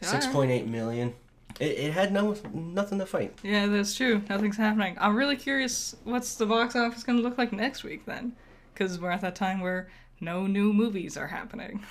Six 0.00 0.26
point 0.26 0.50
eight 0.50 0.66
million. 0.66 1.14
It, 1.60 1.78
it 1.78 1.92
had 1.92 2.12
no 2.12 2.34
nothing 2.52 2.98
to 2.98 3.06
fight. 3.06 3.38
yeah, 3.42 3.66
that's 3.66 3.94
true. 3.94 4.20
Nothing's 4.28 4.56
happening. 4.56 4.96
I'm 5.00 5.14
really 5.16 5.36
curious 5.36 5.94
what's 6.04 6.34
the 6.34 6.46
box 6.46 6.74
office 6.76 7.04
going 7.04 7.16
to 7.18 7.22
look 7.22 7.38
like 7.38 7.52
next 7.52 7.84
week 7.84 8.04
then, 8.06 8.32
because 8.72 8.98
we're 9.00 9.10
at 9.10 9.20
that 9.22 9.36
time 9.36 9.60
where 9.60 9.88
no 10.20 10.46
new 10.46 10.72
movies 10.72 11.16
are 11.16 11.28
happening. 11.28 11.82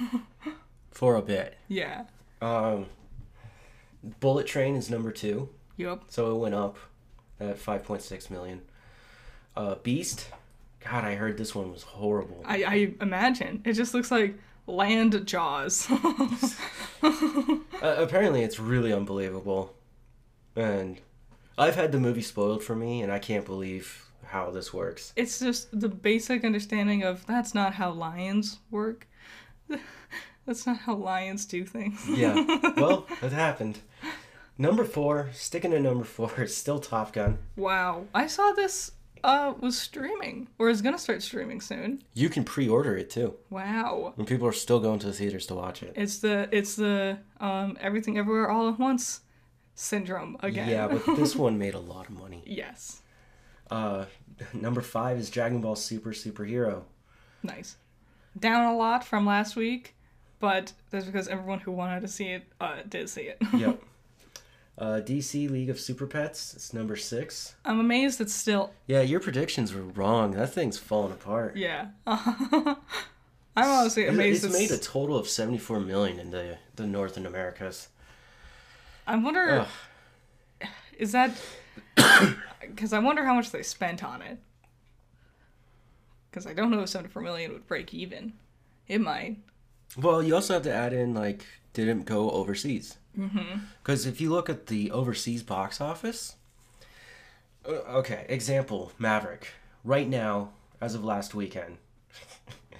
For 0.91 1.16
a 1.16 1.22
bit. 1.22 1.57
yeah. 1.68 2.05
Um 2.41 2.88
Bullet 4.20 4.45
Train 4.47 4.76
is 4.76 4.89
number 4.89 5.11
two. 5.11 5.49
Yup. 5.78 6.03
So 6.07 6.36
it 6.36 6.39
went 6.39 6.55
up 6.55 6.78
at 7.39 7.57
five 7.57 7.84
point 7.84 8.01
six 8.01 8.30
million. 8.30 8.61
Uh 9.55 9.76
Beast. 9.76 10.28
God, 10.84 11.05
I 11.05 11.16
heard 11.16 11.38
this 11.38 11.55
one 11.55 11.72
was 11.72 11.84
horrible. 11.84 12.43
I, 12.45 12.64
I 12.66 12.93
imagine 13.01 13.61
it 13.66 13.74
just 13.74 13.93
looks 13.93 14.11
like 14.11 14.36
land 14.68 15.26
jaws. 15.26 15.88
Uh, 17.82 17.95
apparently, 17.97 18.43
it's 18.43 18.61
really 18.61 18.93
unbelievable, 18.93 19.76
and 20.55 21.01
I've 21.57 21.76
had 21.76 21.91
the 21.91 21.99
movie 21.99 22.22
spoiled 22.22 22.64
for 22.64 22.78
me, 22.78 23.01
and 23.01 23.11
I 23.11 23.20
can't 23.20 23.45
believe 23.45 24.05
how 24.26 24.51
this 24.51 24.74
works. 24.74 25.11
it's 25.18 25.38
just 25.39 25.68
the 25.78 25.89
basic 25.89 26.45
understanding 26.45 27.03
of 27.03 27.26
that's 27.28 27.53
not 27.53 27.74
how 27.74 27.91
lions 27.91 28.59
work. 28.72 29.05
that's 30.45 30.66
not 30.66 30.78
how 30.78 30.95
lions 30.95 31.45
do 31.45 31.66
things. 31.66 32.01
Yeah, 32.07 32.36
well, 32.78 33.05
it 33.22 33.34
happened. 33.34 33.80
Number 34.57 34.86
four, 34.86 35.30
sticking 35.34 35.72
to 35.72 35.80
number 35.82 36.05
four, 36.05 36.32
is 36.41 36.55
still 36.55 36.80
Top 36.80 37.11
Gun. 37.11 37.38
Wow. 37.57 38.05
I 38.14 38.28
saw 38.28 38.53
this 38.53 38.91
uh 39.24 39.53
was 39.59 39.78
streaming 39.80 40.47
or 40.59 40.69
is 40.69 40.82
going 40.82 40.95
to 40.95 41.01
start 41.01 41.21
streaming 41.21 41.61
soon. 41.61 42.03
You 42.13 42.30
can 42.30 42.43
pre-order 42.43 42.97
it 42.97 43.09
too, 43.09 43.36
Wow. 43.49 44.13
and 44.17 44.28
people 44.28 44.47
are 44.47 44.51
still 44.53 44.80
going 44.80 44.99
to 44.99 45.07
the 45.07 45.13
theaters 45.13 45.45
to 45.47 45.55
watch 45.55 45.82
it. 45.84 45.93
It's 45.95 46.19
the 46.19 46.49
it's 46.51 46.76
the 46.76 47.17
um 47.39 47.78
everything 47.80 48.17
everywhere 48.17 48.49
all 48.49 48.69
at 48.69 48.80
once 48.80 49.21
syndrome 49.76 50.38
again. 50.41 50.69
Yeah, 50.69 50.88
but 50.88 51.15
this 51.15 51.36
one 51.45 51.57
made 51.57 51.74
a 51.74 51.80
lot 51.80 52.07
of 52.09 52.11
money. 52.17 52.43
yes. 52.45 52.99
Uh, 53.71 54.05
number 54.53 54.82
five 54.82 55.17
is 55.17 55.30
Dragon 55.32 55.59
Ball 55.61 55.76
Super 55.76 56.11
Superhero. 56.11 56.84
Nice. 57.41 57.78
Down 58.38 58.65
a 58.71 58.78
lot 58.78 59.03
from 59.03 59.26
last 59.26 59.55
week, 59.55 59.95
but 60.39 60.74
that's 60.91 61.05
because 61.05 61.28
everyone 61.28 61.59
who 61.59 61.71
wanted 61.71 62.01
to 62.01 62.07
see 62.07 62.26
it 62.28 62.43
uh 62.61 62.78
did 62.88 63.09
see 63.09 63.24
it. 63.24 63.38
Yep. 63.55 63.82
Uh, 64.78 64.99
DC 65.03 65.49
League 65.49 65.69
of 65.69 65.80
Super 65.80 66.07
Pets. 66.07 66.55
It's 66.55 66.74
number 66.74 66.95
six. 66.95 67.55
I'm 67.63 67.80
amazed 67.80 68.19
it's 68.19 68.34
still 68.34 68.71
Yeah, 68.88 69.01
your 69.01 69.19
predictions 69.19 69.74
were 69.74 69.84
wrong. 69.84 70.32
That 70.32 70.51
thing's 70.53 70.78
falling 70.80 71.11
apart. 71.13 71.55
yeah. 71.55 71.88
I'm 72.07 72.76
honestly 73.55 74.03
It- 74.03 74.09
amazed 74.09 74.43
It's 74.43 74.53
made 74.53 74.71
a 74.71 74.78
total 74.80 75.15
of 75.15 75.30
seventy-four 75.30 75.80
million 75.80 76.19
in 76.19 76.32
the 76.32 76.57
the 76.76 76.88
Northern 76.88 77.26
Americas. 77.28 77.89
I 79.05 79.15
wonder 79.15 79.67
Ugh. 80.61 80.67
is 80.97 81.11
that 81.11 81.32
because 82.61 82.93
I 82.93 82.99
wonder 82.99 83.24
how 83.26 83.36
much 83.36 83.51
they 83.51 83.61
spent 83.61 84.03
on 84.03 84.21
it. 84.24 84.39
Because 86.32 86.47
I 86.47 86.53
don't 86.53 86.71
know 86.71 86.80
if 86.82 86.89
74 86.89 87.21
million 87.21 87.51
would 87.51 87.67
break 87.67 87.93
even. 87.93 88.34
It 88.88 88.99
might. 89.01 89.38
Well, 89.95 90.24
you 90.24 90.34
also 90.34 90.55
have 90.55 90.63
to 90.63 90.74
add 90.74 90.91
in 90.91 91.13
like, 91.13 91.45
did 91.74 91.88
it 91.88 92.05
go 92.05 92.30
overseas? 92.32 92.97
Because 93.84 94.05
if 94.05 94.19
you 94.21 94.32
look 94.32 94.49
at 94.49 94.67
the 94.67 94.89
overseas 94.91 95.43
box 95.43 95.80
office, 95.80 96.36
uh, 97.67 97.71
okay, 97.99 98.26
example 98.30 98.91
Maverick. 98.97 99.49
Right 99.84 100.07
now, 100.07 100.51
as 100.82 100.95
of 100.95 101.03
last 101.03 101.36
weekend, 101.36 101.78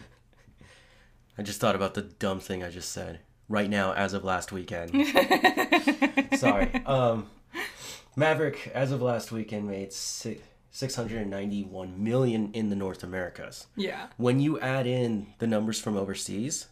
I 1.38 1.42
just 1.44 1.60
thought 1.60 1.76
about 1.76 1.94
the 1.94 2.02
dumb 2.04 2.40
thing 2.40 2.64
I 2.64 2.70
just 2.70 2.92
said. 2.92 3.20
Right 3.50 3.70
now, 3.70 3.94
as 3.94 4.14
of 4.14 4.24
last 4.24 4.52
weekend. 4.52 4.92
Sorry. 6.38 6.72
Um, 6.86 7.28
Maverick, 8.16 8.72
as 8.74 8.92
of 8.92 9.02
last 9.02 9.32
weekend, 9.32 9.68
made 9.68 9.92
si- 9.92 10.40
691 10.72 12.04
million 12.04 12.52
in 12.54 12.70
the 12.70 12.76
North 12.76 13.04
Americas. 13.04 13.68
Yeah. 13.76 14.08
When 14.18 14.40
you 14.40 14.60
add 14.60 14.88
in 14.88 15.28
the 15.40 15.48
numbers 15.48 15.80
from 15.80 15.98
overseas, 15.98 16.68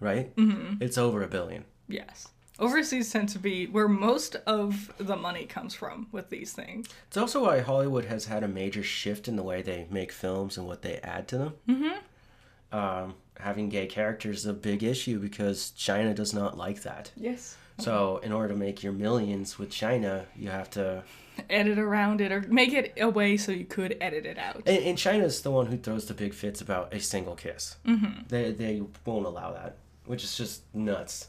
right? 0.00 0.34
Mm-hmm. 0.36 0.82
It's 0.82 0.98
over 0.98 1.22
a 1.22 1.28
billion. 1.28 1.64
Yes. 1.88 2.28
Overseas 2.58 3.12
tend 3.12 3.28
to 3.30 3.38
be 3.38 3.66
where 3.66 3.86
most 3.86 4.34
of 4.46 4.92
the 4.98 5.16
money 5.16 5.46
comes 5.46 5.74
from 5.74 6.08
with 6.10 6.28
these 6.28 6.52
things. 6.52 6.88
It's 7.06 7.16
also 7.16 7.44
why 7.44 7.60
Hollywood 7.60 8.06
has 8.06 8.24
had 8.24 8.42
a 8.42 8.48
major 8.48 8.82
shift 8.82 9.28
in 9.28 9.36
the 9.36 9.44
way 9.44 9.62
they 9.62 9.86
make 9.90 10.10
films 10.10 10.58
and 10.58 10.66
what 10.66 10.82
they 10.82 10.96
add 10.96 11.28
to 11.28 11.38
them. 11.38 11.54
Mm-hmm. 11.68 12.76
Um, 12.76 13.14
having 13.38 13.68
gay 13.68 13.86
characters 13.86 14.40
is 14.40 14.46
a 14.46 14.52
big 14.52 14.82
issue 14.82 15.20
because 15.20 15.70
China 15.70 16.12
does 16.14 16.34
not 16.34 16.58
like 16.58 16.82
that. 16.82 17.12
Yes. 17.16 17.56
So, 17.80 18.18
in 18.24 18.32
order 18.32 18.48
to 18.48 18.56
make 18.58 18.82
your 18.82 18.92
millions 18.92 19.56
with 19.56 19.70
China, 19.70 20.26
you 20.36 20.50
have 20.50 20.68
to. 20.70 21.04
Edit 21.48 21.78
around 21.78 22.20
it 22.20 22.32
or 22.32 22.40
make 22.48 22.72
it 22.72 22.92
a 22.96 23.08
way 23.08 23.36
so 23.36 23.52
you 23.52 23.64
could 23.64 23.96
edit 24.00 24.26
it 24.26 24.36
out. 24.36 24.56
And, 24.66 24.82
and 24.84 24.98
China's 24.98 25.42
the 25.42 25.52
one 25.52 25.66
who 25.66 25.76
throws 25.76 26.06
the 26.06 26.14
big 26.14 26.34
fits 26.34 26.60
about 26.60 26.92
a 26.92 26.98
single 26.98 27.36
kiss. 27.36 27.76
Mm-hmm. 27.86 28.22
They 28.28 28.50
they 28.50 28.82
won't 29.04 29.26
allow 29.26 29.52
that, 29.52 29.76
which 30.08 30.24
is 30.24 30.36
just 30.36 30.62
nuts. 30.74 31.28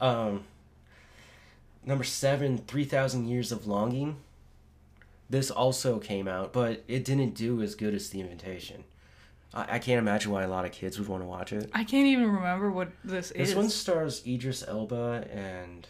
Um, 0.00 0.44
number 1.84 2.04
seven, 2.04 2.58
three 2.58 2.84
thousand 2.84 3.28
years 3.28 3.52
of 3.52 3.66
longing. 3.66 4.16
This 5.28 5.50
also 5.50 5.98
came 5.98 6.26
out, 6.26 6.52
but 6.52 6.82
it 6.88 7.04
didn't 7.04 7.34
do 7.34 7.62
as 7.62 7.76
good 7.76 7.94
as 7.94 8.10
the 8.10 8.20
invitation. 8.20 8.82
I, 9.54 9.76
I 9.76 9.78
can't 9.78 9.98
imagine 9.98 10.32
why 10.32 10.42
a 10.42 10.48
lot 10.48 10.64
of 10.64 10.72
kids 10.72 10.98
would 10.98 11.08
want 11.08 11.22
to 11.22 11.26
watch 11.26 11.52
it. 11.52 11.70
I 11.72 11.84
can't 11.84 12.06
even 12.06 12.30
remember 12.32 12.70
what 12.70 12.88
this, 13.04 13.28
This 13.28 13.30
is. 13.32 13.48
This 13.48 13.56
one 13.56 13.68
stars 13.68 14.22
Idris 14.26 14.64
Elba 14.66 15.26
and 15.32 15.86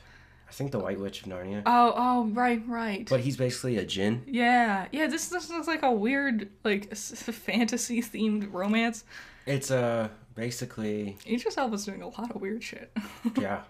I 0.48 0.52
think 0.52 0.72
the 0.72 0.78
White 0.80 0.98
Witch 0.98 1.22
of 1.22 1.28
Narnia. 1.28 1.62
Oh, 1.64 1.94
oh, 1.96 2.26
right, 2.32 2.60
right. 2.66 3.08
But 3.08 3.20
he's 3.20 3.36
basically 3.36 3.76
a 3.78 3.84
djinn. 3.86 4.24
yeah, 4.26 4.88
yeah. 4.92 5.06
This 5.06 5.28
this 5.28 5.48
looks 5.48 5.68
like 5.68 5.82
a 5.82 5.92
weird, 5.92 6.48
like 6.64 6.94
fantasy 6.96 8.02
themed 8.02 8.52
romance. 8.52 9.04
It's 9.46 9.70
uh 9.70 10.08
basically 10.34 11.16
Idris 11.26 11.56
Elba's 11.56 11.84
doing 11.84 12.02
a 12.02 12.08
lot 12.08 12.30
of 12.34 12.40
weird 12.40 12.62
shit. 12.62 12.90
yeah, 13.38 13.62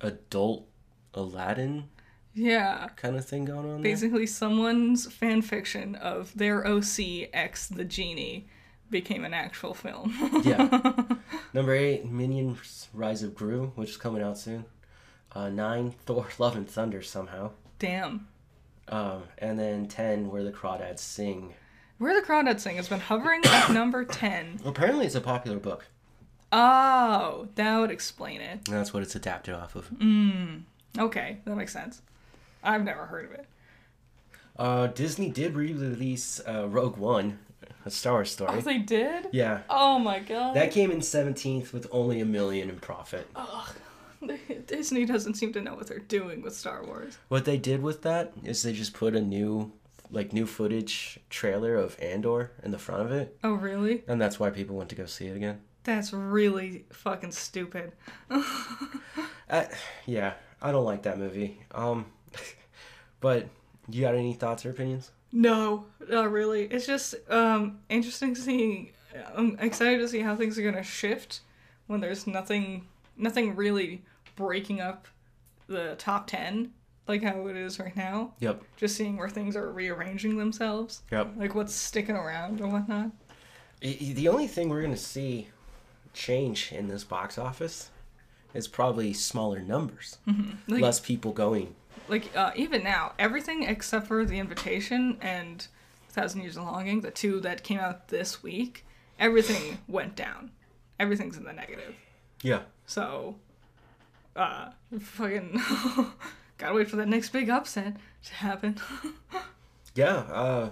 adult 0.00 0.66
Aladdin 1.14 1.88
yeah, 2.34 2.88
kind 2.94 3.16
of 3.16 3.24
thing 3.24 3.46
going 3.46 3.60
on 3.66 3.82
there. 3.82 3.92
basically 3.92 4.26
someone's 4.26 5.10
fan 5.12 5.42
fiction 5.42 5.96
of 5.96 6.32
their 6.36 6.66
OC 6.66 7.28
X 7.32 7.66
the 7.66 7.84
genie 7.84 8.46
became 8.90 9.24
an 9.24 9.34
actual 9.34 9.74
film. 9.74 10.14
Yeah. 10.44 10.92
Number 11.52 11.74
eight, 11.74 12.06
Minions: 12.06 12.88
Rise 12.94 13.22
of 13.22 13.34
Gru, 13.34 13.72
which 13.74 13.90
is 13.90 13.96
coming 13.96 14.22
out 14.22 14.38
soon. 14.38 14.64
Uh, 15.32 15.48
nine, 15.48 15.90
Thor: 16.06 16.28
Love 16.38 16.56
and 16.56 16.68
Thunder 16.68 17.02
somehow. 17.02 17.50
Damn. 17.78 18.28
Um, 18.86 19.24
and 19.38 19.58
then 19.58 19.88
ten, 19.88 20.30
Where 20.30 20.44
the 20.44 20.52
Crawdads 20.52 21.00
Sing. 21.00 21.54
Where 21.98 22.14
the 22.18 22.26
Crawdad 22.26 22.60
Sing 22.60 22.76
has 22.76 22.88
been 22.88 23.00
hovering 23.00 23.40
at 23.44 23.70
number 23.72 24.04
10. 24.04 24.60
Apparently, 24.64 25.06
it's 25.06 25.14
a 25.14 25.20
popular 25.20 25.58
book. 25.58 25.86
Oh, 26.52 27.48
that 27.56 27.78
would 27.78 27.90
explain 27.90 28.40
it. 28.40 28.64
That's 28.64 28.94
what 28.94 29.02
it's 29.02 29.14
adapted 29.14 29.54
off 29.54 29.74
of. 29.76 29.90
Okay, 30.98 31.38
that 31.44 31.56
makes 31.56 31.72
sense. 31.72 32.00
I've 32.62 32.84
never 32.84 33.06
heard 33.06 33.26
of 33.26 33.32
it. 33.32 33.46
Uh, 34.58 34.86
Disney 34.88 35.28
did 35.30 35.54
re-release 35.54 36.40
uh, 36.48 36.66
Rogue 36.68 36.96
One, 36.96 37.38
a 37.84 37.90
Star 37.90 38.14
Wars 38.14 38.30
story. 38.32 38.50
Oh, 38.56 38.60
they 38.60 38.78
did? 38.78 39.26
yeah, 39.32 39.60
Oh 39.70 39.98
my 39.98 40.18
god. 40.20 40.56
that 40.56 40.72
came 40.72 40.90
in 40.90 41.00
seventeenth 41.00 41.72
with 41.72 41.86
only 41.92 42.20
a 42.20 42.24
million 42.24 42.68
in 42.68 42.80
profit. 42.80 43.28
Ugh. 43.36 43.68
Disney 44.66 45.04
doesn't 45.04 45.34
seem 45.34 45.52
to 45.52 45.60
know 45.60 45.74
what 45.76 45.86
they're 45.86 46.00
doing 46.00 46.42
with 46.42 46.56
Star 46.56 46.84
Wars. 46.84 47.18
What 47.28 47.44
they 47.44 47.56
did 47.56 47.82
with 47.82 48.02
that 48.02 48.32
is 48.42 48.62
they 48.64 48.72
just 48.72 48.94
put 48.94 49.14
a 49.14 49.20
new, 49.20 49.70
like 50.10 50.32
new 50.32 50.46
footage 50.46 51.18
trailer 51.30 51.74
of 51.76 51.98
Andor 52.00 52.52
in 52.62 52.70
the 52.70 52.78
front 52.78 53.02
of 53.02 53.12
it, 53.12 53.36
Oh, 53.44 53.52
really? 53.54 54.04
and 54.08 54.20
that's 54.20 54.38
why 54.40 54.50
people 54.50 54.76
went 54.76 54.88
to 54.90 54.96
go 54.96 55.06
see 55.06 55.26
it 55.26 55.36
again. 55.36 55.60
That's 55.84 56.12
really 56.12 56.84
fucking 56.90 57.32
stupid. 57.32 57.92
Uh, 59.50 59.64
yeah, 60.04 60.34
I 60.60 60.72
don't 60.72 60.84
like 60.84 61.04
that 61.04 61.18
movie. 61.18 61.58
Um, 61.72 62.04
but 63.20 63.48
you 63.88 64.02
got 64.02 64.14
any 64.14 64.34
thoughts 64.34 64.66
or 64.66 64.70
opinions? 64.70 65.10
No, 65.32 65.86
not 66.08 66.30
really. 66.30 66.64
It's 66.64 66.86
just 66.86 67.14
um 67.30 67.78
interesting 67.88 68.34
seeing. 68.34 68.90
I'm 69.34 69.56
excited 69.58 69.98
to 70.00 70.08
see 70.08 70.20
how 70.20 70.36
things 70.36 70.58
are 70.58 70.62
gonna 70.62 70.82
shift 70.82 71.40
when 71.86 72.00
there's 72.00 72.26
nothing, 72.26 72.86
nothing 73.16 73.56
really 73.56 74.04
breaking 74.36 74.82
up 74.82 75.08
the 75.66 75.94
top 75.96 76.26
ten 76.26 76.72
like 77.08 77.22
how 77.22 77.46
it 77.48 77.56
is 77.56 77.78
right 77.78 77.96
now. 77.96 78.34
Yep. 78.40 78.62
Just 78.76 78.96
seeing 78.96 79.16
where 79.16 79.28
things 79.28 79.56
are 79.56 79.70
rearranging 79.72 80.36
themselves, 80.36 81.02
Yep. 81.10 81.32
like 81.36 81.54
what's 81.54 81.74
sticking 81.74 82.14
around 82.16 82.60
or 82.60 82.68
whatnot. 82.68 83.10
The 83.80 84.28
only 84.28 84.46
thing 84.46 84.68
we're 84.68 84.82
gonna 84.82 84.96
see 84.96 85.48
change 86.12 86.72
in 86.72 86.88
this 86.88 87.04
box 87.04 87.38
office 87.38 87.90
is 88.54 88.66
probably 88.68 89.12
smaller 89.12 89.60
numbers, 89.60 90.18
Like, 90.66 90.82
less 90.82 91.00
people 91.00 91.32
going. 91.32 91.74
like 92.08 92.34
uh, 92.36 92.52
even 92.56 92.82
now, 92.82 93.12
everything 93.18 93.62
except 93.64 94.06
for 94.06 94.24
the 94.24 94.38
invitation 94.38 95.16
and 95.20 95.66
Thousand 96.10 96.40
Years 96.42 96.56
of 96.56 96.64
Longing, 96.64 97.02
the 97.02 97.10
two 97.10 97.38
that 97.40 97.62
came 97.62 97.78
out 97.78 98.08
this 98.08 98.42
week, 98.42 98.84
everything 99.18 99.78
went 99.86 100.16
down. 100.16 100.50
Everything's 100.98 101.36
in 101.36 101.44
the 101.44 101.52
negative. 101.52 101.94
Yeah. 102.42 102.62
So, 102.86 103.36
uh, 104.34 104.70
fucking 105.00 105.60
gotta 106.58 106.74
wait 106.74 106.88
for 106.88 106.96
that 106.96 107.08
next 107.08 107.30
big 107.30 107.48
upset 107.48 107.96
to 108.24 108.34
happen. 108.34 108.76
Yeah. 109.94 110.18
Uh, 110.30 110.70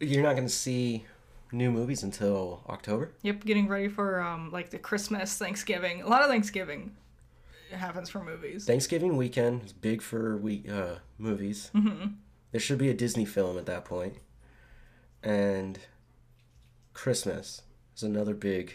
you're 0.00 0.22
not 0.24 0.34
to 0.48 0.52
see 0.52 1.04
new 1.52 1.70
movies 1.70 2.02
until 2.02 2.64
October. 2.68 3.12
yep, 3.22 3.44
getting 3.44 3.68
ready 3.68 3.86
for 3.86 4.20
um 4.20 4.50
like 4.50 4.70
the 4.70 4.78
Christmas, 4.78 5.36
Thanksgiving. 5.38 6.02
A 6.02 6.08
lot 6.08 6.22
of 6.22 6.28
Thanksgiving 6.28 6.96
happens 7.70 8.10
for 8.10 8.24
movies. 8.24 8.64
Thanksgiving 8.64 9.16
weekend 9.16 9.64
is 9.64 9.72
big 9.72 10.02
for 10.02 10.36
we 10.36 10.64
uh, 10.68 10.96
movies. 11.18 11.70
Mm-hmm. 11.72 12.14
There 12.50 12.60
should 12.60 12.78
be 12.78 12.88
a 12.90 12.94
Disney 12.94 13.24
film 13.24 13.56
at 13.58 13.66
that 13.66 13.84
point, 13.84 14.16
and 15.22 15.78
Christmas 16.94 17.62
is 17.96 18.02
another 18.02 18.34
big 18.34 18.74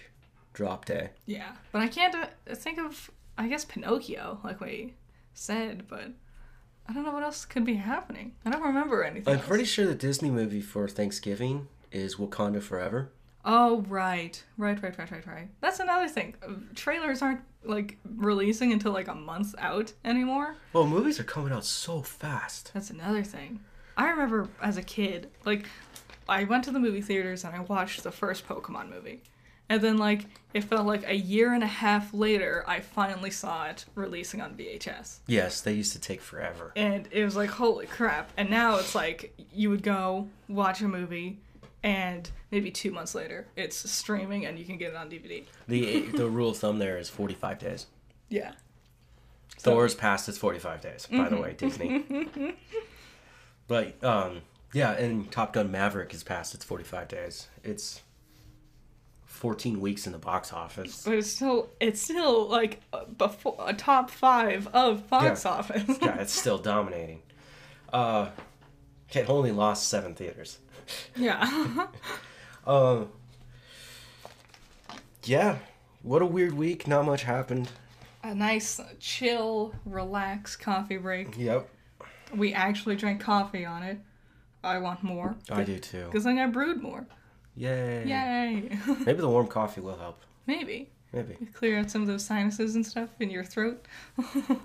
drop 0.53 0.85
day. 0.85 1.09
Yeah, 1.25 1.51
but 1.73 1.81
I 1.81 1.87
can't 1.89 2.15
uh, 2.15 2.55
think 2.55 2.79
of 2.79 3.11
I 3.37 3.47
guess 3.49 3.65
Pinocchio, 3.65 4.39
like 4.45 4.61
we 4.61 4.93
said, 5.37 5.87
but 5.87 6.11
I 6.87 6.93
don't 6.93 7.03
know 7.03 7.11
what 7.11 7.23
else 7.23 7.45
could 7.45 7.65
be 7.65 7.75
happening. 7.75 8.33
I 8.45 8.49
don't 8.49 8.63
remember 8.63 9.03
anything. 9.03 9.31
I'm 9.33 9.39
else. 9.39 9.47
pretty 9.47 9.65
sure 9.65 9.85
the 9.85 9.95
Disney 9.95 10.29
movie 10.29 10.61
for 10.61 10.87
Thanksgiving 10.87 11.67
is 11.91 12.15
Wakanda 12.15 12.61
Forever. 12.61 13.11
Oh 13.45 13.81
right, 13.87 14.43
right, 14.57 14.81
right, 14.81 14.97
right, 14.97 15.11
right, 15.11 15.25
right. 15.25 15.49
That's 15.61 15.79
another 15.79 16.09
thing. 16.09 16.35
Uh, 16.45 16.53
Trailers 16.75 17.21
aren't 17.21 17.41
like 17.63 17.97
releasing 18.17 18.73
until 18.73 18.91
like 18.91 19.07
a 19.07 19.15
month 19.15 19.55
out 19.57 19.93
anymore. 20.03 20.55
Well, 20.73 20.85
movies 20.85 21.19
are 21.19 21.23
coming 21.23 21.53
out 21.53 21.63
so 21.63 22.01
fast. 22.01 22.71
That's 22.73 22.89
another 22.89 23.23
thing. 23.23 23.61
I 23.95 24.09
remember 24.09 24.49
as 24.61 24.77
a 24.77 24.83
kid, 24.83 25.29
like, 25.45 25.65
I 26.29 26.43
went 26.43 26.65
to 26.65 26.71
the 26.71 26.79
movie 26.79 27.01
theaters 27.01 27.43
and 27.45 27.55
I 27.55 27.61
watched 27.61 28.03
the 28.03 28.11
first 28.11 28.47
Pokemon 28.47 28.89
movie. 28.89 29.23
And 29.69 29.81
then, 29.81 29.97
like, 29.97 30.25
it 30.53 30.63
felt 30.63 30.85
like 30.87 31.07
a 31.07 31.15
year 31.15 31.53
and 31.53 31.63
a 31.63 31.67
half 31.67 32.13
later, 32.13 32.63
I 32.67 32.79
finally 32.79 33.31
saw 33.31 33.65
it 33.65 33.85
releasing 33.95 34.41
on 34.41 34.55
VHS. 34.55 35.19
Yes, 35.27 35.59
they 35.61 35.73
used 35.73 35.91
to 35.93 35.99
take 35.99 36.21
forever. 36.21 36.71
And 36.75 37.07
it 37.11 37.23
was 37.25 37.35
like, 37.35 37.49
holy 37.49 37.85
crap. 37.85 38.31
And 38.37 38.49
now 38.49 38.77
it's 38.77 38.95
like, 38.95 39.33
you 39.53 39.69
would 39.69 39.83
go 39.83 40.29
watch 40.47 40.81
a 40.81 40.87
movie, 40.87 41.39
and 41.83 42.29
maybe 42.51 42.71
two 42.71 42.91
months 42.91 43.13
later, 43.13 43.47
it's 43.55 43.89
streaming 43.91 44.45
and 44.45 44.57
you 44.57 44.65
can 44.65 44.77
get 44.77 44.91
it 44.91 44.95
on 44.95 45.09
DVD. 45.09 45.43
the 45.67 46.01
The 46.15 46.27
rule 46.29 46.51
of 46.51 46.57
thumb 46.57 46.79
there 46.79 46.97
is 46.97 47.09
45 47.09 47.59
days. 47.59 47.85
Yeah. 48.29 48.53
So- 49.57 49.71
Thor's 49.71 49.95
past 49.95 50.29
its 50.29 50.37
45 50.37 50.81
days, 50.81 51.07
by 51.11 51.29
the 51.29 51.37
way, 51.37 51.53
Disney. 51.57 52.05
but 53.67 54.01
um, 54.03 54.41
yeah, 54.73 54.91
and 54.93 55.29
Top 55.31 55.53
Gun 55.53 55.71
Maverick 55.71 56.13
is 56.13 56.23
past 56.23 56.53
its 56.53 56.63
45 56.63 57.07
days. 57.07 57.47
It's 57.63 58.01
14 59.37 59.79
weeks 59.79 60.05
in 60.07 60.11
the 60.13 60.17
box 60.17 60.51
office. 60.51 61.03
But 61.05 61.13
it's 61.15 61.29
still, 61.29 61.69
it's 61.79 62.01
still 62.01 62.47
like 62.49 62.81
a, 62.91 63.05
before, 63.05 63.55
a 63.59 63.73
top 63.73 64.09
five 64.09 64.67
of 64.73 65.07
box 65.09 65.45
Yeah. 65.45 65.51
office. 65.51 65.97
yeah, 66.01 66.19
it's 66.21 66.33
still 66.33 66.57
dominating. 66.57 67.21
Uh, 67.93 68.29
it 69.13 69.29
only 69.29 69.51
lost 69.51 69.87
seven 69.89 70.13
theaters. 70.15 70.59
yeah. 71.15 71.87
Um, 72.65 73.07
yeah, 75.23 75.59
what 76.01 76.21
a 76.21 76.25
weird 76.25 76.53
week. 76.53 76.85
Not 76.85 77.05
much 77.05 77.23
happened. 77.23 77.69
a 78.23 78.35
nice, 78.35 78.81
chill, 78.99 79.73
relaxed 79.85 80.59
coffee 80.59 80.97
break. 80.97 81.37
Yep, 81.37 81.69
We 82.35 82.53
actually 82.53 82.97
drank 82.97 83.21
coffee 83.21 83.63
on 83.63 83.83
it. 83.83 83.99
I 84.65 84.79
want 84.79 85.01
more. 85.01 85.37
I 85.49 85.63
do 85.63 85.79
too. 85.79 86.05
Because 86.07 86.25
then 86.25 86.37
I 86.39 86.47
brewed 86.47 86.81
more. 86.81 87.07
Yay! 87.57 88.03
Yay! 88.07 88.77
Maybe 89.05 89.19
the 89.19 89.29
warm 89.29 89.47
coffee 89.47 89.81
will 89.81 89.97
help. 89.97 90.21
Maybe. 90.45 90.89
Maybe. 91.11 91.35
Clear 91.53 91.79
out 91.79 91.89
some 91.89 92.01
of 92.01 92.07
those 92.07 92.23
sinuses 92.23 92.75
and 92.75 92.85
stuff 92.85 93.09
in 93.19 93.29
your 93.29 93.43
throat. 93.43 93.85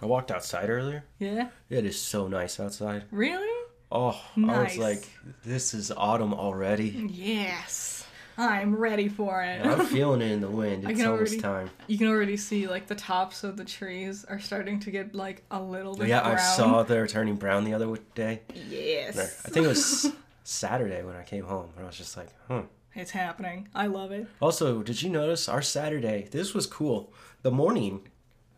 I 0.02 0.06
walked 0.06 0.30
outside 0.30 0.68
earlier. 0.68 1.04
yeah? 1.18 1.48
It 1.70 1.84
is 1.86 1.98
so 1.98 2.28
nice 2.28 2.60
outside. 2.60 3.04
Really? 3.10 3.48
Oh, 3.90 4.20
nice. 4.36 4.56
I 4.56 4.62
was 4.64 4.78
like, 4.78 5.08
this 5.44 5.72
is 5.74 5.90
autumn 5.96 6.34
already. 6.34 7.08
Yes. 7.12 8.04
I'm 8.38 8.74
ready 8.76 9.08
for 9.08 9.42
it. 9.42 9.64
I'm 9.64 9.84
feeling 9.86 10.20
it 10.22 10.30
in 10.32 10.40
the 10.40 10.48
wind. 10.50 10.88
It's 10.88 11.00
almost 11.02 11.32
already- 11.34 11.40
time. 11.40 11.70
you 11.86 11.96
can 11.98 12.08
already 12.08 12.36
see 12.36 12.66
like 12.66 12.86
the 12.86 12.94
tops 12.94 13.44
of 13.44 13.56
the 13.56 13.64
trees 13.64 14.24
are 14.24 14.40
starting 14.40 14.80
to 14.80 14.90
get 14.90 15.14
like 15.14 15.44
a 15.50 15.60
little 15.62 15.94
bit 15.94 16.08
Yeah, 16.08 16.22
brown. 16.22 16.36
I 16.36 16.40
saw 16.40 16.82
they're 16.82 17.06
turning 17.06 17.36
brown 17.36 17.64
the 17.64 17.74
other 17.74 17.94
day. 18.14 18.40
Yes. 18.68 19.16
I 19.46 19.50
think 19.50 19.66
it 19.66 19.68
was 19.68 20.10
Saturday 20.44 21.02
when 21.04 21.14
I 21.14 21.22
came 21.22 21.44
home, 21.44 21.68
and 21.76 21.84
I 21.84 21.86
was 21.86 21.96
just 21.96 22.16
like, 22.16 22.28
huh. 22.48 22.62
It's 22.94 23.12
happening. 23.12 23.68
I 23.74 23.86
love 23.86 24.12
it. 24.12 24.26
Also, 24.40 24.82
did 24.82 25.02
you 25.02 25.08
notice 25.10 25.48
our 25.48 25.62
Saturday? 25.62 26.28
This 26.30 26.52
was 26.54 26.66
cool. 26.66 27.12
The 27.42 27.50
morning, 27.50 28.02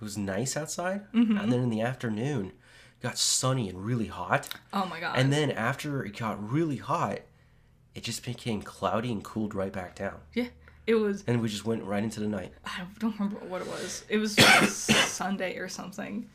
it 0.00 0.04
was 0.04 0.18
nice 0.18 0.56
outside, 0.56 1.02
Mm-hmm. 1.12 1.36
and 1.38 1.52
then 1.52 1.60
in 1.60 1.70
the 1.70 1.80
afternoon, 1.82 2.46
it 2.46 3.02
got 3.02 3.16
sunny 3.18 3.68
and 3.68 3.84
really 3.84 4.08
hot. 4.08 4.48
Oh 4.72 4.86
my 4.86 4.98
god. 5.00 5.16
And 5.18 5.32
then 5.32 5.50
after 5.50 6.04
it 6.04 6.16
got 6.16 6.50
really 6.52 6.76
hot, 6.78 7.20
it 7.94 8.02
just 8.02 8.24
became 8.24 8.60
cloudy 8.62 9.12
and 9.12 9.22
cooled 9.22 9.54
right 9.54 9.72
back 9.72 9.94
down. 9.94 10.18
yeah, 10.34 10.48
it 10.86 10.96
was 10.96 11.22
And 11.28 11.40
we 11.40 11.48
just 11.48 11.64
went 11.64 11.84
right 11.84 12.02
into 12.02 12.18
the 12.20 12.26
night. 12.28 12.52
I 12.66 12.82
don't 12.98 13.18
remember 13.18 13.38
what 13.46 13.62
it 13.62 13.68
was. 13.68 14.04
It 14.08 14.18
was 14.18 14.34
Sunday 14.74 15.56
or 15.58 15.68
something, 15.68 16.28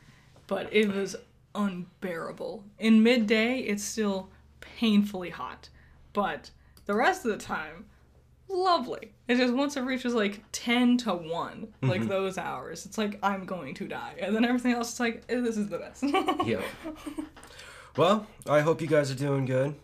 but 0.48 0.72
it 0.74 0.88
was 0.88 1.18
unbearable. 1.54 2.64
In 2.80 3.04
midday, 3.04 3.60
it's 3.60 3.84
still 3.84 4.30
painfully 4.62 5.30
hot, 5.30 5.70
but 6.14 6.52
the 6.86 6.94
rest 6.96 7.26
of 7.26 7.32
the 7.32 7.38
time, 7.38 7.86
lovely. 8.50 9.14
It's 9.28 9.40
just 9.40 9.54
once 9.54 9.78
it 9.78 9.82
reaches 9.82 10.14
like 10.14 10.42
10 10.52 10.98
to 11.00 11.14
1, 11.14 11.68
like 11.84 12.08
those 12.08 12.38
hours, 12.38 12.86
it's 12.86 12.98
like 12.98 13.20
I'm 13.24 13.46
going 13.46 13.76
to 13.76 13.88
die. 13.88 14.16
And 14.20 14.36
then 14.36 14.44
everything 14.46 14.74
else 14.74 14.94
is 14.94 15.00
like, 15.00 15.24
eh, 15.30 15.40
this 15.40 15.58
is 15.58 15.70
the 15.70 15.78
best. 15.78 16.04
yeah. 16.46 16.62
well, 17.96 18.28
I 18.48 18.62
hope 18.62 18.82
you 18.82 18.88
guys 18.88 19.12
are 19.12 19.16
doing 19.16 19.46
good. 19.46 19.76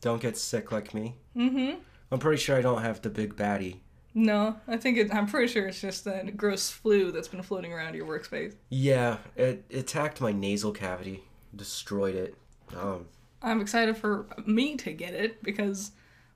Don't 0.00 0.20
get 0.20 0.36
sick 0.36 0.72
like 0.72 0.94
me. 0.94 1.16
mm-hmm. 1.36 1.78
I'm 2.10 2.18
pretty 2.18 2.38
sure 2.42 2.56
I 2.56 2.60
don't 2.60 2.82
have 2.82 3.00
the 3.00 3.08
big 3.08 3.36
baddie. 3.36 3.78
No, 4.14 4.56
I 4.68 4.76
think 4.76 4.98
it, 4.98 5.14
I'm 5.14 5.26
pretty 5.26 5.50
sure 5.50 5.66
it's 5.66 5.80
just 5.80 6.04
that 6.04 6.36
gross 6.36 6.68
flu 6.68 7.10
that's 7.10 7.28
been 7.28 7.42
floating 7.42 7.72
around 7.72 7.94
your 7.94 8.06
workspace. 8.06 8.54
Yeah, 8.68 9.16
it 9.36 9.64
attacked 9.72 10.20
my 10.20 10.32
nasal 10.32 10.72
cavity, 10.72 11.24
destroyed 11.56 12.14
it. 12.14 12.34
Um, 12.76 13.06
I'm 13.40 13.62
excited 13.62 13.96
for 13.96 14.26
me 14.46 14.76
to 14.76 14.92
get 14.92 15.14
it 15.14 15.42
because 15.42 15.92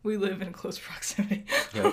we 0.07 0.17
live 0.17 0.41
in 0.41 0.53
close 0.53 0.79
proximity. 0.89 1.45
yeah. 1.75 1.93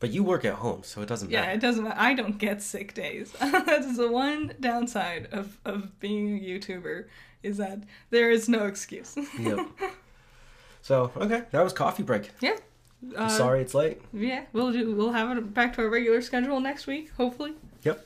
but 0.00 0.10
you 0.10 0.24
work 0.24 0.44
at 0.44 0.54
home, 0.54 0.82
so 0.82 1.00
it 1.02 1.06
doesn't 1.08 1.30
matter. 1.30 1.46
yeah, 1.46 1.52
it 1.52 1.60
doesn't 1.60 1.84
matter. 1.84 2.00
I 2.00 2.14
don't 2.14 2.38
get 2.38 2.62
sick 2.62 2.94
days. 2.94 3.32
That's 3.40 3.96
the 3.96 4.10
one 4.10 4.54
downside 4.58 5.28
of, 5.32 5.58
of 5.64 5.98
being 6.00 6.38
a 6.38 6.40
YouTuber 6.40 7.04
is 7.42 7.58
that 7.58 7.84
there 8.10 8.30
is 8.30 8.48
no 8.48 8.66
excuse. 8.66 9.16
Yep. 9.38 9.66
So 10.82 11.12
okay, 11.16 11.42
that 11.50 11.62
was 11.62 11.72
coffee 11.72 12.02
break. 12.02 12.30
yeah. 12.40 12.56
Uh, 13.16 13.28
Sorry 13.28 13.60
it's 13.60 13.74
late. 13.74 14.00
Yeah, 14.12 14.44
we'll 14.52 14.72
do. 14.72 14.94
We'll 14.94 15.12
have 15.12 15.36
it 15.36 15.54
back 15.54 15.74
to 15.74 15.82
our 15.82 15.88
regular 15.88 16.20
schedule 16.22 16.58
next 16.60 16.86
week, 16.86 17.10
hopefully. 17.16 17.52
Yep. 17.84 18.04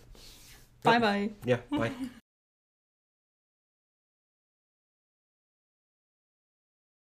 Bye 0.82 0.98
bye. 0.98 1.30
Yeah. 1.44 1.58
Bye. 1.70 1.92